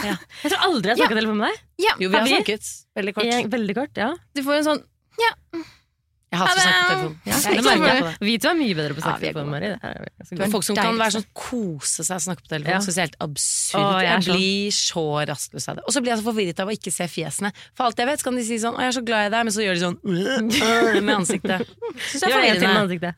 Jeg 0.03 0.51
tror 0.51 0.61
aldri 0.67 0.89
jeg 0.89 0.95
har 0.95 1.01
snakket 1.03 1.19
telefon 1.21 1.37
med 1.41 1.49
deg. 1.51 1.63
Ja, 1.85 1.93
Jo, 1.99 2.09
vi 2.09 2.15
har 2.15 2.21
Har 2.21 2.27
vi? 2.29 2.35
snakket. 2.37 2.69
Veldig 2.97 3.13
kort. 3.17 3.25
Jeg, 3.31 3.49
veldig 3.51 3.75
kort, 3.75 3.97
ja. 3.99 4.13
Du 4.35 4.43
får 4.45 4.61
en 4.61 4.67
sånn 4.71 4.83
Jeg 6.27 6.39
hater 6.41 6.59
å 6.59 6.63
snakke 6.63 6.79
på 6.83 6.87
telefon. 6.91 7.13
ja. 7.23 8.09
Vi 8.19 8.33
to 8.43 8.49
er 8.51 8.57
mye 8.59 8.75
bedre 8.75 8.95
på 8.97 8.99
å 8.99 9.03
snakke 9.05 9.19
på 9.21 9.27
telefon, 9.29 9.49
Marie. 9.53 9.69
Det 9.71 9.79
er 9.87 10.09
Det 10.35 10.41
er 10.43 10.51
folk 10.51 10.65
som 10.67 10.75
kan 10.75 10.97
være 10.99 11.13
sånn 11.15 11.25
kose 11.39 12.03
seg 12.03 12.17
og 12.17 12.23
snakke 12.25 12.43
på 12.43 12.51
telefon. 12.51 12.73
Ja. 12.75 12.79
Synes 12.83 12.97
er 12.99 13.05
helt 13.07 13.15
absurd. 13.23 13.79
Å, 13.79 13.85
jeg 14.03 14.09
er 14.09 14.11
jeg 14.11 14.25
sånn. 14.27 14.35
blir 14.35 14.75
så 14.75 15.05
rastløs 15.31 15.67
av 15.71 15.77
det. 15.79 15.85
Og 15.87 15.95
så 15.95 16.01
blir 16.03 16.11
jeg 16.11 16.19
så 16.19 16.27
forvirret 16.27 16.59
av 16.59 16.67
å 16.67 16.75
ikke 16.75 16.91
se 16.91 17.07
fjesene. 17.07 17.53
For 17.79 17.87
alt 17.87 17.97
jeg 18.03 18.09
vet, 18.11 18.19
så 18.19 18.27
kan 18.27 18.35
de 18.35 18.43
si 18.43 18.59
sånn 18.59 18.75
'Å, 18.75 18.79
jeg 18.83 18.91
er 18.91 18.97
så 18.99 19.05
glad 19.07 19.23
i 19.23 19.31
deg', 19.37 19.43
men 19.47 19.53
så 19.55 19.63
gjør 19.63 19.75
de 19.79 19.83
sånn 19.87 19.97
med 21.07 21.15
ansiktet. 21.15 21.59
Synes 22.11 22.21
jeg 22.21 22.29
Ja, 22.29 22.37
er 22.43 22.59
forvirrende. 22.59 22.83
ansiktet. 22.83 23.13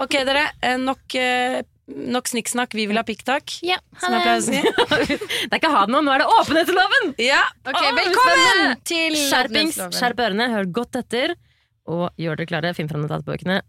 Ok, 0.00 0.10
dere. 0.24 0.44
eh, 0.62 0.76
Nok, 0.80 1.14
eh, 1.14 1.62
nok 1.86 2.28
snikksnakk. 2.28 2.74
Vi 2.74 2.86
vil 2.90 2.98
ha 2.98 3.04
pikktakk. 3.06 3.58
Ja. 3.66 3.78
Det 4.02 4.10
er 5.50 5.58
ikke 5.60 5.70
ha 5.72 5.84
det 5.86 5.94
nå, 5.94 6.00
nå 6.02 6.12
er 6.14 6.22
det 6.24 6.28
åpenhetsloven! 6.40 7.12
Ja, 7.22 7.42
Ok, 7.66 7.78
Å, 7.78 7.92
velkommen 7.96 8.74
til 8.86 9.14
Skjerpings, 9.16 9.78
skjerp 9.94 10.20
ørene, 10.26 10.48
hør 10.52 10.66
godt 10.80 10.98
etter, 11.00 11.36
og 11.86 12.08
gjør 12.20 12.40
dere 12.40 12.50
klare. 12.50 12.74
Finn 12.76 12.90
fram 12.90 13.04
notatbøkene. 13.06 13.60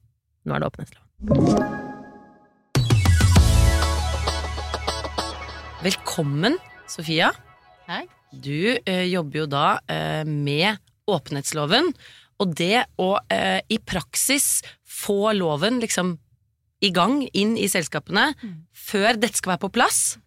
Nå 0.47 0.56
er 0.58 0.63
det 0.63 0.69
åpenhetsloven. 0.71 1.06
Velkommen, 5.86 6.58
Sofia. 6.89 7.32
Hei. 7.88 8.03
Du 8.34 8.51
ø, 8.75 8.95
jobber 9.08 9.43
jo 9.43 9.49
da 9.49 9.65
ø, 9.88 9.99
med 10.27 10.82
åpenhetsloven, 11.08 11.93
og 12.41 12.56
det 12.58 12.84
å 12.99 13.13
ø, 13.21 13.43
i 13.71 13.77
praksis 13.80 14.58
få 14.84 15.32
loven 15.38 15.80
liksom 15.84 16.17
i 16.83 16.91
gang, 16.93 17.23
inn 17.33 17.55
i 17.57 17.67
selskapene, 17.71 18.31
før 18.71 19.17
dette 19.17 19.39
skal 19.39 19.55
være 19.55 19.65
på 19.65 19.73
plass. 19.79 20.17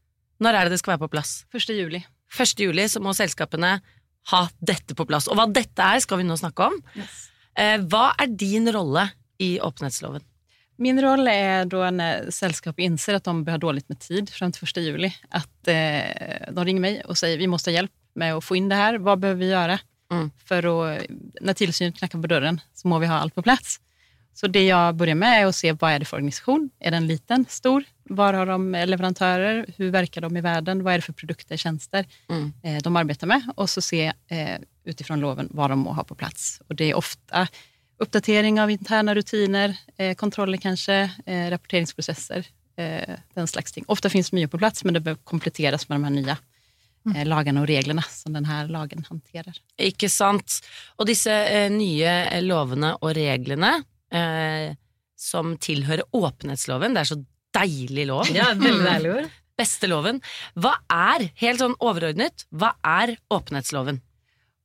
Når 0.40 0.56
er 0.56 0.66
det 0.66 0.74
det 0.74 0.80
skal 0.82 0.94
være 0.94 1.04
på 1.04 1.12
plass? 1.14 1.44
1. 1.54 1.74
juli. 1.76 2.02
1. 2.30 2.62
juli 2.64 2.86
så 2.88 3.02
må 3.02 3.14
selskapene 3.16 3.76
ha 4.30 4.40
dette 4.58 4.96
på 4.96 5.06
plass. 5.08 5.28
Og 5.30 5.38
hva 5.38 5.46
dette 5.50 5.84
er, 5.84 6.00
skal 6.02 6.20
vi 6.20 6.26
nå 6.28 6.36
snakke 6.40 6.70
om. 6.70 6.78
Eh, 7.58 7.76
hva 7.90 8.10
er 8.20 8.32
din 8.40 8.68
rolle 8.72 9.08
i 9.42 9.56
åpenhetsloven? 9.62 10.24
Min 10.80 10.96
roll 11.04 11.28
er 11.28 11.66
da 11.68 11.82
en 11.90 12.00
selskap 12.32 12.78
innser 12.80 13.18
at 13.18 13.26
de 13.28 13.52
har 13.52 13.60
dårlig 13.60 13.84
med 13.90 14.00
tid 14.00 14.30
frem 14.32 14.52
til 14.54 14.64
1 14.64 14.80
juli, 14.86 15.10
at 15.28 15.68
eh, 15.68 16.48
de 16.48 16.64
ringer 16.64 16.84
meg 16.86 17.02
og 17.04 17.18
sier 17.20 17.36
vi 17.40 17.50
må 17.50 17.60
ha 17.60 17.74
hjelp 17.74 17.92
med 18.20 18.36
å 18.36 18.40
få 18.42 18.56
inn 18.56 18.70
det 18.70 18.80
her. 18.80 18.96
Hva 19.04 19.18
bør 19.20 19.36
vi 19.40 19.52
gjøre? 19.52 19.76
Mm. 20.10 20.30
For 20.48 20.66
å, 20.66 20.76
når 21.44 21.58
tilsynet 21.58 22.00
knakker 22.00 22.22
på 22.22 22.30
døren, 22.32 22.58
så 22.74 22.88
må 22.90 22.98
vi 23.02 23.10
ha 23.10 23.20
alt 23.20 23.36
på 23.36 23.44
plats. 23.46 23.76
Så 24.34 24.46
det 24.46 24.66
jag 24.66 24.94
börjar 24.94 25.14
med 25.14 25.42
är 25.42 25.46
att 25.46 25.56
se 25.56 25.72
vad 25.72 25.92
är 25.92 25.98
det 25.98 26.04
för 26.04 26.16
organisation? 26.16 26.70
Är 26.80 26.90
den 26.90 27.06
liten? 27.06 27.46
Stor? 27.48 27.84
Var 28.04 28.32
har 28.32 28.46
de 28.46 28.72
leverantörer? 28.86 29.66
Hur 29.76 29.90
verkar 29.90 30.20
de 30.20 30.36
i 30.36 30.40
världen? 30.40 30.82
Vad 30.82 30.94
är 30.94 30.98
det 30.98 31.02
för 31.02 31.12
produkter, 31.12 31.56
tjänster 31.56 32.06
Mm. 32.30 32.52
eh, 32.62 32.82
de 32.82 32.96
arbetar 32.96 33.26
med? 33.26 33.42
Och 33.56 33.70
så 33.70 33.80
se 33.82 34.12
eh, 34.28 34.58
utifrån 34.84 35.20
loven 35.20 35.48
vad 35.50 35.70
de 35.70 35.78
må 35.78 35.92
ha 35.92 36.04
på 36.04 36.14
plats. 36.14 36.62
Och 36.68 36.74
det 36.74 36.90
är 36.90 36.94
ofta 36.94 37.48
uppdatering 37.98 38.60
av 38.60 38.70
interna 38.70 39.14
rutiner, 39.14 39.76
eh, 39.96 40.14
kontroller 40.14 40.58
kanske, 40.58 41.10
rapporteringsprosesser, 41.26 41.50
rapporteringsprocesser, 41.50 42.46
den 43.34 43.46
slags 43.46 43.72
ting. 43.72 43.84
Ofta 43.88 44.10
finns 44.10 44.32
mye 44.32 44.48
på 44.48 44.58
plats, 44.58 44.84
men 44.84 44.94
det 44.94 45.00
behöver 45.00 45.22
kompletteras 45.24 45.88
med 45.88 45.96
de 45.96 46.04
her 46.04 46.10
nye 46.10 46.36
Mm. 47.06 47.28
lagene 47.28 47.60
og 47.62 47.68
reglene 47.68 48.02
som 48.08 48.32
denne 48.36 48.66
lagen 48.68 49.04
hanterer. 49.08 49.56
Ikke 49.80 50.08
sant? 50.12 50.58
Og 50.98 51.06
disse 51.08 51.32
nye 51.72 52.40
lovene 52.44 52.90
og 53.00 53.14
reglene 53.16 53.70
eh, 54.14 54.76
som 55.20 55.56
tilhører 55.60 56.06
åpenhetsloven, 56.16 56.96
det 56.96 57.04
er 57.04 57.10
så 57.10 57.20
deilig 57.54 58.06
lov. 58.10 58.30
Ja, 58.34 58.52
veldig 58.56 58.86
deilig 58.86 59.16
ord. 59.16 59.32
Beste 59.60 59.90
loven. 59.90 60.22
Hva 60.56 60.78
er, 60.88 61.26
helt 61.42 61.60
sånn 61.60 61.76
overordnet, 61.84 62.46
hva 62.48 62.72
er 62.86 63.18
åpenhetsloven? 63.32 64.00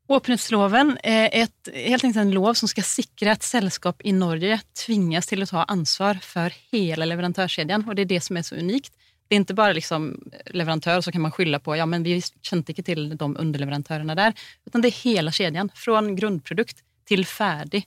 Åpenhetsloven 0.05 0.93
er 1.01 1.31
et, 1.33 1.71
helt 1.73 2.05
enkelt 2.05 2.21
en 2.21 2.35
lov 2.35 2.53
som 2.59 2.69
skal 2.69 2.85
sikre 2.85 3.33
at 3.33 3.43
selskap 3.43 4.03
i 4.05 4.13
Norge 4.15 4.59
tvinges 4.77 5.27
til 5.27 5.41
å 5.41 5.47
ta 5.49 5.63
ansvar 5.73 6.21
for 6.23 6.53
hele 6.71 7.07
leverandørkjeden, 7.09 7.87
og 7.89 7.97
det 7.97 8.05
er 8.05 8.11
det 8.13 8.21
som 8.23 8.37
er 8.37 8.45
så 8.45 8.59
unikt. 8.59 8.93
Det 9.25 9.33
er 9.33 9.41
ikke 9.41 9.57
bare 9.57 9.75
liksom 9.79 10.11
leverandør, 10.53 11.01
så 11.01 11.11
kan 11.11 11.25
man 11.25 11.33
skylde 11.33 11.59
på 11.65 11.73
ja, 11.79 11.87
men 11.89 12.05
vi 12.05 12.19
kjente 12.21 12.75
ikke 12.75 12.85
til 12.85 13.07
de 13.17 13.17
underleverandørene 13.25 14.15
der, 14.15 14.37
men 14.69 14.85
det 14.85 14.93
er 14.93 15.01
hele 15.01 15.33
kjeden, 15.33 15.73
fra 15.73 16.05
grunnprodukt 16.21 16.85
til 17.09 17.25
ferdig 17.25 17.81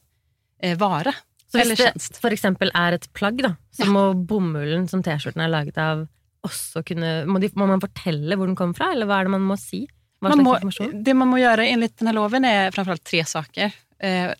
eh, 0.58 0.74
vare 0.78 1.14
Så 1.48 1.62
hvis 1.62 1.80
det 1.80 2.20
for 2.20 2.34
eksempel 2.34 2.70
er 2.76 2.98
et 2.98 3.06
plagg, 3.16 3.40
da, 3.44 3.54
så 3.72 3.88
må 3.88 4.10
bomullen 4.28 4.84
som 4.90 5.00
T-skjorten 5.04 5.44
er 5.44 5.52
laget 5.52 5.78
av, 5.80 6.04
også 6.44 6.82
kunne 6.86 7.12
må, 7.28 7.40
de, 7.42 7.50
må 7.58 7.66
man 7.70 7.82
fortelle 7.82 8.36
hvor 8.36 8.50
den 8.50 8.58
kommer 8.58 8.76
fra, 8.76 8.92
eller 8.94 9.08
hva 9.08 9.20
er 9.20 9.28
det 9.28 9.34
man 9.34 9.46
må 9.48 9.56
si? 9.60 9.86
Man 10.24 10.42
må, 10.42 10.56
det 10.58 11.14
man 11.14 11.30
må 11.30 11.38
gjøre 11.38 11.68
enligt 11.70 12.00
denne 12.00 12.12
loven 12.16 12.46
er 12.48 12.72
framfor 12.74 12.96
alt 12.96 13.06
tre 13.06 13.22
saker. 13.28 13.74
Eh, 14.02 14.32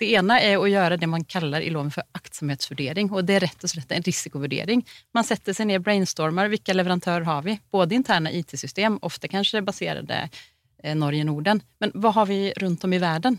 det 0.00 0.10
ene 0.18 0.36
er 0.42 0.58
å 0.58 0.66
gjøre 0.68 0.98
det 0.98 1.08
man 1.10 1.24
kaller 1.30 1.62
i 1.62 1.70
loven 1.74 1.92
for 1.94 2.06
aktsomhetsvurdering, 2.18 3.10
og 3.14 3.26
det 3.26 3.36
er 3.36 3.44
rett 3.46 3.66
og 3.66 3.70
slett 3.70 3.92
en 3.94 4.04
risikovurdering. 4.04 4.82
Man 5.14 5.26
setter 5.26 5.56
seg 5.56 5.70
ned 5.70 5.84
brainstormer 5.86 6.50
hvilke 6.52 6.74
leverandører 6.74 7.26
har 7.28 7.44
vi, 7.46 7.56
både 7.74 7.98
interne 7.98 8.32
IT-system, 8.34 8.98
ofte 9.06 9.30
kanskje 9.30 9.62
baserte 9.66 10.24
eh, 10.24 10.94
Norge-Norden, 10.98 11.62
men 11.82 11.94
hva 11.98 12.14
har 12.18 12.30
vi 12.30 12.40
rundt 12.62 12.86
om 12.86 12.94
i 12.94 13.02
verden? 13.02 13.38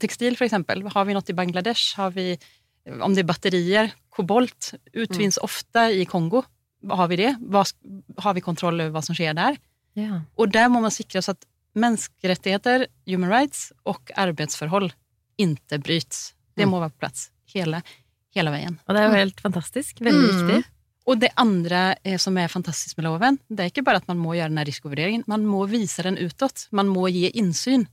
Tekstil 0.00 0.36
eksempel, 0.40 0.82
har 0.94 1.04
vi 1.04 1.14
noe 1.16 1.22
i 1.28 1.32
Bangladesh? 1.36 1.96
Har 1.96 2.10
vi, 2.10 2.38
om 3.00 3.14
det 3.14 3.24
er 3.24 3.28
batterier, 3.30 3.92
kobolt, 4.10 4.74
utvinnes 4.94 5.38
ofte 5.42 5.88
i 5.92 6.04
Kongo. 6.06 6.44
Har 6.88 7.08
vi 7.08 7.16
det? 7.16 7.34
Har 8.18 8.34
vi 8.34 8.40
kontroll 8.44 8.80
over 8.80 8.90
hva 8.94 9.02
som 9.02 9.14
skjer 9.16 9.34
der? 9.34 9.56
Yeah. 9.96 10.20
Och 10.34 10.48
där 10.48 10.68
må 10.68 10.80
man 10.80 10.90
sikra 10.90 11.22
så 11.22 11.30
att 11.30 11.44
menneskerettigheter, 11.74 12.86
human 13.06 13.30
rights 13.30 13.72
och 13.82 14.10
arbetsförhåll 14.16 14.92
inte 15.36 15.78
bryts. 15.78 16.34
Det 16.56 16.62
Mm. 16.62 16.70
må 16.70 16.80
være 16.80 16.90
på 16.90 16.98
plass 16.98 17.30
hele, 17.54 17.82
hele 18.34 18.50
veien. 18.50 18.78
Og 18.88 18.94
det 18.94 19.00
er 19.02 19.08
jo 19.08 19.14
helt 19.14 19.40
fantastisk. 19.40 20.00
Veldig 20.00 20.30
Mm. 20.30 20.46
viktig. 20.46 20.64
Og 21.06 21.18
det 21.20 21.30
andre 21.36 21.96
eh, 22.04 22.16
som 22.18 22.36
er 22.38 22.48
fantastisk 22.48 22.96
med 22.96 23.04
loven, 23.04 23.38
det 23.50 23.60
er 23.60 23.70
ikke 23.70 23.84
bare 23.84 23.96
at 23.96 24.08
man 24.08 24.18
må 24.18 24.34
gjøre 24.34 24.54
den 24.54 24.64
risikovurderingen, 24.64 25.24
man 25.26 25.44
må 25.46 25.66
vise 25.68 26.02
den 26.02 26.16
utåt. 26.16 26.68
Man 26.72 26.88
må 26.88 27.08
gi 27.10 27.30
insyn. 27.34 27.86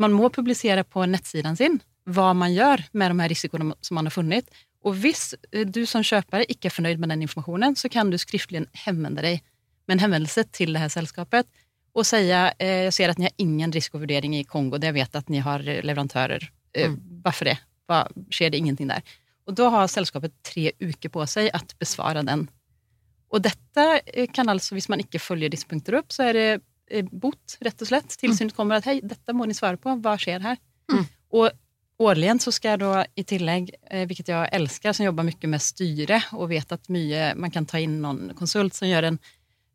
Man 0.00 0.16
må 0.16 0.30
publisere 0.32 0.84
på 0.84 1.04
nettsidan 1.08 1.58
sin 1.58 1.80
hva 2.10 2.32
man 2.34 2.52
gjør 2.54 2.82
med 2.96 3.12
de 3.12 3.22
her 3.22 3.30
risikoene 3.30 3.74
som 3.84 3.98
man 3.98 4.08
har 4.08 4.14
funnit. 4.14 4.48
Og 4.86 4.96
hvis 5.02 5.34
eh, 5.52 5.66
du 5.68 5.84
som 5.86 6.04
kjøper 6.06 6.46
ikke 6.48 6.70
er 6.70 6.74
fornøyd 6.74 7.02
med 7.02 7.12
den 7.12 7.26
informasjonen, 7.26 7.76
så 7.76 7.90
kan 7.92 8.10
du 8.10 8.18
skriftlig 8.18 8.64
henvende 8.86 9.22
deg 9.26 9.42
med 9.86 9.98
en 9.98 10.06
henvendelse 10.06 10.46
til 10.56 10.72
det 10.74 10.82
her 10.82 10.92
selskapet 10.92 11.48
og 11.96 12.06
si 12.06 12.20
eh, 12.30 12.86
jeg 12.86 12.94
ser 12.94 13.12
at 13.12 13.18
dere 13.18 13.30
har 13.30 13.42
ingen 13.42 13.72
risikovurdering 13.74 14.36
i 14.38 14.46
Kongo, 14.48 14.78
det 14.78 14.92
jeg 14.92 14.98
vet 15.00 15.18
at 15.18 15.26
dere 15.26 15.46
har 15.46 15.64
leverandører. 15.64 15.86
leverantörer. 15.88 16.48
Eh, 16.74 16.94
Varför 17.24 17.50
det? 17.50 17.58
Hva, 17.90 18.04
sker 18.30 18.50
det 18.50 18.58
ingenting 18.58 18.88
der? 18.88 19.02
Og 19.48 19.56
da 19.58 19.68
har 19.74 19.90
selskapet 19.90 20.32
tre 20.46 20.70
uker 20.78 21.10
på 21.10 21.26
seg 21.26 21.50
at 21.54 21.74
besvare 21.82 22.22
den. 22.26 22.46
Og 23.34 23.42
dette 23.42 23.86
eh, 24.06 24.28
kan 24.30 24.48
altså, 24.48 24.76
hvis 24.76 24.88
man 24.88 25.02
ikke 25.02 25.22
følger 25.22 25.50
disse 25.50 25.66
punkter 25.66 25.98
opp, 25.98 26.14
så 26.14 26.28
er 26.28 26.38
det 26.38 26.48
eh, 26.54 26.66
bot, 27.10 27.56
rett 27.64 27.82
og 27.82 27.90
slett. 27.90 28.14
Tilsynet 28.20 28.54
kommer 28.56 28.80
at 28.80 28.88
hei, 28.90 29.00
dette 29.02 29.34
må 29.36 29.46
ni 29.48 29.56
svare 29.56 29.80
på, 29.80 29.94
hva 30.02 30.16
skjer 30.20 30.42
her? 30.44 30.60
Mm. 30.92 31.04
Og 31.38 31.50
årligen 32.00 32.40
så 32.42 32.52
skal 32.54 32.74
jeg 32.74 32.82
da 32.82 33.04
i 33.18 33.24
tillegg, 33.28 33.70
eh, 33.90 34.06
vilket 34.08 34.32
jeg 34.32 34.52
elsker, 34.56 34.96
som 34.96 35.06
jobber 35.06 35.26
mye 35.28 35.52
med 35.52 35.64
styre 35.64 36.22
og 36.36 36.50
vet 36.52 36.72
at 36.72 36.90
mye, 36.92 37.34
man 37.36 37.52
kan 37.54 37.68
ta 37.68 37.80
inn 37.82 38.00
noen 38.02 38.32
konsult 38.38 38.76
som 38.76 38.88
gjør 38.88 39.10
en 39.10 39.20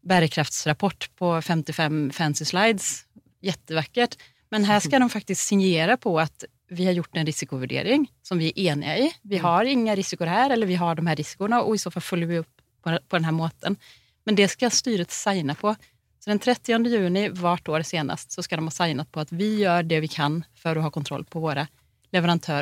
bærekraftsrapport 0.06 1.10
på 1.18 1.32
55 1.42 2.10
fancy 2.14 2.46
slides. 2.46 3.06
Jättevackert. 3.46 4.18
Men 4.54 4.66
her 4.66 4.80
skal 4.82 5.02
de 5.02 5.10
faktisk 5.10 5.42
signere 5.42 5.98
på 6.02 6.14
at 6.22 6.46
vi 6.70 6.86
har 6.86 6.94
gjort 6.98 7.18
en 7.18 7.26
risikovurdering 7.26 8.08
som 8.26 8.40
vi 8.42 8.50
er 8.50 8.74
enige 8.74 8.98
i. 9.06 9.10
Vi 9.22 9.38
har 9.42 9.66
inga 9.70 9.96
risikoer 9.98 10.30
her, 10.30 10.54
eller 10.54 10.70
vi 10.70 10.78
har 10.82 10.98
de 10.98 11.06
her 11.06 11.18
risikoene, 11.20 11.62
og 11.62 11.76
i 11.76 11.82
så 11.82 11.92
fall 11.94 12.06
følger 12.06 12.30
vi 12.30 12.40
opp 12.42 12.62
på, 12.82 12.98
på 13.10 13.18
den 13.18 13.26
här 13.26 13.32
måten. 13.32 13.78
Men 14.26 14.36
det 14.36 14.48
skal 14.50 14.72
styret 14.72 15.12
signe 15.14 15.56
på. 15.56 15.76
Så 16.26 16.32
den 16.32 16.40
30 16.42 16.88
juni 16.90 17.28
hvert 17.38 17.70
år 17.70 17.84
senest 17.86 18.32
så 18.34 18.42
skal 18.42 18.58
de 18.58 18.66
ha 18.66 18.74
signet 18.74 19.10
på 19.14 19.22
at 19.22 19.30
vi 19.30 19.60
gjør 19.60 19.86
det 19.86 20.00
vi 20.02 20.08
kan 20.10 20.40
for 20.58 20.74
å 20.74 20.82
ha 20.82 20.90
kontroll 20.90 21.22
på 21.30 21.38
våra 21.44 21.68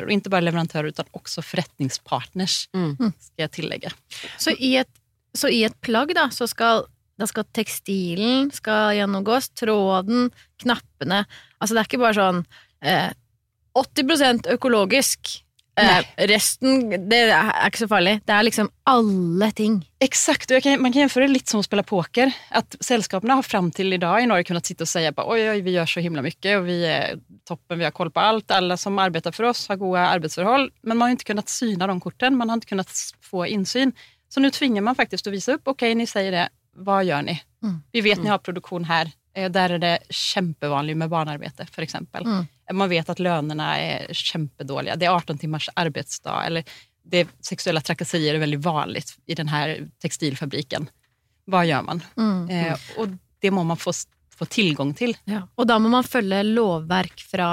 Og 0.04 0.12
ikke 0.12 0.28
bare 0.28 0.44
bara 0.44 0.52
men 0.52 0.84
utan 0.92 1.08
forretningspartners, 1.40 2.68
förrättningspartners, 2.76 3.12
skal 3.24 3.46
jeg 3.46 3.52
tillegge. 3.56 3.92
Så 4.36 4.52
i 4.52 4.74
et, 4.82 4.90
så 5.32 5.48
i 5.48 5.62
et 5.64 5.80
plagg 5.80 6.12
da, 6.12 6.26
så 6.28 6.44
skal, 6.50 6.84
da 7.16 7.24
skal 7.30 7.48
tekstilen 7.56 8.52
skal 8.52 8.98
gjennomgås, 8.98 9.48
tråden, 9.56 10.28
knappene 10.60 11.24
Altså 11.56 11.72
det 11.72 11.80
er 11.80 11.88
ikke 11.88 12.02
bare 12.04 12.18
sånn 12.20 12.44
eh, 12.84 13.14
80% 13.80 14.50
økologisk. 14.52 15.38
Eh, 15.76 16.26
resten, 16.30 16.86
det 17.10 17.18
er 17.34 17.48
ikke 17.66 17.80
så 17.82 17.88
farlig. 17.90 18.14
Det 18.26 18.34
er 18.34 18.46
liksom 18.46 18.68
alle 18.86 19.48
ting. 19.58 19.80
Exakt, 20.04 20.52
og 20.54 20.62
kan, 20.62 20.78
man 20.82 20.92
kan 20.94 21.02
jämföra 21.04 21.26
det 21.26 21.34
lite 21.34 21.50
som 21.50 21.62
å 21.62 21.66
spille 21.66 21.82
poker. 21.86 22.30
At 22.54 22.76
Selskapene 22.84 23.34
har 23.40 23.46
fram 23.46 23.72
i 23.74 23.98
dag 23.98 24.22
i 24.22 24.28
Norge 24.30 24.46
kunnet 24.46 24.66
sitte 24.66 24.86
og 24.86 24.90
si 24.90 25.02
oi, 25.02 25.14
oi, 25.24 25.40
oj, 25.50 25.62
vi 25.66 25.74
gjør 25.74 25.90
så 25.90 26.04
himla 26.04 26.22
mye, 26.22 26.56
og 26.58 26.68
vi 26.68 26.78
er 26.86 27.18
toppen, 27.48 27.80
vi 27.80 27.88
har 27.88 27.94
koll 27.96 28.12
på 28.14 28.22
alt. 28.22 28.54
Alle 28.54 28.76
som 28.78 28.98
arbeider 29.02 29.34
for 29.34 29.50
oss 29.50 29.66
har 29.68 29.80
gode 29.80 29.98
arbeidsforhold. 29.98 30.70
Men 30.82 30.98
man 30.98 31.08
har 31.08 31.18
ikke 31.18 31.32
kunnet 31.32 31.50
syne 31.50 31.90
de 31.90 31.98
kortene, 32.00 32.38
man 32.38 32.52
har 32.52 32.62
ikke 32.62 32.76
kunnet 32.76 32.94
få 33.24 33.48
innsyn. 33.50 33.94
Så 34.30 34.42
nå 34.42 34.50
tvinger 34.54 34.82
man 34.82 34.98
faktisk 34.98 35.26
å 35.26 35.34
vise 35.34 35.58
opp. 35.58 35.74
Ok, 35.74 35.88
ni 35.98 36.06
sier 36.10 36.30
det, 36.34 36.48
hva 36.86 37.02
gjør 37.06 37.26
ni? 37.26 37.36
Mm. 37.64 37.76
Vi 37.94 38.02
vet 38.06 38.22
ni 38.22 38.30
har 38.30 38.42
produksjon 38.42 38.86
här. 38.86 39.10
Eh, 39.34 39.50
er 39.50 39.78
det 39.78 39.94
kjempevanlig 40.10 40.96
med 40.96 41.10
barnarbete, 41.10 41.66
f.eks. 41.66 41.88
exempel. 41.88 42.26
Mm. 42.26 42.46
Man 42.72 42.90
vet 42.90 43.10
at 43.10 43.22
lønnene 43.22 43.68
er 43.76 44.12
kjempedårlige. 44.14 44.96
Det 45.00 45.08
er 45.08 45.14
18 45.14 45.40
timers 45.42 45.68
arbeidsdag. 45.74 46.46
Eller 46.46 46.74
det 47.04 47.26
Seksuelle 47.26 47.44
sexuella 47.44 47.80
trakasserier 47.84 48.34
er 48.34 48.40
veldig 48.40 48.60
vanligt 48.64 49.16
i 49.26 49.36
denne 49.36 49.90
tekstilfabrikken. 50.00 50.88
Hva 51.50 51.64
gjør 51.68 51.82
man? 51.84 52.00
Mm. 52.16 52.44
Eh, 52.48 52.86
og 52.96 53.18
det 53.42 53.50
må 53.52 53.64
man 53.68 53.76
få, 53.76 53.92
få 54.32 54.48
tilgang 54.48 54.94
til. 54.96 55.12
Ja. 55.28 55.42
Og 55.58 55.68
da 55.68 55.76
må 55.82 55.90
man 55.92 56.06
følge 56.06 56.40
lovverk 56.46 57.20
fra 57.28 57.50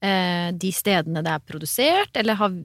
eh, 0.00 0.48
de 0.56 0.72
stedene 0.72 1.20
det 1.24 1.34
er 1.34 1.44
produsert, 1.44 2.16
eller 2.16 2.40
har, 2.40 2.56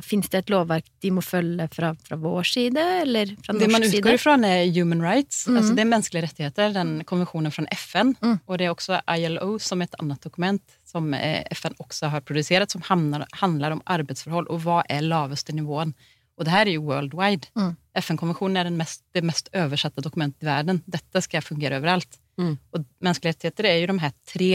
fins 0.00 0.28
det 0.32 0.38
et 0.38 0.50
lovverk 0.50 0.86
de 1.04 1.10
må 1.12 1.20
følge 1.24 1.66
fra, 1.72 1.90
fra 2.06 2.16
vår 2.16 2.48
side, 2.48 2.84
eller 3.02 3.34
fra 3.44 3.52
Det 3.58 3.68
man 3.68 3.84
utgår 3.84 3.92
side? 3.92 4.14
ifrån 4.14 4.44
er 4.48 4.70
human 4.72 5.02
rights, 5.04 5.46
Mm. 5.46 5.56
Altså 5.56 5.74
det 5.74 5.82
er 5.82 5.90
menneskelige 5.90 6.24
rettigheter, 6.24 6.72
den 6.72 7.04
konventionen 7.04 7.52
fra 7.52 7.66
FN. 7.76 8.14
Mm. 8.22 8.38
Og 8.46 8.58
det 8.58 8.66
er 8.66 8.72
også 8.74 9.00
ILO 9.18 9.58
som 9.58 9.82
et 9.82 9.94
annet 10.00 10.20
dokument 10.24 10.62
som 10.84 11.12
eh, 11.14 11.44
FN 11.52 11.76
også 11.78 12.08
har 12.08 12.20
produsert, 12.20 12.70
som 12.70 12.82
handler, 12.88 13.26
handler 13.32 13.76
om 13.76 13.82
arbeidsforhold 13.86 14.48
og 14.50 14.62
hva 14.64 14.82
er 14.88 15.02
laveste 15.02 15.52
nivån. 15.52 15.94
Og 16.36 16.44
det 16.44 16.52
her 16.52 16.66
er 16.66 16.76
jo 16.76 16.86
worldwide. 16.88 17.48
Mm. 17.56 17.76
FN-konventionen 17.96 18.56
er 18.56 18.64
den 18.68 18.76
mest, 18.76 19.02
det 19.16 19.24
mest 19.24 19.48
oversatte 19.56 20.04
dokumentet 20.04 20.44
i 20.44 20.46
verden. 20.46 20.82
Detta 20.86 21.20
skal 21.24 21.44
fungere 21.44 21.80
overalt. 21.80 22.18
Mm. 22.36 22.58
menneskelige 23.00 23.32
rettigheter 23.32 23.64
er 23.64 23.78
jo 23.78 23.80
ju 23.80 23.92
de 23.92 24.00
her 24.00 24.12
tre 24.28 24.50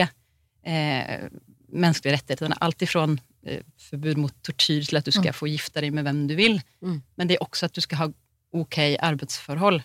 eh, 0.64 1.30
mänskliga 1.72 2.14
rättigheterna. 2.14 2.58
Allt 2.60 2.82
ifrån 2.82 3.20
eh, 3.46 3.60
förbud 3.78 4.18
mot 4.18 4.42
tortyr 4.44 4.84
till 4.84 4.98
att 4.98 5.06
du 5.06 5.12
ska 5.12 5.22
Mm. 5.22 5.34
få 5.34 5.48
gifta 5.48 5.82
dig 5.82 5.92
med 5.92 6.04
vem 6.04 6.28
du 6.28 6.36
vill. 6.36 6.62
Mm. 6.82 7.02
Men 7.16 7.28
det 7.28 7.36
är 7.36 7.44
också 7.44 7.66
att 7.66 7.74
du 7.74 7.82
ska 7.82 7.96
ha 7.96 8.12
okej 8.54 8.98
arbetsförhåll. 9.00 9.84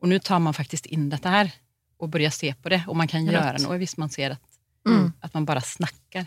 Och 0.00 0.08
nu 0.08 0.18
tar 0.18 0.38
man 0.38 0.54
faktiskt 0.54 0.86
in 0.86 1.10
detta 1.10 1.28
här 1.28 1.50
och 1.98 2.08
börjar 2.08 2.30
se 2.30 2.54
på 2.62 2.68
det 2.68 2.82
och 2.86 2.96
man 2.96 3.08
kan 3.08 3.24
Rätt. 3.26 3.32
göra 3.34 3.58
noe 3.58 3.78
hvis 3.78 3.96
man 3.96 4.10
ser 4.10 4.30
att, 4.30 4.40
Mm. 4.86 5.12
att 5.20 5.34
man 5.34 5.44
bare 5.44 5.60
snakker. 5.60 6.26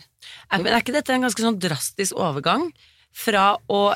Er, 0.52 0.68
er 0.68 0.78
ikke 0.78 0.92
dette 0.94 1.14
en 1.14 1.22
ganske 1.24 1.42
sånn 1.42 1.60
drastisk 1.60 2.14
overgang 2.16 2.72
fra 3.14 3.58
å 3.70 3.96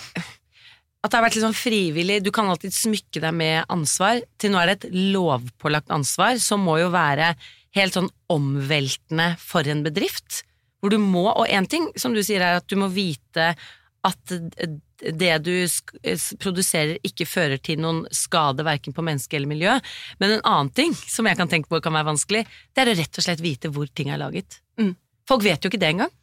At 1.04 1.12
det 1.12 1.18
har 1.20 1.26
vært 1.30 1.38
sånn 1.38 1.54
frivillig, 1.54 2.24
du 2.24 2.32
kan 2.32 2.48
alltid 2.50 2.74
smykke 2.74 3.22
deg 3.22 3.34
med 3.34 3.66
ansvar, 3.70 4.24
til 4.40 4.50
nå 4.52 4.58
er 4.58 4.66
det 4.72 4.86
et 4.86 4.94
lovpålagt 5.14 5.92
ansvar, 5.94 6.40
som 6.42 6.64
må 6.66 6.80
jo 6.82 6.90
være 6.90 7.36
helt 7.76 7.94
sånn 7.94 8.10
omveltende 8.28 9.36
for 9.38 9.68
en 9.70 9.84
bedrift. 9.86 10.44
Hvor 10.86 10.94
du 10.94 11.02
må, 11.02 11.26
og 11.32 11.50
én 11.50 11.66
ting 11.66 11.88
som 11.98 12.14
du 12.14 12.22
sier 12.22 12.44
er 12.46 12.60
at 12.60 12.68
du 12.70 12.78
må 12.78 12.92
vite 12.94 13.56
at 14.06 14.34
det 15.02 15.32
du 15.44 15.54
produserer 16.38 17.00
ikke 17.06 17.26
fører 17.26 17.58
til 17.58 17.82
noen 17.82 18.04
skade 18.14 18.62
verken 18.68 18.94
på 18.94 19.04
menneske 19.06 19.34
eller 19.38 19.50
miljø. 19.50 19.74
Men 20.22 20.36
en 20.36 20.46
annen 20.46 20.70
ting 20.78 20.94
som 20.94 21.26
jeg 21.26 21.40
kan 21.40 21.50
tenke 21.50 21.72
på 21.72 21.82
kan 21.82 21.96
være 21.98 22.12
vanskelig, 22.12 22.44
det 22.46 22.84
er 22.84 22.94
å 22.94 23.00
rett 23.00 23.18
og 23.18 23.26
slett 23.26 23.42
vite 23.44 23.72
hvor 23.74 23.90
ting 23.98 24.14
er 24.14 24.22
laget. 24.22 24.60
Mm. 24.78 24.94
Folk 25.26 25.42
vet 25.46 25.66
jo 25.66 25.74
ikke 25.74 25.82
det 25.82 25.96
engang. 25.96 26.14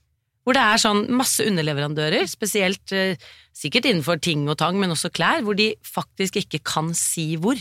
Hvor 0.42 0.56
det 0.56 0.62
er 0.62 0.80
sånn 0.82 1.04
masse 1.14 1.44
underleverandører, 1.46 2.24
spesielt 2.30 2.94
eh, 2.96 3.20
sikkert 3.54 3.86
innenfor 3.90 4.22
ting 4.22 4.46
og 4.50 4.58
tang, 4.62 4.78
men 4.80 4.94
også 4.94 5.12
klær, 5.14 5.44
hvor 5.46 5.58
de 5.58 5.72
faktisk 5.86 6.40
ikke 6.40 6.62
kan 6.66 6.90
si 6.98 7.32
hvor. 7.42 7.58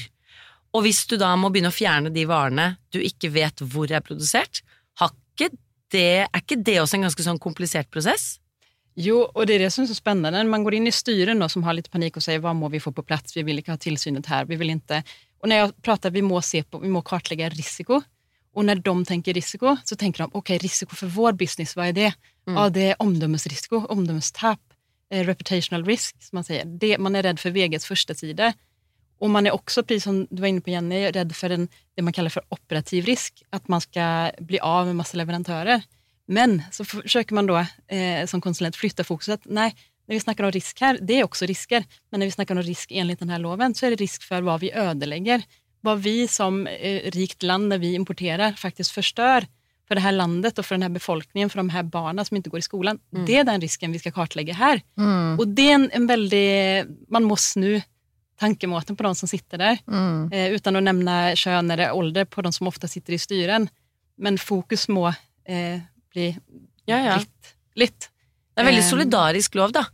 Og 0.72 0.86
hvis 0.86 1.04
du 1.12 1.18
da 1.22 1.34
må 1.38 1.52
begynne 1.52 1.70
å 1.74 1.76
fjerne 1.76 2.14
de 2.14 2.24
varene 2.30 2.72
du 2.94 3.02
ikke 3.04 3.34
vet 3.36 3.62
hvor 3.74 3.92
er 3.92 4.06
produsert, 4.06 4.64
har 5.02 5.14
ikke 5.14 5.52
det, 5.94 6.26
er 6.26 6.42
ikke 6.42 6.60
det 6.60 6.80
også 6.82 6.98
en 6.98 7.08
ganske 7.08 7.26
sånn 7.26 7.42
komplisert 7.42 7.90
prosess? 7.94 8.38
Jo, 9.00 9.24
og 9.32 9.48
det 9.48 9.56
er 9.56 9.66
det 9.66 9.72
som 9.72 9.86
er 9.86 9.92
så 9.92 9.96
spennende. 9.96 10.34
Når 10.36 10.50
man 10.52 10.66
går 10.66 10.78
inn 10.78 10.90
i 10.90 10.96
styren 10.96 11.44
som 11.50 11.64
har 11.64 11.78
litt 11.78 11.90
panikk 11.92 12.18
og 12.20 12.26
sier 12.26 12.42
'hva 12.42 12.52
må 12.56 12.70
vi 12.72 12.80
få 12.84 12.92
på 12.92 13.06
plass', 13.08 13.36
vi 13.36 13.44
vil 13.44 13.60
ikke 13.60 13.72
ha 13.72 13.80
tilsynet 13.80 14.26
her, 14.26 14.46
vi 14.46 14.56
vil 14.56 14.70
ikke 14.76 15.04
Og 15.44 15.50
når 15.50 15.56
jeg 15.56 15.74
prater, 15.82 16.12
vi 16.12 16.22
må, 16.22 16.40
se 16.44 16.62
på, 16.62 16.80
vi 16.80 16.88
må 16.88 17.02
kartlegge 17.02 17.50
risiko. 17.50 18.04
Og 18.54 18.66
når 18.66 18.84
de 18.84 19.06
tenker 19.06 19.34
risiko 19.34 19.78
så 19.84 19.96
tenker 19.96 20.26
de, 20.26 20.32
ok, 20.38 20.50
risiko 20.62 20.96
for 20.96 21.08
vår 21.08 21.34
business, 21.34 21.74
hva 21.74 21.88
er 21.88 21.94
det? 21.94 22.14
Ja, 22.48 22.70
det 22.70 22.84
er 22.92 22.96
omdømmesrisiko, 23.00 23.88
omdømmestap, 23.90 24.60
eh, 25.10 25.26
reputational 25.26 25.84
risk 25.84 26.16
som 26.20 26.38
man 26.38 26.44
sier. 26.44 26.66
Det, 26.66 27.00
man 27.00 27.16
er 27.16 27.24
redd 27.24 27.40
for 27.40 27.50
VGs 27.50 27.88
første 27.88 28.14
sida. 28.14 28.54
Och 29.22 29.30
man 29.30 29.48
är 29.48 29.52
också, 29.52 29.84
precis 29.84 30.04
som 30.04 30.28
du 30.30 30.42
var 30.42 30.48
inne 30.48 30.62
på 30.62 30.70
Jenny, 30.70 31.12
rädd 31.12 31.36
för 31.36 31.50
en, 31.50 31.68
det 31.96 32.02
man 32.02 32.14
kallar 32.14 32.30
för 32.30 32.44
operativ 32.50 33.06
risk, 33.06 33.44
att 33.50 33.68
man 33.68 33.82
ska 33.82 34.32
bli 34.40 34.60
av 34.60 34.86
med 34.86 34.96
massa 34.96 35.18
leverantörer. 35.18 35.82
Men 36.26 36.62
så 36.72 36.86
försöker 36.86 37.36
man 37.36 37.46
då 37.46 37.58
eh, 37.88 38.26
som 38.26 38.42
konsulent 38.42 38.76
flytta 38.76 39.04
fokuset. 39.04 39.42
Nej, 39.46 39.76
när 40.08 40.16
vi 40.16 40.20
snackar 40.20 40.44
om 40.44 40.52
risk 40.52 40.82
här, 40.82 41.00
det 41.02 41.20
är 41.20 41.24
också 41.24 41.46
risker. 41.46 41.84
Men 42.10 42.20
när 42.20 42.28
vi 42.28 42.32
snackar 42.32 42.56
om 42.56 42.62
risk 42.62 42.92
enligt 42.92 43.20
den 43.20 43.30
här 43.30 43.40
loven 43.40 43.76
så 43.76 43.86
är 43.86 43.90
det 43.90 43.96
risk 43.96 44.24
för 44.24 44.42
vad 44.42 44.60
vi 44.60 44.72
ödelägger. 44.72 45.42
Vad 45.82 46.00
vi 46.00 46.28
som 46.28 46.68
eh, 46.68 47.12
rikt 47.12 47.44
land 47.44 47.68
när 47.68 47.78
vi 47.78 47.94
importerar 47.94 48.52
faktiskt 48.52 48.92
förstör 48.92 49.46
för 49.88 49.96
det 49.96 50.02
här 50.02 50.12
landet 50.12 50.60
och 50.60 50.66
för 50.66 50.76
den 50.76 50.82
här 50.82 50.90
befolkningen, 50.90 51.50
för 51.50 51.58
de 51.58 51.70
här 51.70 51.84
barnen 51.84 52.26
som 52.26 52.38
inte 52.38 52.50
går 52.50 52.60
i 52.60 52.62
skolan. 52.62 53.00
Det 53.26 53.38
är 53.38 53.44
den 53.44 53.62
risken 53.62 53.92
vi 53.92 54.00
ska 54.00 54.12
kartlägga 54.12 54.54
här. 54.54 54.82
Mm. 54.98 55.40
Och 55.40 55.48
det 55.48 55.72
är 55.72 55.76
en, 55.76 55.90
en 55.94 56.08
väldig, 56.08 56.86
man 57.08 57.24
må 57.24 57.38
nu 57.56 57.82
tankemåten 58.42 58.98
på 58.98 59.04
de 59.06 59.14
som 59.16 59.30
sitter 59.30 59.58
där. 59.62 59.78
Mm. 59.88 60.32
Eh, 60.34 60.50
utan 60.58 60.76
att 60.76 60.84
nämna 60.84 61.36
kön 61.36 61.72
eller 61.72 61.92
ålder 61.94 62.26
på 62.26 62.42
de 62.42 62.52
som 62.54 62.68
ofta 62.68 62.88
sitter 62.90 63.14
i 63.14 63.20
styren. 63.22 63.70
Men 64.18 64.38
fokus 64.42 64.88
må 64.90 65.08
eh, 65.46 65.80
bli 66.14 66.32
Ja, 66.86 66.98
ja. 67.00 67.18
litt. 67.22 67.56
litt. 67.76 68.10
Det 68.56 68.62
er 68.64 68.68
veldig 68.72 68.84
Eh, 68.84 68.90
solidarisk 68.90 69.56
lov, 69.56 69.72
da. 69.78 69.86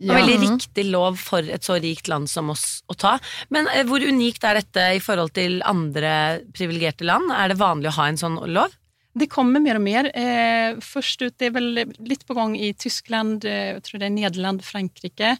Ja. 0.00 0.14
Og 0.14 0.16
veldig 0.22 0.36
riktig 0.40 0.86
lov 0.88 1.18
for 1.20 1.44
et 1.44 1.62
så 1.66 1.76
rikt 1.80 2.08
land 2.08 2.28
som 2.32 2.48
oss 2.50 2.80
å 2.88 2.96
ta. 2.96 3.18
Men 3.52 3.68
eh, 3.68 3.84
hvor 3.84 4.00
unikt 4.00 4.44
er 4.48 4.56
dette 4.62 4.86
i 4.96 5.00
forhold 5.04 5.34
til 5.36 5.60
andre 5.68 6.40
privilegerte 6.56 7.04
land? 7.04 7.28
Er 7.36 7.52
det 7.52 7.58
vanlig 7.60 7.92
å 7.92 7.98
ha 8.00 8.08
en 8.08 8.16
sånn 8.20 8.38
lov? 8.48 8.72
Det 9.20 9.26
kommer 9.28 9.60
mer 9.60 9.76
og 9.76 9.82
mer. 9.84 10.08
Eh, 10.16 10.78
først 10.80 11.20
ut, 11.26 11.34
det 11.38 11.50
er 11.50 11.54
vel 11.56 11.70
litt 12.00 12.24
på 12.28 12.34
gang 12.38 12.56
i 12.56 12.72
Tyskland, 12.78 13.44
eh, 13.44 13.74
jeg 13.76 13.82
tror 13.86 14.00
det 14.00 14.06
er 14.08 14.16
Nederland, 14.16 14.62
Frankrike. 14.64 15.36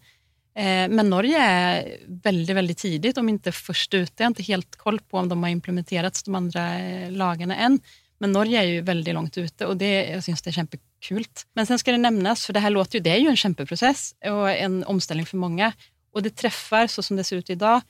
Eh, 0.54 0.88
men 0.88 1.10
Norge 1.10 1.38
är 1.38 1.96
väldigt, 2.06 2.56
väldigt 2.56 2.78
tidigt, 2.78 3.18
om 3.18 3.28
inte 3.28 3.52
först 3.52 3.94
ute. 3.94 4.12
Jag 4.16 4.24
har 4.24 4.30
inte 4.30 4.42
helt 4.42 4.76
koll 4.76 5.00
på 5.00 5.18
om 5.18 5.28
de 5.28 5.42
har 5.42 5.50
implementerats, 5.50 6.22
de 6.22 6.34
andra 6.34 6.60
lagene 6.60 7.10
lagarna 7.10 7.56
än. 7.56 7.80
Men 8.20 8.32
Norge 8.32 8.60
er 8.60 8.66
jo 8.68 8.82
veldig 8.84 9.14
langt 9.16 9.38
ute 9.38 9.66
og 9.66 9.78
det, 9.80 9.92
jag 10.10 10.24
syns 10.26 10.42
det 10.44 10.50
er 10.50 10.58
kjempekult. 10.58 11.46
Men 11.56 11.68
sen 11.68 11.80
skal 11.80 11.96
det 11.96 12.02
nevnes, 12.02 12.42
for 12.44 12.52
det 12.52 12.60
her 12.60 12.74
låter 12.74 12.98
jo, 12.98 13.04
det 13.06 13.14
er 13.14 13.22
jo 13.22 13.30
en 13.32 13.40
kjempeprosess 13.40 14.10
og 14.28 14.44
en 14.52 14.82
omstilling 14.84 15.28
for 15.28 15.40
mange. 15.40 15.70
Og 16.12 16.26
det 16.26 16.34
treffer, 16.36 16.90
så 16.90 17.04
som 17.06 17.16
det 17.16 17.24
ser 17.24 17.40
ut 17.40 17.54
i 17.54 17.56
dag, 17.56 17.80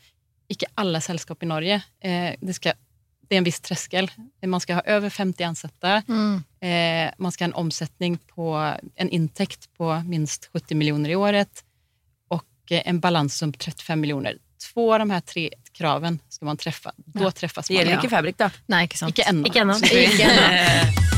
ikke 0.50 0.68
alle 0.78 1.00
selskap 1.02 1.42
i 1.42 1.48
Norge. 1.50 1.80
Eh, 2.04 2.36
det, 2.38 2.54
skal, 2.60 2.78
det 3.26 3.34
er 3.34 3.42
en 3.42 3.48
viss 3.48 3.58
tröskel. 3.64 4.10
Man 4.46 4.62
skal 4.62 4.78
ha 4.78 4.98
over 4.98 5.10
50 5.10 5.48
ansatte. 5.48 5.96
Mm. 6.06 6.36
Eh, 6.62 7.08
man 7.18 7.34
skal 7.34 7.48
ha 7.48 7.50
en 7.50 7.60
omsetning 7.64 8.20
på 8.30 8.52
en 8.54 9.10
inntekt 9.10 9.66
på 9.78 9.90
minst 10.06 10.46
70 10.52 10.78
miljoner 10.78 11.16
i 11.16 11.18
året 11.18 11.64
och 12.78 12.86
en 12.86 13.00
balanssum 13.00 13.52
på 13.52 13.58
35 13.58 14.00
miljoner. 14.00 14.38
Två 14.72 14.92
av 14.92 14.98
de 14.98 15.10
här 15.10 15.20
tre 15.20 15.50
kraven 15.72 16.18
ska 16.28 16.44
man 16.44 16.56
träffa. 16.56 16.92
Då 16.96 17.30
träffas 17.30 17.68
Det 17.68 17.74
man. 17.74 17.78
gjelder 17.78 17.98
ikke 17.98 18.10
Fabrik, 18.10 18.36
da. 18.38 18.50
Nei, 18.68 18.84
ikke 18.84 18.98
sant. 18.98 19.16
Ikke 19.18 19.28
ennå. 19.30 19.46
Ikke 19.48 19.60
ennå. 19.64 19.76
Ikke 19.80 20.28
ennå. 20.28 21.10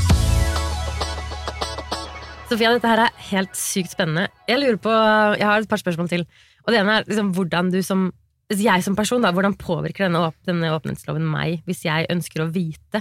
Sofia, 2.53 2.73
dette 2.75 2.89
her 2.91 3.01
er 3.07 3.21
helt 3.31 3.55
sykt 3.57 3.95
spennende. 3.95 4.27
Jeg 4.49 4.61
lurer 4.61 4.81
på, 4.83 4.93
jeg 5.41 5.47
har 5.49 5.63
et 5.63 5.71
par 5.71 5.81
spørsmål 5.81 6.11
til. 6.13 6.27
Og 6.67 6.73
det 6.75 6.83
ene 6.83 6.99
er 6.99 7.07
liksom, 7.09 7.33
hvordan 7.37 7.71
du 7.73 7.81
som 7.83 8.11
jeg 8.53 8.85
som 8.85 8.97
person, 8.99 9.23
da, 9.25 9.31
hvordan 9.33 9.55
påvirker 9.57 10.05
denne, 10.07 10.21
åp 10.29 10.37
denne 10.45 10.69
åpenhetsloven 10.77 11.25
meg 11.25 11.63
hvis 11.65 11.87
jeg 11.87 12.11
ønsker 12.13 12.45
å 12.45 12.51
vite? 12.53 13.01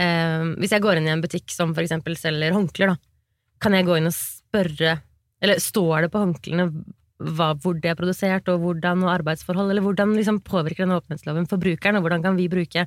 Eh, 0.00 0.46
hvis 0.56 0.72
jeg 0.72 0.80
går 0.80 0.96
inn 0.96 1.10
i 1.10 1.12
en 1.12 1.20
butikk 1.20 1.52
som 1.52 1.74
eksempel 1.76 2.16
selger 2.16 2.56
håndklær, 2.56 2.94
da, 2.94 2.96
kan 3.60 3.76
jeg 3.76 3.84
gå 3.84 3.98
inn 4.00 4.08
og 4.08 4.16
spørre 4.16 4.94
Eller 5.42 5.60
står 5.60 6.06
det 6.06 6.10
på 6.14 6.20
håndklærne 6.22 6.64
hva, 7.20 7.52
hvor 7.60 7.76
det 7.76 7.92
er 7.92 7.98
produsert, 7.98 8.48
og 8.48 8.62
hvordan 8.64 9.04
og 9.04 9.14
arbeidsforhold, 9.18 9.70
eller 9.72 9.84
hvordan 9.84 10.14
liksom 10.16 10.40
påvirker 10.46 10.86
denne 10.86 11.00
åpenhetsloven 11.00 11.48
forbrukeren, 11.50 11.98
og 11.98 12.06
hvordan 12.06 12.24
kan 12.24 12.38
vi 12.38 12.48
bruke 12.52 12.86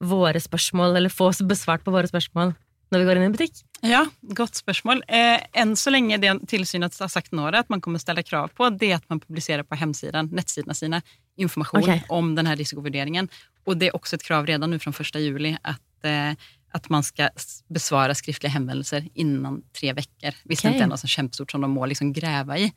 våre 0.00 0.40
spørsmål, 0.40 0.96
eller 0.96 1.12
få 1.12 1.30
besvart 1.48 1.84
på 1.84 1.94
våre 1.94 2.10
spørsmål 2.10 2.54
når 2.90 3.02
vi 3.02 3.06
går 3.06 3.18
inn 3.18 3.24
i 3.24 3.28
en 3.28 3.34
butikk? 3.34 3.60
Ja, 3.86 4.00
godt 4.36 4.58
spørsmål. 4.58 5.04
Eh, 5.08 5.38
enn 5.62 5.76
så 5.78 5.92
lenge 5.94 6.18
det 6.20 6.32
tilsynet 6.50 6.96
har 7.00 7.10
sagt 7.12 7.30
nå 7.36 7.46
at 7.54 7.70
man 7.72 7.80
kommer 7.80 8.02
stille 8.02 8.24
krav 8.26 8.50
på, 8.56 8.68
det 8.74 8.92
at 8.98 9.06
man 9.12 9.22
publiserer 9.22 9.62
på 9.64 9.78
hemsiden, 9.78 10.28
nettsidene 10.34 10.76
sine 10.76 11.00
informasjon 11.40 11.84
okay. 11.84 12.02
om 12.12 12.34
denne 12.36 12.56
risikovurderingen. 12.58 13.30
Og 13.68 13.78
det 13.78 13.90
er 13.90 13.96
også 13.96 14.18
et 14.18 14.26
krav 14.26 14.48
redan 14.48 14.72
nå 14.72 14.80
fra 14.82 14.92
1. 14.92 15.20
juli 15.22 15.54
at, 15.62 15.86
eh, 16.04 16.34
at 16.74 16.88
man 16.90 17.02
skal 17.02 17.30
besvara 17.72 18.14
skriftlige 18.14 18.52
henvendelser 18.54 19.08
innen 19.18 19.62
tre 19.74 19.92
veckor. 19.96 20.36
Hvis 20.46 20.62
det 20.62 20.70
Ok. 20.70 20.74
ikke 20.76 20.84
er 20.86 20.90
noe 20.92 21.00
sånn 21.00 21.10
kjempestort 21.14 21.50
som 21.50 21.60
de 21.64 21.68
må 21.72 21.86
liksom 21.90 22.12
grave 22.14 22.58
i. 22.58 22.72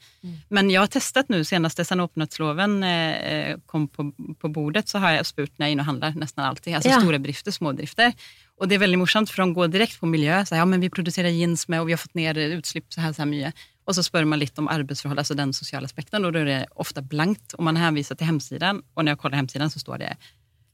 Men 0.49 0.69
jeg 0.69 0.79
har 0.81 0.87
testet 0.87 1.29
nå, 1.29 1.43
senest 1.45 1.77
sen 1.85 2.01
åpenhetsloven 2.01 2.83
eh, 2.83 3.55
kom 3.67 3.87
på, 3.87 4.07
på 4.39 4.51
bordet, 4.53 4.87
så 4.89 4.99
har 5.03 5.17
jeg 5.17 5.25
spurt 5.29 5.51
når 5.59 5.67
jeg 5.67 5.71
inn 5.71 5.79
inne 5.79 5.85
og 5.85 5.91
handler, 5.93 6.17
nesten 6.17 6.43
alltid. 6.43 6.73
Altså 6.79 6.89
Ja. 6.89 6.99
store 6.99 7.19
drifter, 7.21 7.51
små 7.51 7.73
bedrifter. 7.75 8.13
Og 8.61 8.69
det 8.69 8.75
er 8.77 8.85
veldig 8.85 8.99
morsomt, 9.01 9.29
for 9.29 9.43
de 9.45 9.53
går 9.53 9.71
direkte 9.73 9.99
på 9.99 10.09
miljø. 10.09 10.33
Så, 10.45 10.55
ja, 10.55 10.65
men 10.65 10.79
vi 10.81 10.89
produserer 10.89 11.33
jeans 11.33 11.67
med, 11.69 11.79
og 11.81 11.87
vi 11.87 11.93
har 11.93 12.01
fått 12.01 12.15
ned 12.15 12.37
utslipp 12.57 12.85
så 12.93 13.01
her, 13.01 13.11
så 13.13 13.23
her 13.25 13.31
mye. 13.31 13.53
Og 13.87 13.95
så 13.97 14.03
spør 14.05 14.25
man 14.29 14.39
litt 14.39 14.57
om 14.61 14.67
arbeidsforhold, 14.71 15.19
altså 15.19 15.35
den 15.35 15.51
sosiale 15.51 15.83
aspekten, 15.89 16.23
og 16.25 16.33
da 16.33 16.39
er 16.39 16.45
det 16.45 16.59
ofte 16.79 17.01
blankt. 17.01 17.53
Og 17.57 17.65
man 17.65 17.75
henviser 17.75 18.15
til 18.15 18.27
hemsiden, 18.29 18.81
og 18.95 19.03
når 19.03 19.13
jeg 19.17 19.17
kollar 19.19 19.41
hemsiden, 19.41 19.69
så 19.73 19.81
står 19.81 19.99
det. 20.05 20.17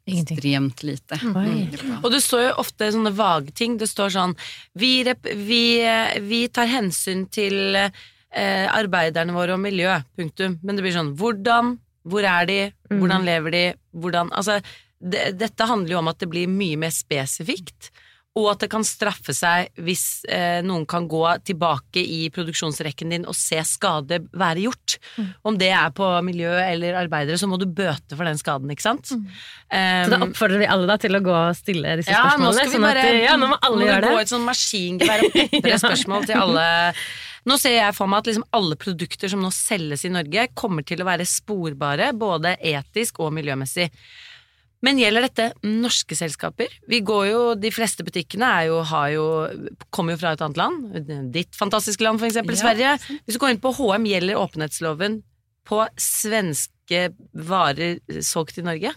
Ekstremt 0.09 0.83
lite. 0.83 1.19
Mm. 1.23 1.99
Og 2.01 2.09
det 2.13 2.21
står 2.25 2.45
jo 2.47 2.55
ofte 2.63 2.89
sånne 2.93 3.13
vage 3.15 3.53
ting. 3.55 3.77
Det 3.79 3.89
står 3.89 4.13
sånn 4.15 4.35
Vi, 4.79 4.91
rep 5.07 5.29
vi, 5.47 5.79
eh, 5.85 6.17
vi 6.23 6.45
tar 6.53 6.69
hensyn 6.71 7.25
til 7.31 7.77
eh, 7.79 8.67
arbeiderne 8.67 9.35
våre 9.35 9.55
og 9.55 9.63
miljø. 9.63 9.99
Punktum. 10.19 10.59
Men 10.63 10.77
det 10.77 10.85
blir 10.85 10.97
sånn 10.97 11.15
hvordan? 11.19 11.77
Hvor 12.09 12.25
er 12.25 12.45
de? 12.49 12.59
Hvordan 12.89 13.25
lever 13.27 13.53
de? 13.53 13.63
Hvordan 13.93 14.31
Altså, 14.33 14.59
det, 14.99 15.33
dette 15.39 15.67
handler 15.67 15.95
jo 15.95 16.03
om 16.03 16.11
at 16.11 16.19
det 16.21 16.29
blir 16.31 16.51
mye 16.51 16.79
mer 16.79 16.93
spesifikt. 16.95 17.91
Og 18.39 18.45
at 18.53 18.61
det 18.63 18.69
kan 18.71 18.85
straffe 18.87 19.33
seg 19.35 19.67
hvis 19.83 20.03
eh, 20.31 20.61
noen 20.63 20.85
kan 20.89 21.07
gå 21.11 21.21
tilbake 21.49 21.99
i 21.99 22.21
produksjonsrekken 22.31 23.11
din 23.11 23.25
og 23.27 23.35
se 23.35 23.59
skade 23.67 24.21
være 24.31 24.63
gjort. 24.63 24.95
Om 25.43 25.57
det 25.59 25.71
er 25.75 25.89
på 25.97 26.07
miljø 26.23 26.53
eller 26.61 26.95
arbeidere, 27.01 27.37
så 27.41 27.49
må 27.51 27.57
du 27.59 27.65
bøte 27.67 28.15
for 28.15 28.23
den 28.29 28.39
skaden, 28.39 28.71
ikke 28.71 28.85
sant? 28.87 29.11
Så 29.11 29.17
da 29.19 30.17
Um, 30.21 30.29
oppfordrer 30.29 30.63
vi 30.63 30.65
alle 30.71 30.87
da 30.89 30.95
til 30.97 31.13
å 31.13 31.19
gå 31.21 31.33
og 31.35 31.57
stille 31.59 31.97
disse 31.99 32.09
ja, 32.09 32.23
nå 32.39 32.47
spørsmålene. 32.49 32.55
skal 32.57 32.69
vi 32.69 32.77
sånn 32.77 32.85
at- 32.89 33.01
bare 33.03 33.17
ja, 33.21 33.35
nå 33.37 33.49
må 33.51 33.57
alle 33.67 33.85
gjøre 33.89 34.07
gå 34.07 34.15
det. 34.15 34.21
et 34.23 34.31
sånn 34.33 34.47
maskingevær 34.47 35.25
og 35.27 35.35
pepre 35.35 35.77
spørsmål 35.85 36.25
til 36.29 36.39
alle. 36.41 36.65
Nå 37.49 37.55
ser 37.61 37.75
jeg 37.77 37.95
for 37.95 38.09
meg 38.11 38.23
at 38.23 38.29
liksom 38.31 38.47
alle 38.57 38.75
produkter 38.81 39.29
som 39.31 39.43
nå 39.45 39.51
selges 39.55 40.03
i 40.05 40.11
Norge, 40.13 40.47
kommer 40.57 40.83
til 40.85 41.03
å 41.03 41.07
være 41.07 41.27
sporbare, 41.29 42.09
både 42.17 42.55
etisk 42.59 43.21
og 43.23 43.31
miljømessig. 43.37 43.87
Men 44.85 44.99
gjelder 45.01 45.25
dette 45.27 45.45
norske 45.67 46.15
selskaper? 46.15 46.71
Vi 46.87 47.01
går 47.03 47.25
jo, 47.27 47.39
De 47.59 47.71
fleste 47.75 48.05
butikkene 48.07 48.47
jo, 48.69 48.77
har 48.87 49.09
jo, 49.11 49.25
kommer 49.91 50.15
jo 50.15 50.21
fra 50.21 50.31
et 50.37 50.43
annet 50.45 50.57
land. 50.61 51.09
Ditt 51.35 51.57
fantastiske 51.59 52.05
land, 52.05 52.21
for 52.21 52.29
eksempel, 52.29 52.55
Ja, 52.55 52.61
Sverige. 52.61 52.93
Hvis 53.25 53.35
du 53.35 53.41
går 53.43 53.55
inn 53.55 53.59
på 53.63 53.73
HM, 53.75 54.07
gjelder 54.07 54.39
åpenhetsloven 54.39 55.19
på 55.67 55.81
svenske 55.99 57.09
varer 57.33 57.99
solgt 58.23 58.57
i 58.57 58.63
Norge? 58.65 58.93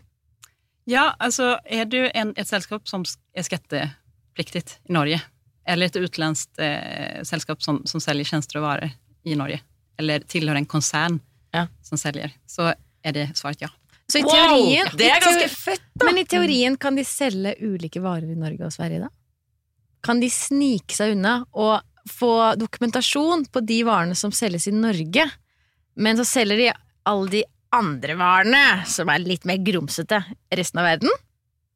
Ja, 0.89 1.13
altså 1.23 1.57
er 1.67 1.85
du 1.91 1.99
en, 2.15 2.33
et 2.39 2.49
selskap 2.49 2.87
som 2.91 3.03
er 3.35 3.45
skattepliktig 3.47 4.63
i 4.89 4.95
Norge, 4.95 5.19
eller 5.67 5.91
et 5.91 5.99
utenlandsk 5.99 6.63
eh, 6.63 7.21
selskap 7.27 7.63
som, 7.63 7.83
som 7.87 8.03
selger 8.03 8.33
tjenester 8.33 8.59
og 8.63 8.67
varer 8.67 8.95
i 9.27 9.37
Norge, 9.39 9.61
eller 9.99 10.25
tilhører 10.27 10.63
en 10.63 10.67
konsern 10.79 11.21
Ja. 11.55 11.67
som 11.85 11.99
selger, 12.01 12.33
så 12.49 12.71
er 13.05 13.13
det 13.13 13.29
svaret 13.37 13.61
ja. 13.67 13.69
Så 14.13 14.21
i 14.21 14.27
teorien, 14.29 14.91
det 14.99 15.09
er 15.09 15.23
ganske 15.25 15.49
fett, 15.49 15.85
da! 15.97 16.05
Men 16.05 16.21
i 16.21 16.27
teorien 16.29 16.77
kan 16.81 16.99
de 16.99 17.05
selge 17.09 17.55
ulike 17.65 18.03
varer 18.05 18.29
i 18.29 18.37
Norge 18.37 18.67
og 18.69 18.75
Sverige, 18.75 19.07
da? 19.07 19.09
Kan 20.05 20.21
de 20.21 20.29
snike 20.33 20.93
seg 20.93 21.15
unna 21.15 21.39
og 21.57 21.81
få 22.11 22.33
dokumentasjon 22.61 23.47
på 23.49 23.63
de 23.65 23.79
varene 23.87 24.19
som 24.19 24.35
selges 24.35 24.67
i 24.69 24.75
Norge, 24.75 25.25
men 25.95 26.19
så 26.19 26.27
selger 26.29 26.61
de 26.61 26.71
alle 27.09 27.33
de 27.39 27.43
andre 27.73 28.17
varene, 28.21 28.65
som 28.91 29.09
er 29.09 29.23
litt 29.25 29.47
mer 29.49 29.63
grumsete, 29.65 30.21
resten 30.53 30.83
av 30.83 30.91
verden? 30.91 31.21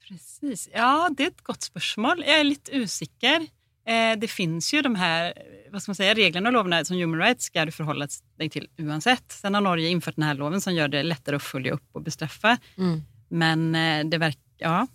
Presis. 0.05 0.67
Ja, 0.75 1.09
det 1.09 1.31
er 1.31 1.33
et 1.33 1.47
godt 1.47 1.71
spørsmål. 1.71 2.21
Jeg 2.27 2.43
er 2.43 2.51
litt 2.51 2.73
usikker. 2.75 3.47
Eh, 3.87 4.15
det 4.19 4.31
fins 4.31 4.73
jo 4.73 4.83
de 4.83 4.95
her 4.99 5.31
hva 5.71 5.81
skal 5.83 5.93
man 5.93 5.99
säga, 5.99 6.15
reglene 6.17 6.51
og 6.51 6.57
lovene 6.57 6.81
som 6.87 6.97
human 6.99 7.21
rights 7.21 7.51
skal 7.51 7.69
du 7.69 7.75
forholde 7.75 8.09
deg 8.41 8.53
til 8.55 8.69
uansett. 8.83 9.27
Så 9.31 9.51
har 9.51 9.63
Norge 9.63 9.91
innført 9.91 10.19
denne 10.19 10.35
loven 10.39 10.63
som 10.63 10.75
gjør 10.75 10.95
det 10.95 11.05
lettere 11.07 11.41
å 11.41 11.43
følge 11.43 11.77
opp 11.77 11.99
og 11.99 12.07
bestraffe. 12.07 12.57
Mm. 12.81 12.97
Men 13.43 13.67
eh, 13.77 14.03
det 14.09 14.23
verker 14.23 14.43
ja, 14.63 14.87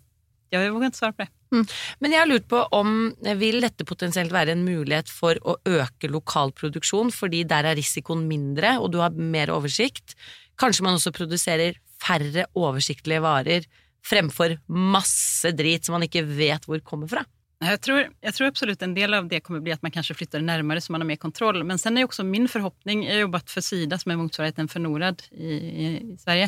jeg 0.52 0.72
våger 0.74 0.90
ikke 0.90 1.00
svare 1.00 1.16
på 1.16 1.26
det. 1.26 1.32
Men 2.00 2.14
jeg 2.14 2.22
har 2.22 2.30
lurt 2.30 2.48
på 2.52 2.60
om 2.76 3.12
vil 3.40 3.60
dette 3.64 3.86
potensielt 3.88 4.32
være 4.32 4.56
en 4.56 4.64
mulighet 4.64 5.12
for 5.12 5.40
å 5.44 5.58
øke 5.68 6.10
lokal 6.12 6.54
produksjon, 6.56 7.12
fordi 7.12 7.44
der 7.48 7.68
er 7.68 7.78
risikoen 7.80 8.24
mindre, 8.30 8.78
og 8.80 8.94
du 8.94 9.02
har 9.04 9.16
mer 9.16 9.52
oversikt. 9.52 10.16
Kanskje 10.60 10.86
man 10.88 10.96
også 10.98 11.14
produserer 11.16 11.80
færre 12.02 12.48
oversiktlige 12.58 13.24
varer 13.24 13.68
fremfor 14.08 14.56
masse 14.72 15.52
drit 15.54 15.86
som 15.86 15.98
man 15.98 16.08
ikke 16.08 16.24
vet 16.26 16.66
hvor 16.68 16.82
kommer 16.88 17.12
fra. 17.12 17.26
Jeg 17.62 17.78
tror, 17.86 18.08
jeg 18.10 18.34
tror 18.34 18.50
absolutt 18.50 18.82
en 18.82 18.94
del 18.96 19.14
av 19.14 19.28
det 19.30 19.44
kommer 19.46 19.62
bli 19.62 19.74
at 19.76 19.84
man 19.86 19.94
kanskje 19.94 20.16
flytter 20.18 20.42
nærmere 20.42 20.82
så 20.82 20.96
man 20.96 21.04
har 21.04 21.10
mer 21.12 21.20
kontroll. 21.22 21.62
Men 21.68 21.78
sen 21.82 21.98
er 21.98 22.06
jo 22.06 22.10
også 22.10 22.26
min 22.26 22.48
forhåpning, 22.50 23.04
jeg 23.06 23.20
har 23.20 23.26
jobbet 23.28 23.54
for 23.54 23.66
Sida 23.66 24.00
som 24.02 24.14
er 24.14 24.18
motsvarigheten 24.18 24.70
for 24.72 24.82
Norad 24.82 25.22
i, 25.30 25.58
i, 25.58 25.92
Sverige, 26.22 26.48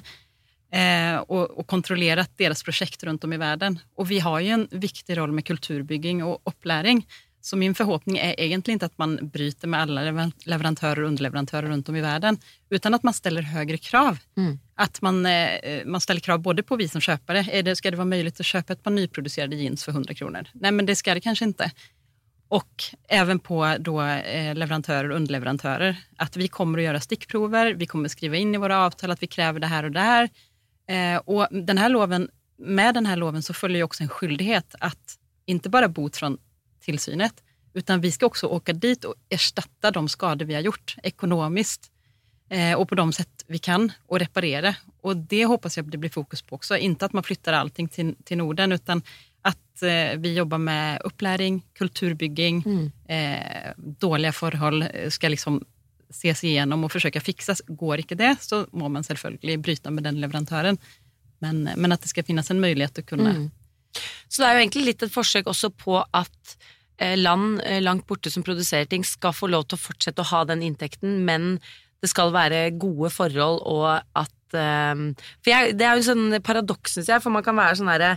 eh, 0.74 1.20
og, 1.28 1.54
og 1.54 1.68
kontrollerat 1.70 2.34
deres 2.42 2.66
prosjekt 2.66 3.06
rundt 3.06 3.28
om 3.28 3.36
i 3.36 3.42
verden. 3.42 3.78
Og 4.02 4.10
vi 4.10 4.24
har 4.26 4.40
jo 4.42 4.58
en 4.58 4.66
viktig 4.74 5.20
roll 5.20 5.36
med 5.38 5.46
kulturbygging 5.46 6.26
og 6.26 6.42
opplæring. 6.50 7.06
Så 7.44 7.58
min 7.60 7.74
forhåpning 7.76 8.16
er 8.24 8.38
egentlig 8.40 8.78
ikke 8.78 8.88
at 8.88 9.00
man 9.02 9.18
bryter 9.34 9.68
med 9.68 9.82
alle 9.84 10.04
lever- 10.08 10.46
leverantører 10.48 11.04
og 11.04 11.10
underleverantører 11.12 11.68
rundt 11.68 11.90
om 11.92 11.96
i 12.00 12.04
verden, 12.06 12.38
utan 12.72 12.96
at 12.96 13.04
man 13.04 13.14
stiller 13.14 13.44
høyere 13.44 13.78
krav. 13.84 14.22
Mm. 14.40 14.54
At 14.80 15.02
man, 15.04 15.26
eh, 15.26 15.84
man 15.86 16.02
ställer 16.02 16.22
krav 16.24 16.40
både 16.40 16.64
på 16.64 16.78
vi 16.80 16.88
som 16.88 17.02
köpare. 17.02 17.46
Är 17.52 17.64
det, 17.64 17.76
ska 17.76 17.92
det 17.92 17.98
vara 17.98 18.06
möjligt 18.06 18.40
att 18.40 18.46
köpa 18.46 18.74
ett 18.74 18.84
par 18.84 18.92
nyproducerade 18.92 19.56
jeans 19.56 19.84
för 19.84 19.92
100 19.92 20.14
kronor? 20.14 20.48
Nej, 20.54 20.72
men 20.72 20.86
det 20.86 20.96
ska 20.96 21.14
det 21.14 21.22
kanske 21.22 21.46
inte. 21.46 21.72
Och 22.48 22.84
även 23.10 23.40
på 23.40 23.76
då, 23.80 24.02
eh, 24.02 24.56
leverantörer 24.56 25.10
och 25.10 25.16
underleverantörer. 25.16 25.96
Att 26.18 26.38
vi 26.38 26.48
kommer 26.48 26.78
att 26.78 26.84
göra 26.86 27.00
stickprover, 27.00 27.74
vi 27.74 27.86
kommer 27.86 28.06
att 28.06 28.12
skriva 28.12 28.38
in 28.38 28.56
i 28.56 28.58
våra 28.58 28.86
avtal 28.86 29.12
att 29.12 29.24
vi 29.24 29.28
kräver 29.28 29.60
det 29.60 29.68
här 29.68 29.84
och 29.84 29.92
det 29.92 30.00
här. 30.00 30.30
Eh, 30.90 31.18
och 31.18 31.48
den 31.52 31.78
här 31.78 31.90
loven, 31.90 32.30
med 32.58 32.94
den 32.96 33.06
här 33.06 33.16
loven 33.16 33.44
så 33.44 33.54
följer 33.54 33.78
ju 33.78 33.84
också 33.84 34.04
en 34.04 34.10
skyldighet 34.10 34.76
att 34.80 35.18
inte 35.46 35.70
bara 35.70 35.88
bot 35.88 36.18
från 36.18 36.38
tillsynet, 36.84 37.44
utan 37.74 38.02
vi 38.02 38.12
ska 38.12 38.26
också 38.26 38.48
åka 38.48 38.74
dit 38.74 39.06
och 39.06 39.16
ersätta 39.30 39.92
de 39.92 40.10
skador 40.10 40.46
vi 40.46 40.54
har 40.54 40.62
gjort 40.62 40.96
ekonomiskt 41.04 41.92
eh, 42.50 42.74
och 42.74 42.90
på 42.90 42.96
de 42.96 43.14
sätt 43.14 43.46
vi 43.48 43.60
kan 43.60 43.92
och 44.08 44.20
reparera. 44.20 44.76
Och 45.02 45.18
det 45.18 45.46
hoppas 45.46 45.78
jag 45.78 45.92
det 45.92 45.98
blir 45.98 46.10
fokus 46.10 46.42
på 46.42 46.56
också. 46.56 46.78
Inte 46.78 47.06
att 47.06 47.14
man 47.14 47.24
flyttar 47.24 47.54
allting 47.54 47.88
till, 47.88 48.16
till 48.24 48.38
Norden 48.38 48.72
utan 48.72 49.02
att 49.42 49.84
eh, 49.84 50.18
vi 50.18 50.34
jobbar 50.34 50.58
med 50.58 51.02
uppläring, 51.02 51.66
kulturbygging, 51.74 52.64
eh, 53.08 53.72
dåliga 53.78 54.32
forhold 54.32 54.84
eh, 54.94 55.10
ska 55.10 55.28
liksom 55.30 55.64
ses 56.10 56.44
igenom 56.44 56.84
och 56.84 56.92
försöka 56.92 57.22
fixas. 57.22 57.62
Går 57.68 58.00
ikke 58.00 58.16
det 58.16 58.36
så 58.42 58.68
må 58.72 58.90
man 58.90 59.04
selvfølgelig 59.04 59.60
bryte 59.60 59.92
med 59.92 60.04
den 60.04 60.22
leverandøren. 60.22 60.78
Men, 61.40 61.70
men 61.76 61.92
at 61.92 62.02
det 62.02 62.12
skal 62.12 62.24
finnes 62.24 62.52
en 62.52 62.62
mulighet 62.62 62.94
til 62.94 63.04
å 63.04 63.10
kunne 63.16 63.34
Mm. 63.34 63.52
Så 64.30 64.42
det 64.42 64.48
er 64.48 64.58
jo 64.58 64.64
egentlig 64.64 64.86
litt 64.88 65.06
et 65.06 65.14
forsøk 65.14 65.50
også 65.52 65.70
på 65.78 66.00
at 66.02 66.56
eh, 66.98 67.16
land 67.20 67.62
eh, 67.66 67.82
langt 67.84 68.08
borte 68.10 68.32
som 68.34 68.46
produserer 68.46 68.90
ting, 68.90 69.06
skal 69.06 69.36
få 69.36 69.50
lov 69.52 69.68
til 69.68 69.78
å 69.78 69.84
fortsette 69.84 70.24
å 70.24 70.32
ha 70.32 70.44
den 70.50 70.64
inntekten, 70.66 71.22
men 71.28 71.58
det 72.04 72.10
skal 72.12 72.34
være 72.36 72.66
gode 72.82 73.14
forhold, 73.14 73.62
og 73.70 73.88
at 74.20 74.58
eh, 74.60 75.08
For 75.44 75.54
jeg, 75.54 75.78
det 75.80 75.88
er 75.88 75.98
jo 75.98 76.08
sånn 76.10 76.40
paradoks, 76.44 76.98
syns 76.98 77.12
jeg, 77.14 77.24
for 77.24 77.36
man 77.36 77.46
kan 77.46 77.60
være 77.60 77.82
sånn 77.82 77.92
herre 77.94 78.16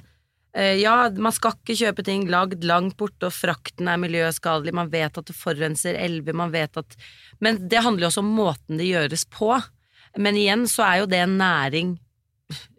ja, 0.56 1.10
man 1.20 1.34
skal 1.36 1.52
ikke 1.52 1.74
kjøpe 1.76 2.02
ting 2.06 2.22
lagd 2.32 2.62
langt 2.64 2.94
borte, 2.96 3.28
og 3.28 3.34
frakten 3.36 3.90
er 3.92 3.98
miljøskadelig, 4.00 4.72
man 4.72 4.88
vet 4.88 5.18
at 5.20 5.28
det 5.28 5.34
forurenser 5.36 5.98
elver, 6.00 6.32
man 6.32 6.48
vet 6.54 6.78
at 6.80 6.96
Men 7.44 7.58
det 7.68 7.82
handler 7.84 8.06
jo 8.06 8.08
også 8.08 8.22
om 8.22 8.30
måten 8.38 8.80
det 8.80 8.86
gjøres 8.88 9.26
på. 9.28 9.50
Men 10.16 10.38
igjen 10.40 10.64
så 10.64 10.86
er 10.86 11.02
jo 11.02 11.10
det 11.12 11.20
en 11.26 11.36
næring 11.36 11.90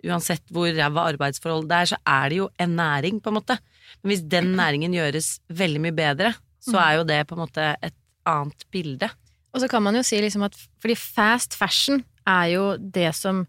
uansett 0.07 0.43
hvor 0.53 0.69
ræva 0.71 1.05
arbeidsforhold 1.11 1.67
det 1.69 1.77
er, 1.77 1.91
så 1.93 1.99
er 2.07 2.31
det 2.31 2.41
jo 2.41 2.49
en 2.63 2.75
næring, 2.79 3.21
på 3.23 3.31
en 3.31 3.39
måte. 3.39 3.57
Men 4.01 4.13
hvis 4.13 4.25
den 4.31 4.51
næringen 4.57 4.95
gjøres 4.95 5.37
veldig 5.47 5.83
mye 5.83 5.95
bedre, 5.97 6.33
så 6.63 6.79
er 6.81 6.97
jo 6.97 7.07
det 7.07 7.21
på 7.27 7.37
en 7.37 7.43
måte 7.45 7.71
et 7.83 7.95
annet 8.27 8.67
bilde. 8.73 9.09
Og 9.55 9.63
så 9.63 9.69
kan 9.71 9.83
man 9.83 9.95
jo 9.97 10.03
si 10.05 10.19
liksom 10.21 10.43
at 10.47 10.57
fordi 10.83 10.97
fast 10.99 11.55
fashion 11.57 12.03
er 12.27 12.51
jo 12.51 12.65
det 12.77 13.09
som, 13.15 13.45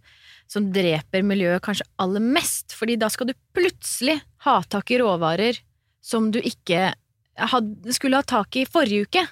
som 0.50 0.68
dreper 0.72 1.26
miljøet 1.26 1.64
kanskje 1.64 1.88
aller 2.00 2.22
mest, 2.22 2.76
fordi 2.76 2.96
da 3.00 3.10
skal 3.12 3.30
du 3.30 3.36
plutselig 3.56 4.20
ha 4.46 4.60
tak 4.70 4.94
i 4.94 5.00
råvarer 5.02 5.58
som 6.04 6.30
du 6.32 6.38
ikke 6.40 6.92
had, 7.38 7.74
skulle 7.94 8.20
ha 8.20 8.26
tak 8.26 8.56
i 8.56 8.66
forrige 8.68 9.08
uke. 9.08 9.24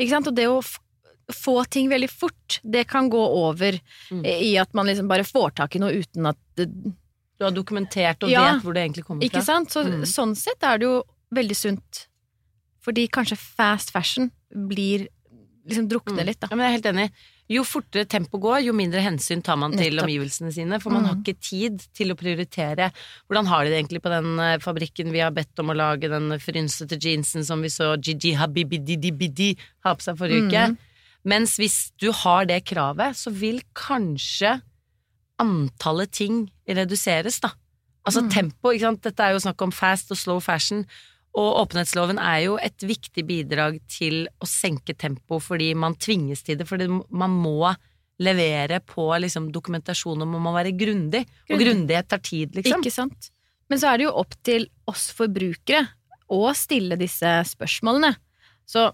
Ikke 0.00 0.12
sant? 0.12 0.28
Og 0.28 0.36
det 0.36 0.48
å 0.50 0.60
få 1.32 1.64
ting 1.68 1.88
veldig 1.90 2.08
fort, 2.10 2.60
det 2.62 2.86
kan 2.88 3.08
gå 3.10 3.18
over 3.18 3.80
Mm. 4.10 4.24
i 4.24 4.56
at 4.58 4.72
man 4.74 4.86
liksom 4.86 5.08
bare 5.08 5.24
får 5.24 5.54
tak 5.56 5.74
i 5.76 5.78
noe 5.82 5.90
uten 6.02 6.26
at 6.26 6.36
det, 6.56 6.68
Du 7.38 7.44
har 7.44 7.50
dokumentert 7.52 8.22
og 8.22 8.30
Ja. 8.30 8.54
vet 8.54 8.62
hvor 8.62 8.72
det 8.72 8.80
egentlig 8.88 9.04
kommer 9.04 9.20
fra. 9.20 9.28
Ikke 9.28 9.44
sant? 9.44 9.68
Så, 9.68 9.84
Mm. 9.84 10.02
Sånn 10.06 10.34
sett 10.34 10.62
er 10.62 10.78
det 10.78 10.86
jo 10.86 11.02
veldig 11.34 11.54
sunt. 11.56 12.06
Fordi 12.80 13.08
kanskje 13.10 13.36
fast 13.36 13.90
fashion 13.90 14.30
blir 14.54 15.08
liksom 15.68 15.86
drukner 15.88 16.22
Mm. 16.22 16.26
litt, 16.26 16.40
da. 16.40 16.48
Ja, 16.50 16.56
men 16.56 16.64
jeg 16.72 16.80
er 16.80 16.82
helt 16.90 16.96
enig. 16.96 17.10
Jo 17.50 17.62
fortere 17.62 18.06
tempo 18.08 18.38
går, 18.40 18.64
jo 18.64 18.72
mindre 18.72 19.02
hensyn 19.02 19.42
tar 19.42 19.56
man 19.56 19.72
til 19.72 19.92
Nettopp. 19.92 20.04
omgivelsene 20.08 20.52
sine. 20.52 20.80
For 20.80 20.88
man 20.90 21.02
Mm. 21.02 21.06
har 21.08 21.16
ikke 21.16 21.40
tid 21.40 21.78
til 21.92 22.08
å 22.08 22.16
prioritere. 22.16 22.90
Hvordan 23.30 23.46
har 23.46 23.64
de 23.64 23.70
det 23.70 23.84
egentlig 23.84 24.00
på 24.02 24.08
den 24.10 24.38
eh, 24.40 24.56
fabrikken 24.58 25.12
vi 25.12 25.18
har 25.18 25.30
bedt 25.30 25.58
om 25.58 25.66
å 25.68 25.76
lage 25.76 26.08
den 26.08 26.30
frynsete 26.38 26.96
jeansen 26.98 27.44
som 27.44 27.60
vi 27.60 27.68
så 27.68 28.00
Gigi 28.00 28.32
Habibidi 28.34 29.56
ha 29.84 29.94
på 29.94 30.00
seg 30.00 30.16
forrige 30.16 30.48
uke? 30.48 30.78
Mens 31.26 31.56
hvis 31.58 31.90
du 31.98 32.12
har 32.14 32.46
det 32.46 32.60
kravet, 32.68 33.16
så 33.18 33.32
vil 33.34 33.60
kanskje 33.74 34.60
antallet 35.42 36.12
ting 36.14 36.44
reduseres, 36.68 37.40
da. 37.42 37.50
Altså 38.06 38.22
Mm. 38.22 38.30
tempo, 38.30 38.70
ikke 38.70 38.80
sant. 38.86 39.02
Dette 39.02 39.20
er 39.20 39.32
jo 39.34 39.42
snakk 39.42 39.60
om 39.62 39.72
fast 39.72 40.10
og 40.10 40.16
slow 40.16 40.40
fashion. 40.40 40.86
Og 41.36 41.66
åpenhetsloven 41.68 42.18
er 42.18 42.44
jo 42.46 42.56
et 42.56 42.78
viktig 42.78 43.26
bidrag 43.26 43.80
til 43.88 44.28
å 44.40 44.46
senke 44.46 44.96
tempo 44.96 45.38
fordi 45.40 45.74
man 45.74 45.94
tvinges 45.96 46.42
til 46.42 46.56
det. 46.56 46.66
Fordi 46.66 46.86
man 47.10 47.30
må 47.30 47.74
levere 48.18 48.80
på 48.80 49.10
liksom, 49.20 49.50
dokumentasjon 49.52 50.22
og 50.22 50.28
man 50.28 50.40
må 50.40 50.54
være 50.54 50.72
grundig. 50.78 51.26
Og 51.50 51.58
Grundig. 51.58 51.66
grundighet 51.66 52.08
tar 52.08 52.18
tid, 52.18 52.54
liksom. 52.54 52.80
Ikke 52.80 52.92
sant? 52.92 53.30
Men 53.68 53.78
så 53.78 53.92
er 53.92 53.98
det 53.98 54.04
jo 54.06 54.12
opp 54.16 54.34
til 54.44 54.68
oss 54.88 55.10
forbrukere 55.12 55.88
å 56.30 56.54
stille 56.54 56.96
disse 56.96 57.26
spørsmålene. 57.44 58.16
Så 58.64 58.92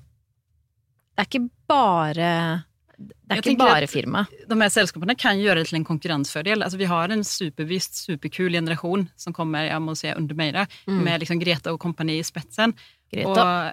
det 1.13 1.23
er 1.25 1.29
ikke 1.29 1.49
bare 1.69 2.63
Det 3.03 3.33
er 3.33 3.35
Jeg 3.37 3.43
ikke 3.47 3.59
bare 3.59 3.87
firmaet. 3.91 4.27
de 4.49 4.55
her 4.61 4.69
selskapene 4.71 5.17
kan 5.19 5.39
gjøre 5.41 5.57
det 5.63 5.69
til 5.69 5.77
en 5.81 5.85
konkurransefordel. 5.85 6.63
Altså, 6.63 6.79
vi 6.79 6.85
har 6.87 7.11
en 7.11 7.25
supervisst, 7.25 7.97
superkul 8.07 8.53
generation 8.53 9.09
som 9.17 9.33
kommer, 9.33 9.65
jeg 9.67 9.81
må 9.83 9.97
si, 9.97 10.09
under 10.15 10.35
Meira 10.39 10.67
Mm. 10.87 11.03
med 11.05 11.21
liksom 11.21 11.41
Greta 11.41 11.73
og 11.73 11.81
kompani 11.81 12.19
i 12.21 12.23
spetsen. 12.23 12.75
Greta. 13.13 13.73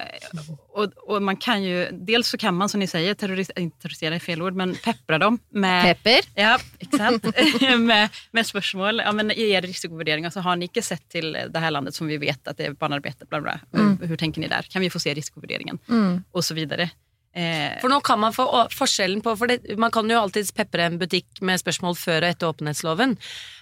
og, 0.73 0.83
og, 0.83 0.93
och 1.07 1.21
man 1.21 1.37
kan 1.37 1.63
jo 1.63 1.85
dels 1.91 2.27
så 2.27 2.37
kan 2.37 2.53
man 2.55 2.67
som 2.69 2.79
ni 2.79 2.87
sier, 2.87 3.13
terrorisere 3.13 4.15
i 4.15 4.19
feil 4.19 4.41
ord, 4.41 4.53
men 4.55 4.73
peppra 4.75 5.17
dem 5.19 5.39
med 5.51 5.83
Pepper. 5.85 6.21
Ja, 6.35 6.57
exakt. 6.79 7.23
med, 7.79 8.09
med 8.33 8.45
spørsmål. 8.45 8.99
Ja, 9.05 9.11
men 9.11 9.31
I 9.31 9.51
er 9.55 9.61
risikovurderinger 9.61 10.29
så 10.33 10.41
har 10.41 10.55
ni 10.59 10.67
ikke 10.67 10.83
sett 10.83 11.05
til 11.09 11.31
det 11.33 11.55
her 11.61 11.71
landet 11.71 11.93
som 11.95 12.07
vi 12.07 12.17
vet 12.17 12.39
at 12.47 12.57
det 12.57 12.65
er 12.67 12.73
barnearbeid, 12.73 13.15
bla, 13.29 13.39
bla. 13.39 13.59
Hur 13.71 14.15
tenker 14.17 14.41
ni 14.41 14.47
der? 14.47 14.65
Kan 14.71 14.81
vi 14.81 14.89
få 14.89 14.99
se 14.99 15.13
risikovurderingen? 15.13 15.79
Mm. 15.87 16.23
Og 16.33 16.43
så 16.43 16.53
videre. 16.57 16.89
Eh, 17.37 17.77
For 17.81 17.91
nå 17.91 17.99
kan 18.01 18.17
man 18.17 18.33
få 18.33 18.43
forskjellen 18.73 19.19
på 19.21 19.35
For 19.37 19.51
det, 19.51 19.75
man 19.77 19.91
kan 19.93 20.09
jo 20.09 20.17
alltids 20.17 20.49
pepre 20.55 20.87
en 20.89 20.97
butikk 20.97 21.43
med 21.45 21.61
spørsmål 21.61 21.93
før 21.99 22.23
og 22.23 22.29
etter 22.31 22.49
åpenhetsloven, 22.49 23.13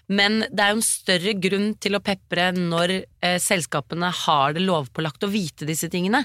men 0.07 0.37
det 0.47 0.63
er 0.63 0.71
jo 0.71 0.79
en 0.79 0.87
større 0.87 1.33
grunn 1.43 1.73
til 1.83 1.97
å 1.97 2.03
pepre 2.03 2.53
når 2.55 2.93
eh, 2.95 3.35
selskapene 3.43 4.13
har 4.23 4.55
det 4.55 4.63
lovpålagt 4.63 5.27
å 5.27 5.31
vite 5.33 5.67
disse 5.67 5.91
tingene. 5.91 6.23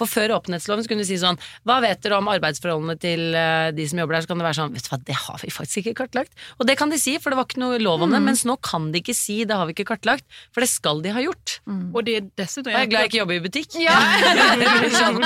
For 0.00 0.10
før 0.10 0.34
åpenhetsloven 0.38 0.84
så 0.84 0.90
kunne 0.90 1.04
du 1.04 1.08
si 1.08 1.18
sånn 1.20 1.38
Hva 1.66 1.76
vet 1.84 2.00
dere 2.02 2.18
om 2.18 2.30
arbeidsforholdene 2.32 2.96
til 3.02 3.36
eh, 3.38 3.68
de 3.76 3.86
som 3.90 4.00
jobber 4.02 4.16
der? 4.16 4.24
Så 4.26 4.30
kan 4.32 4.40
det 4.42 4.46
være 4.48 4.58
sånn 4.58 4.74
Vet 4.74 4.88
du 4.88 4.90
hva, 4.92 4.98
det 5.10 5.18
har 5.20 5.38
vi 5.44 5.52
faktisk 5.54 5.82
ikke 5.84 5.94
kartlagt. 6.02 6.34
Og 6.58 6.66
det 6.68 6.76
kan 6.80 6.90
de 6.90 6.98
si, 7.00 7.14
for 7.22 7.30
det 7.30 7.38
var 7.38 7.48
ikke 7.48 7.62
noe 7.62 7.78
lov 7.82 8.02
om 8.06 8.14
det, 8.14 8.20
mens 8.24 8.44
nå 8.48 8.56
kan 8.64 8.90
de 8.94 9.02
ikke 9.02 9.14
si 9.16 9.40
det 9.48 9.54
har 9.58 9.68
vi 9.68 9.76
ikke 9.76 9.86
kartlagt, 9.92 10.26
for 10.54 10.64
det 10.64 10.70
skal 10.72 11.02
de 11.04 11.12
ha 11.14 11.22
gjort. 11.22 11.58
og 11.94 12.00
det 12.06 12.16
er 12.18 12.28
dessuten 12.42 12.72
Og 12.72 12.76
jeg 12.76 12.88
er 12.88 12.90
glad 12.90 13.06
jeg 13.06 13.12
ikke 13.12 13.20
jobber 13.22 13.38
i 13.38 13.44
butikk. 13.44 13.78
Ja. 13.82 13.96
Sånn, 14.94 15.18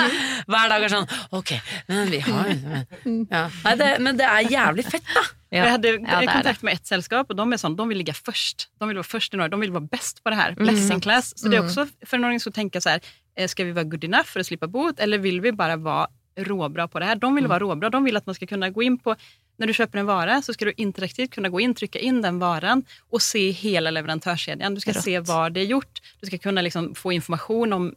hver 0.49 0.71
dag 0.71 0.85
er 0.87 0.93
sånn 0.93 1.07
Ok, 1.37 1.53
men 1.89 2.09
vi 2.13 2.21
har 2.25 2.49
ja. 2.53 3.43
Nei, 3.65 3.75
det, 3.81 3.89
Men 4.05 4.19
det 4.19 4.27
er 4.29 4.49
jævlig 4.53 4.85
fett, 4.89 5.07
da. 5.15 5.25
Ja. 5.49 5.63
Jeg 5.65 5.73
hadde 5.77 5.93
Ja, 5.97 6.19
det 6.21 6.29
kontakt 6.29 6.65
med 6.67 6.77
et 6.77 6.89
selskap, 6.91 7.31
og 7.33 7.39
de 7.39 7.45
er 7.55 7.61
sånn, 7.61 7.77
de 7.79 7.87
vil 7.89 8.01
ligge 8.03 8.13
først. 8.17 8.69
De 8.77 8.89
vil 8.91 8.99
være 9.01 9.09
først 9.09 9.33
i 9.33 9.41
Norge, 9.41 9.55
de 9.55 9.63
vil 9.63 9.73
være 9.79 9.89
best 9.95 10.21
på 10.25 10.33
det 10.33 10.41
her. 10.41 10.57
Best 10.61 10.93
in 10.93 11.01
class. 11.05 11.33
Så 11.41 11.49
det 11.49 11.57
er 11.61 11.65
også 11.65 11.87
for 12.05 12.19
en 12.19 12.29
organisasjon 12.29 12.53
å 12.53 12.59
tenke 12.59 12.83
så 12.85 12.97
her, 12.97 13.09
eh, 13.39 13.49
skal 13.51 13.71
vi 13.71 13.77
være 13.77 13.89
good 13.95 14.05
enough 14.09 14.29
for 14.29 14.43
å 14.43 14.47
slippe 14.49 14.69
bot, 14.71 14.99
eller 15.01 15.23
vil 15.23 15.41
vi 15.45 15.55
bare 15.57 15.79
være 15.81 16.09
råbra 16.49 16.87
på 16.91 17.01
det 17.03 17.09
her? 17.13 17.19
De 17.23 17.31
vil 17.35 17.49
være 17.51 17.67
råbra. 17.67 17.91
De 17.91 18.01
vil 18.05 18.19
at 18.19 18.27
man 18.29 18.37
skal 18.37 18.51
kunne 18.51 18.69
gå 18.75 18.85
inn 18.87 18.99
på 19.03 19.15
når 19.59 19.71
du 19.71 19.75
kjøper 19.75 19.99
en 19.99 20.07
vare, 20.07 20.37
så 20.47 20.55
skal 20.55 20.71
du 20.71 20.83
interaktivt 20.85 21.33
kunne 21.35 21.51
gå 21.51 21.59
inn, 21.65 21.73
trykke 21.75 21.99
inn 22.07 22.21
den 22.23 22.37
varen 22.39 22.85
og 23.11 23.23
se 23.25 23.49
hele 23.59 23.91
leverandørskjeden. 23.91 24.77
Du 24.77 24.83
skal 24.85 24.95
Rått. 24.95 25.03
se 25.09 25.17
hva 25.27 25.41
det 25.51 25.65
er 25.65 25.73
gjort. 25.73 25.99
Du 26.21 26.29
skal 26.31 26.39
kunne 26.45 26.63
liksom 26.63 26.93
få 26.95 27.11
informasjon 27.17 27.75
om 27.75 27.89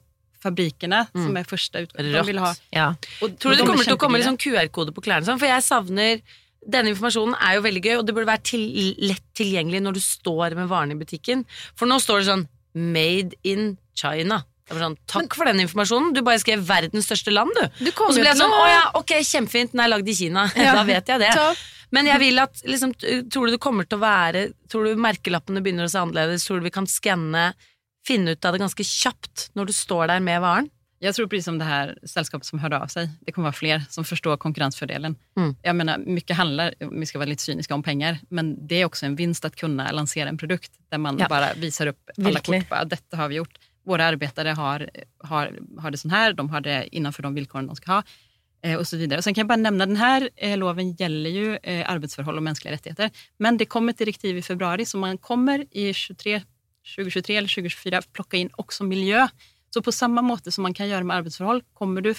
fabrikkene, 0.42 1.04
som 1.14 1.36
er 1.38 1.46
første 1.46 1.84
utgangspunkt. 1.86 2.16
De 2.18 2.24
vil 2.32 2.40
ha, 2.42 2.54
Ja. 2.74 2.88
og, 3.22 3.38
Tror 3.38 3.52
du 3.54 3.58
det 3.58 3.58
de 3.58 3.64
er 3.64 3.68
kommer 3.70 3.84
til 3.86 3.94
å 3.94 4.02
komme 4.02 4.18
liksom 4.18 4.40
QR-kode 4.42 4.92
på 4.96 5.04
klærne? 5.06 5.26
Sånn? 5.30 5.38
For 5.38 5.46
jeg 5.46 5.62
savner 5.62 6.22
Denne 6.62 6.92
informasjonen 6.94 7.34
er 7.42 7.56
jo 7.56 7.62
veldig 7.66 7.82
gøy, 7.82 7.98
og 7.98 8.06
det 8.06 8.14
burde 8.14 8.28
være 8.30 8.44
til, 8.44 8.60
lett 9.02 9.24
tilgjengelig 9.34 9.80
når 9.82 9.94
du 9.98 10.00
står 10.00 10.54
med 10.54 10.68
varene 10.70 10.94
i 10.94 11.00
butikken. 11.00 11.44
For 11.74 11.88
nå 11.90 11.98
står 11.98 12.20
det 12.20 12.28
sånn 12.28 12.48
'Made 12.76 13.34
in 13.44 13.80
China'. 13.98 14.44
Det 14.72 14.80
var 14.80 14.86
sånn, 14.88 14.98
Takk 15.12 15.36
for 15.36 15.50
den 15.50 15.60
informasjonen. 15.66 16.14
Du 16.16 16.22
bare 16.24 16.40
skrev 16.40 16.64
'verdens 16.64 17.10
største 17.10 17.34
land', 17.36 17.52
du. 17.60 17.68
Du 17.86 17.92
Og 17.92 18.14
så 18.16 18.22
ble 18.22 18.30
jeg 18.32 18.40
sånn 18.40 18.56
å 18.56 18.62
'Å 18.64 18.68
ja, 18.72 18.84
ok, 18.96 19.12
kjempefint, 19.28 19.74
den 19.76 19.84
er 19.84 19.92
lagd 19.92 20.08
i 20.08 20.16
Kina'. 20.16 20.48
Ja. 20.56 20.76
Da 20.80 20.84
vet 20.88 21.08
jeg 21.08 21.20
det. 21.20 21.34
Topp. 21.36 21.58
Men 21.92 22.06
jeg 22.08 22.20
vil 22.20 22.40
at 22.40 22.56
liksom, 22.64 22.94
Tror 23.30 23.46
du 23.48 23.52
det 23.52 23.60
kommer 23.60 23.84
til 23.84 24.00
å 24.00 24.02
være 24.02 24.54
Tror 24.72 24.86
du 24.88 24.96
merkelappene 24.96 25.60
begynner 25.62 25.84
å 25.84 25.92
se 25.92 26.00
annerledes? 26.00 26.46
Tror 26.48 26.60
du 26.62 26.64
vi 26.64 26.72
kan 26.72 26.88
skanne 26.88 27.54
Finne 28.08 28.32
ut 28.32 28.46
av 28.46 28.54
det 28.54 28.62
ganske 28.64 28.84
kjapt 28.88 29.50
når 29.54 29.68
du 29.68 29.74
står 29.74 30.08
der 30.08 30.20
med 30.24 30.40
varen? 30.42 30.70
Jeg 31.02 31.16
tror 31.16 31.28
precis 31.28 31.46
som 31.46 31.58
det 31.58 31.66
här 31.66 31.98
sällskapet 32.04 32.46
som 32.46 32.60
hörde 32.60 32.78
av 32.78 32.88
sig, 32.88 33.10
det 33.26 33.32
kommer 33.32 33.46
vara 33.50 33.54
fler 33.54 33.84
som 33.90 34.06
förstår 34.06 34.38
konkurrensfördelen. 34.38 35.16
Mm. 35.38 35.56
Jag 35.62 35.76
menar, 35.76 35.98
mycket 35.98 36.38
handlar, 36.38 36.74
vi 36.92 37.06
ska 37.06 37.18
vara 37.18 37.30
lite 37.30 37.44
cyniska, 37.44 37.74
om 37.74 37.84
pengar, 37.84 38.18
men 38.30 38.68
det 38.68 38.76
är 38.82 38.86
också 38.86 39.06
en 39.06 39.16
vinst 39.16 39.46
att 39.46 39.56
kunna 39.56 39.92
lansera 39.92 40.30
en 40.30 40.38
produkt 40.38 40.72
där 40.90 40.98
man 40.98 41.18
Ja. 41.20 41.28
bara 41.28 41.54
visar 41.54 41.88
upp 41.88 42.10
alla 42.18 42.30
Virkelig. 42.30 42.62
kort. 42.62 42.70
Bara, 42.70 42.86
detta 42.86 43.18
har 43.18 43.28
vi 43.28 43.36
gjort. 43.36 43.58
Våra 43.84 44.06
arbetare 44.06 44.50
har, 44.50 44.90
har, 45.18 45.60
har 45.78 45.92
det 45.92 45.98
sån 45.98 46.12
här, 46.12 46.34
de 46.34 46.50
har 46.50 46.62
det 46.62 46.88
innanför 46.96 47.24
de 47.24 47.34
villkoren 47.34 47.68
de 47.68 47.76
ska 47.76 47.92
ha. 47.92 48.04
Eh, 48.64 48.76
och 48.76 48.88
så 48.88 48.98
vidare. 48.98 49.18
Och 49.18 49.24
sen 49.24 49.34
kan 49.34 49.42
jag 49.42 49.48
bara 49.48 49.56
nämna, 49.56 49.86
den 49.86 49.96
här 49.96 50.30
eh, 50.36 50.58
loven 50.58 50.92
gäller 50.92 51.30
ju 51.30 51.50
arbeidsforhold 51.50 51.86
arbetsförhåll 51.90 52.38
och 52.38 52.44
mänskliga 52.44 52.74
rättigheter. 52.74 53.10
Men 53.38 53.58
det 53.58 53.66
kommer 53.66 53.94
ett 53.94 53.98
direktiv 53.98 54.38
i 54.38 54.42
februari, 54.42 54.86
så 54.86 54.98
man 54.98 55.18
kommer 55.18 55.66
i 55.72 55.94
23, 55.94 56.42
2023 56.96 57.38
eller 57.38 57.48
2024 57.48 58.02
plocka 58.14 58.38
in 58.38 58.50
också 58.54 58.84
miljö. 58.84 59.28
Så 59.74 59.82
på 59.82 59.92
samme 59.92 60.22
måte 60.22 60.52
som 60.52 60.62
man 60.62 60.74
kan 60.74 60.90
gjøre 60.90 61.04
med 61.04 61.18
arbeidsforhold, 61.18 61.64
kommer 61.74 62.02
du 62.02 62.14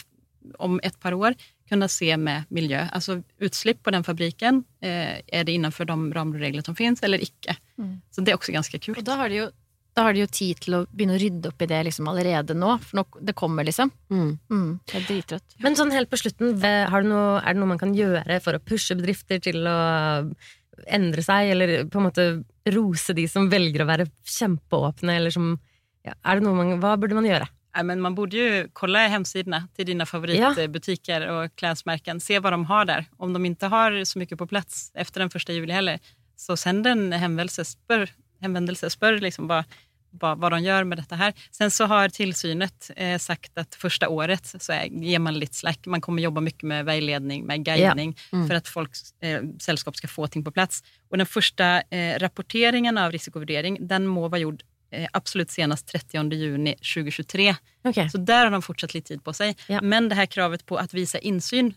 om 0.58 0.80
et 0.82 1.00
par 1.00 1.14
år 1.14 1.34
kunne 1.68 1.88
se 1.88 2.16
med 2.16 2.48
miljø. 2.50 2.80
Altså 2.92 3.22
utslipp 3.40 3.82
på 3.82 3.92
den 3.94 4.04
fabrikken, 4.04 4.64
eh, 4.82 5.20
er 5.26 5.44
det 5.44 5.54
innenfor 5.54 5.88
de 5.88 5.96
ramregler 6.14 6.64
som 6.64 6.76
finnes, 6.76 7.02
eller 7.02 7.22
ikke? 7.22 7.56
Mm. 7.78 8.00
Så 8.10 8.20
det 8.20 8.32
er 8.32 8.36
også 8.36 8.52
ganske 8.52 8.78
kult. 8.78 8.98
Og 8.98 9.04
da 9.04 9.16
har 9.16 9.28
de 9.28 9.36
jo 9.36 9.50
da 9.92 10.06
har 10.06 10.16
de 10.16 10.22
jo 10.22 10.30
tid 10.32 10.60
til 10.64 10.76
å 10.78 10.82
begynne 10.88 11.18
å 11.18 11.20
rydde 11.20 11.50
opp 11.52 11.62
i 11.64 11.68
det 11.68 11.82
liksom 11.88 12.08
allerede 12.08 12.56
nå, 12.56 12.70
for 12.80 13.00
nå, 13.00 13.04
det 13.28 13.34
kommer, 13.36 13.66
liksom. 13.68 13.92
Mm, 14.08 14.32
det 14.88 14.98
er 14.98 15.06
drittrøtt. 15.08 15.56
Men 15.64 15.76
sånn 15.76 15.92
helt 15.92 16.08
på 16.12 16.20
slutten, 16.20 16.56
har 16.62 17.04
du 17.04 17.10
noe, 17.10 17.40
er 17.42 17.52
det 17.52 17.60
noe 17.60 17.72
man 17.74 17.80
kan 17.80 17.92
gjøre 17.96 18.38
for 18.44 18.56
å 18.56 18.62
pushe 18.64 18.96
bedrifter 18.96 19.42
til 19.44 19.60
å 19.68 19.78
endre 20.88 21.24
seg, 21.24 21.52
eller 21.52 21.74
på 21.92 22.00
en 22.00 22.08
måte 22.08 22.28
rose 22.72 23.14
de 23.16 23.26
som 23.28 23.50
velger 23.52 23.84
å 23.84 23.90
være 23.90 24.08
kjempeåpne, 24.24 25.18
eller 25.20 25.34
som 25.34 25.52
ja, 26.06 26.14
er 26.16 26.40
det 26.40 26.46
noe 26.46 26.56
man, 26.56 26.78
Hva 26.82 26.96
burde 26.98 27.18
man 27.18 27.28
gjøre? 27.28 27.46
Nei, 27.72 27.84
men 27.88 28.02
man 28.04 28.16
burde 28.16 28.36
jo 28.36 28.64
kolla 28.76 29.06
hemsidene 29.08 29.62
til 29.76 29.86
dine 29.88 30.04
favorittbutikker 30.08 30.58
favoritbutiker 30.58 31.24
og 31.32 31.54
klädesmärken. 31.56 32.20
Se 32.20 32.36
hva 32.36 32.52
de 32.52 32.58
har 32.68 32.88
der. 32.88 33.06
Om 33.16 33.32
de 33.32 33.40
ikke 33.48 33.70
har 33.72 33.96
så 34.08 34.20
mye 34.20 34.36
på 34.36 34.48
plass 34.50 34.90
efter 34.92 35.24
den 35.24 35.32
første 35.32 35.56
juli 35.56 35.72
heller, 35.72 36.02
så 36.36 36.56
send 36.58 36.86
en 36.90 37.06
henvendelse. 37.12 37.64
Spör, 37.64 38.10
hänvändelse, 38.42 38.90
spör 38.90 39.18
liksom 39.18 39.46
vad, 39.48 39.64
vad, 40.10 40.38
vad 40.38 40.52
de 40.52 40.60
gör 40.62 40.84
med 40.84 40.98
detta 40.98 41.16
här. 41.16 41.32
Sen 41.50 41.70
så 41.70 41.84
har 41.86 42.08
tillsynet 42.08 42.90
eh, 42.96 43.18
sagt 43.18 43.58
att 43.58 43.74
första 43.74 44.08
året 44.08 44.54
så 44.58 44.72
är, 44.72 44.84
ger 44.84 45.18
man 45.18 45.38
lite 45.38 45.54
slack. 45.56 45.86
Man 45.86 46.00
kommer 46.00 46.22
jobba 46.22 46.40
mycket 46.40 46.62
med 46.62 46.84
veiledning, 46.84 47.44
med 47.46 47.64
guidning 47.64 48.16
Mm. 48.32 48.48
för 48.48 48.54
att 48.54 48.68
folk, 48.68 48.90
eh, 49.22 49.40
sällskap 49.60 49.96
ska 49.96 50.08
få 50.08 50.26
ting 50.26 50.44
på 50.44 50.50
plats. 50.50 50.82
Och 51.10 51.18
den 51.18 51.26
första 51.26 51.80
eh, 51.80 52.18
rapporteringen 52.18 52.98
av 52.98 53.12
risikovurdering, 53.12 53.78
den 53.86 54.06
må 54.06 54.28
vara 54.28 54.40
gjord 54.40 54.62
eh, 54.90 55.08
absolut 55.12 55.50
senast 55.50 55.86
30 55.86 56.32
juni 56.34 56.74
2023. 56.76 57.54
Ok, 57.84 57.94
Så 58.12 58.18
der 58.18 58.44
har 58.44 58.50
de 58.50 58.62
fortsatt 58.62 58.94
litt 58.94 59.06
tid 59.06 59.24
på 59.24 59.32
seg. 59.32 59.56
Ja. 59.68 59.80
Men 59.82 60.08
det 60.08 60.14
her 60.16 60.26
kravet 60.26 60.66
på 60.66 60.76
at 60.76 60.94
vise 60.94 61.18
innsyn 61.18 61.72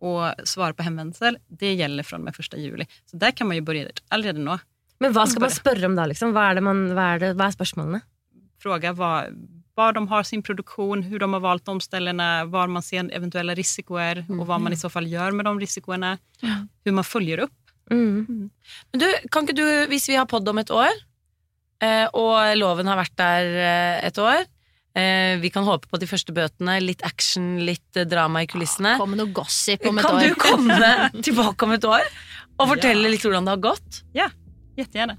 og 0.00 0.32
svare 0.48 0.72
på 0.72 0.82
henvendelser, 0.86 1.36
det 1.48 1.74
gjelder 1.76 2.06
fra 2.06 2.16
og 2.16 2.22
med 2.24 2.38
1. 2.38 2.54
juli. 2.58 2.86
Så 3.10 3.18
der 3.20 3.30
kan 3.36 3.48
man 3.50 3.56
jo 3.58 3.64
begynne 3.66 3.90
allerede 4.08 4.40
nå. 4.40 4.54
Men 5.00 5.14
hva 5.16 5.24
skal 5.28 5.46
man 5.46 5.54
spørre 5.54 5.88
om 5.88 5.96
da, 5.96 6.04
liksom? 6.10 6.34
Hva 6.36 6.50
er, 6.50 6.58
det 6.60 6.64
man, 6.66 6.84
hva 6.96 7.14
er, 7.14 7.22
det, 7.22 7.30
hva 7.38 7.48
er 7.48 7.56
spørsmålene? 7.56 8.02
Fråga 8.60 8.92
hva, 8.92 9.12
var 9.80 9.96
de 9.96 10.02
har 10.10 10.26
sin 10.28 10.42
produksjon, 10.44 11.06
hvordan 11.08 11.32
de 11.32 11.38
har 11.38 11.44
valgt 11.44 11.70
de 11.70 12.28
hvor 12.52 12.68
man 12.68 12.84
ser 12.84 13.08
eventuelle 13.16 13.56
risikoer 13.58 14.24
og 14.28 14.44
hva 14.48 14.60
man 14.60 14.76
i 14.76 14.80
så 14.80 14.90
fall 14.92 15.08
gjør 15.08 15.36
med 15.36 15.48
de 15.48 15.56
risikoene. 15.64 16.16
Hvordan 16.42 16.98
man 17.00 17.08
følger 17.08 17.46
opp. 17.46 17.56
Mm. 17.90 18.50
Men 18.92 19.02
du, 19.02 19.06
kan 19.32 19.46
ikke 19.46 19.58
du, 19.58 19.66
hvis 19.90 20.08
vi 20.10 20.18
har 20.18 20.28
podd 20.30 20.48
om 20.52 20.60
et 20.62 20.70
år, 20.70 20.92
eh, 21.82 22.06
og 22.14 22.36
loven 22.60 22.90
har 22.90 23.00
vært 23.00 23.16
der 23.18 23.48
eh, 23.64 23.96
et 24.06 24.20
år 24.22 24.44
eh, 24.94 25.40
Vi 25.42 25.50
kan 25.50 25.66
håpe 25.66 25.90
på 25.90 25.98
de 25.98 26.06
første 26.06 26.34
bøtene, 26.36 26.76
litt 26.84 27.02
action, 27.06 27.56
litt 27.66 28.04
drama 28.06 28.44
i 28.44 28.50
kulissene. 28.50 28.94
Kom 29.00 29.10
med 29.14 29.24
noe 29.24 29.34
gossip 29.34 29.88
om 29.90 29.98
et 29.98 30.06
Kan 30.06 30.20
år. 30.20 30.28
du 30.28 30.38
komme 30.38 30.92
tilbake 31.26 31.66
om 31.66 31.74
et 31.74 31.88
år 31.88 32.06
og 32.60 32.74
fortelle 32.74 33.08
litt 33.08 33.24
hvordan 33.24 33.46
det 33.48 33.56
har 33.56 33.64
gått? 33.70 34.02
Jättegärna. 34.80 35.16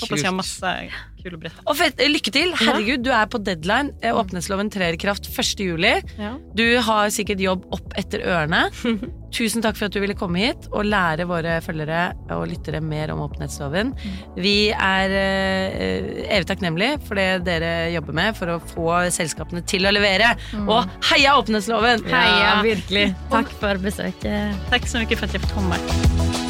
Håper 0.00 0.16
jag 0.16 0.24
har 0.24 0.36
masse 0.36 0.90
kule 1.22 1.36
att. 1.46 1.60
Og 1.68 1.76
fett, 1.76 2.00
lykke 2.08 2.32
til! 2.32 2.52
Herregud, 2.56 3.04
du 3.04 3.10
er 3.12 3.28
på 3.30 3.40
deadline. 3.44 3.92
Eh, 4.02 4.16
Åpenhetsloven 4.16 4.70
trer 4.72 4.96
i 4.96 5.00
kraft 5.00 5.28
1. 5.28 5.60
juli. 5.60 5.92
Ja. 6.18 6.34
Du 6.56 6.64
har 6.86 7.10
sikkert 7.12 7.42
jobb 7.42 7.66
opp 7.74 7.96
etter 8.00 8.24
ørene. 8.24 8.68
Tusen 9.36 9.62
takk 9.62 9.76
for 9.78 9.86
at 9.86 9.94
du 9.94 10.00
ville 10.02 10.16
komme 10.18 10.40
hit 10.42 10.66
og 10.72 10.88
lære 10.88 11.26
våre 11.30 11.58
følgere 11.62 12.00
og 12.34 12.48
lyttere 12.50 12.80
mer 12.82 13.12
om 13.14 13.22
åpenhetsloven. 13.26 13.92
Vi 14.40 14.56
er 14.74 15.14
eh, 15.20 16.26
evig 16.30 16.48
takknemlige 16.50 16.98
for 17.06 17.20
det 17.20 17.28
dere 17.46 17.90
jobber 17.94 18.16
med 18.22 18.38
for 18.38 18.56
å 18.56 18.60
få 18.72 18.90
selskapene 19.14 19.62
til 19.70 19.86
å 19.86 19.94
levere. 19.94 20.34
Og 20.64 20.88
heia 21.12 21.36
åpenhetsloven! 21.38 22.06
Heia, 22.10 22.56
virkelig. 22.66 23.10
Takk 23.34 23.52
for 23.62 23.82
besøket. 23.82 24.64
Takk 24.72 24.88
så 24.90 25.02
mye 25.04 25.18
for 25.18 25.28
at 25.28 25.36
jeg 25.36 25.44
fikk 25.46 25.58
komma. 25.60 26.49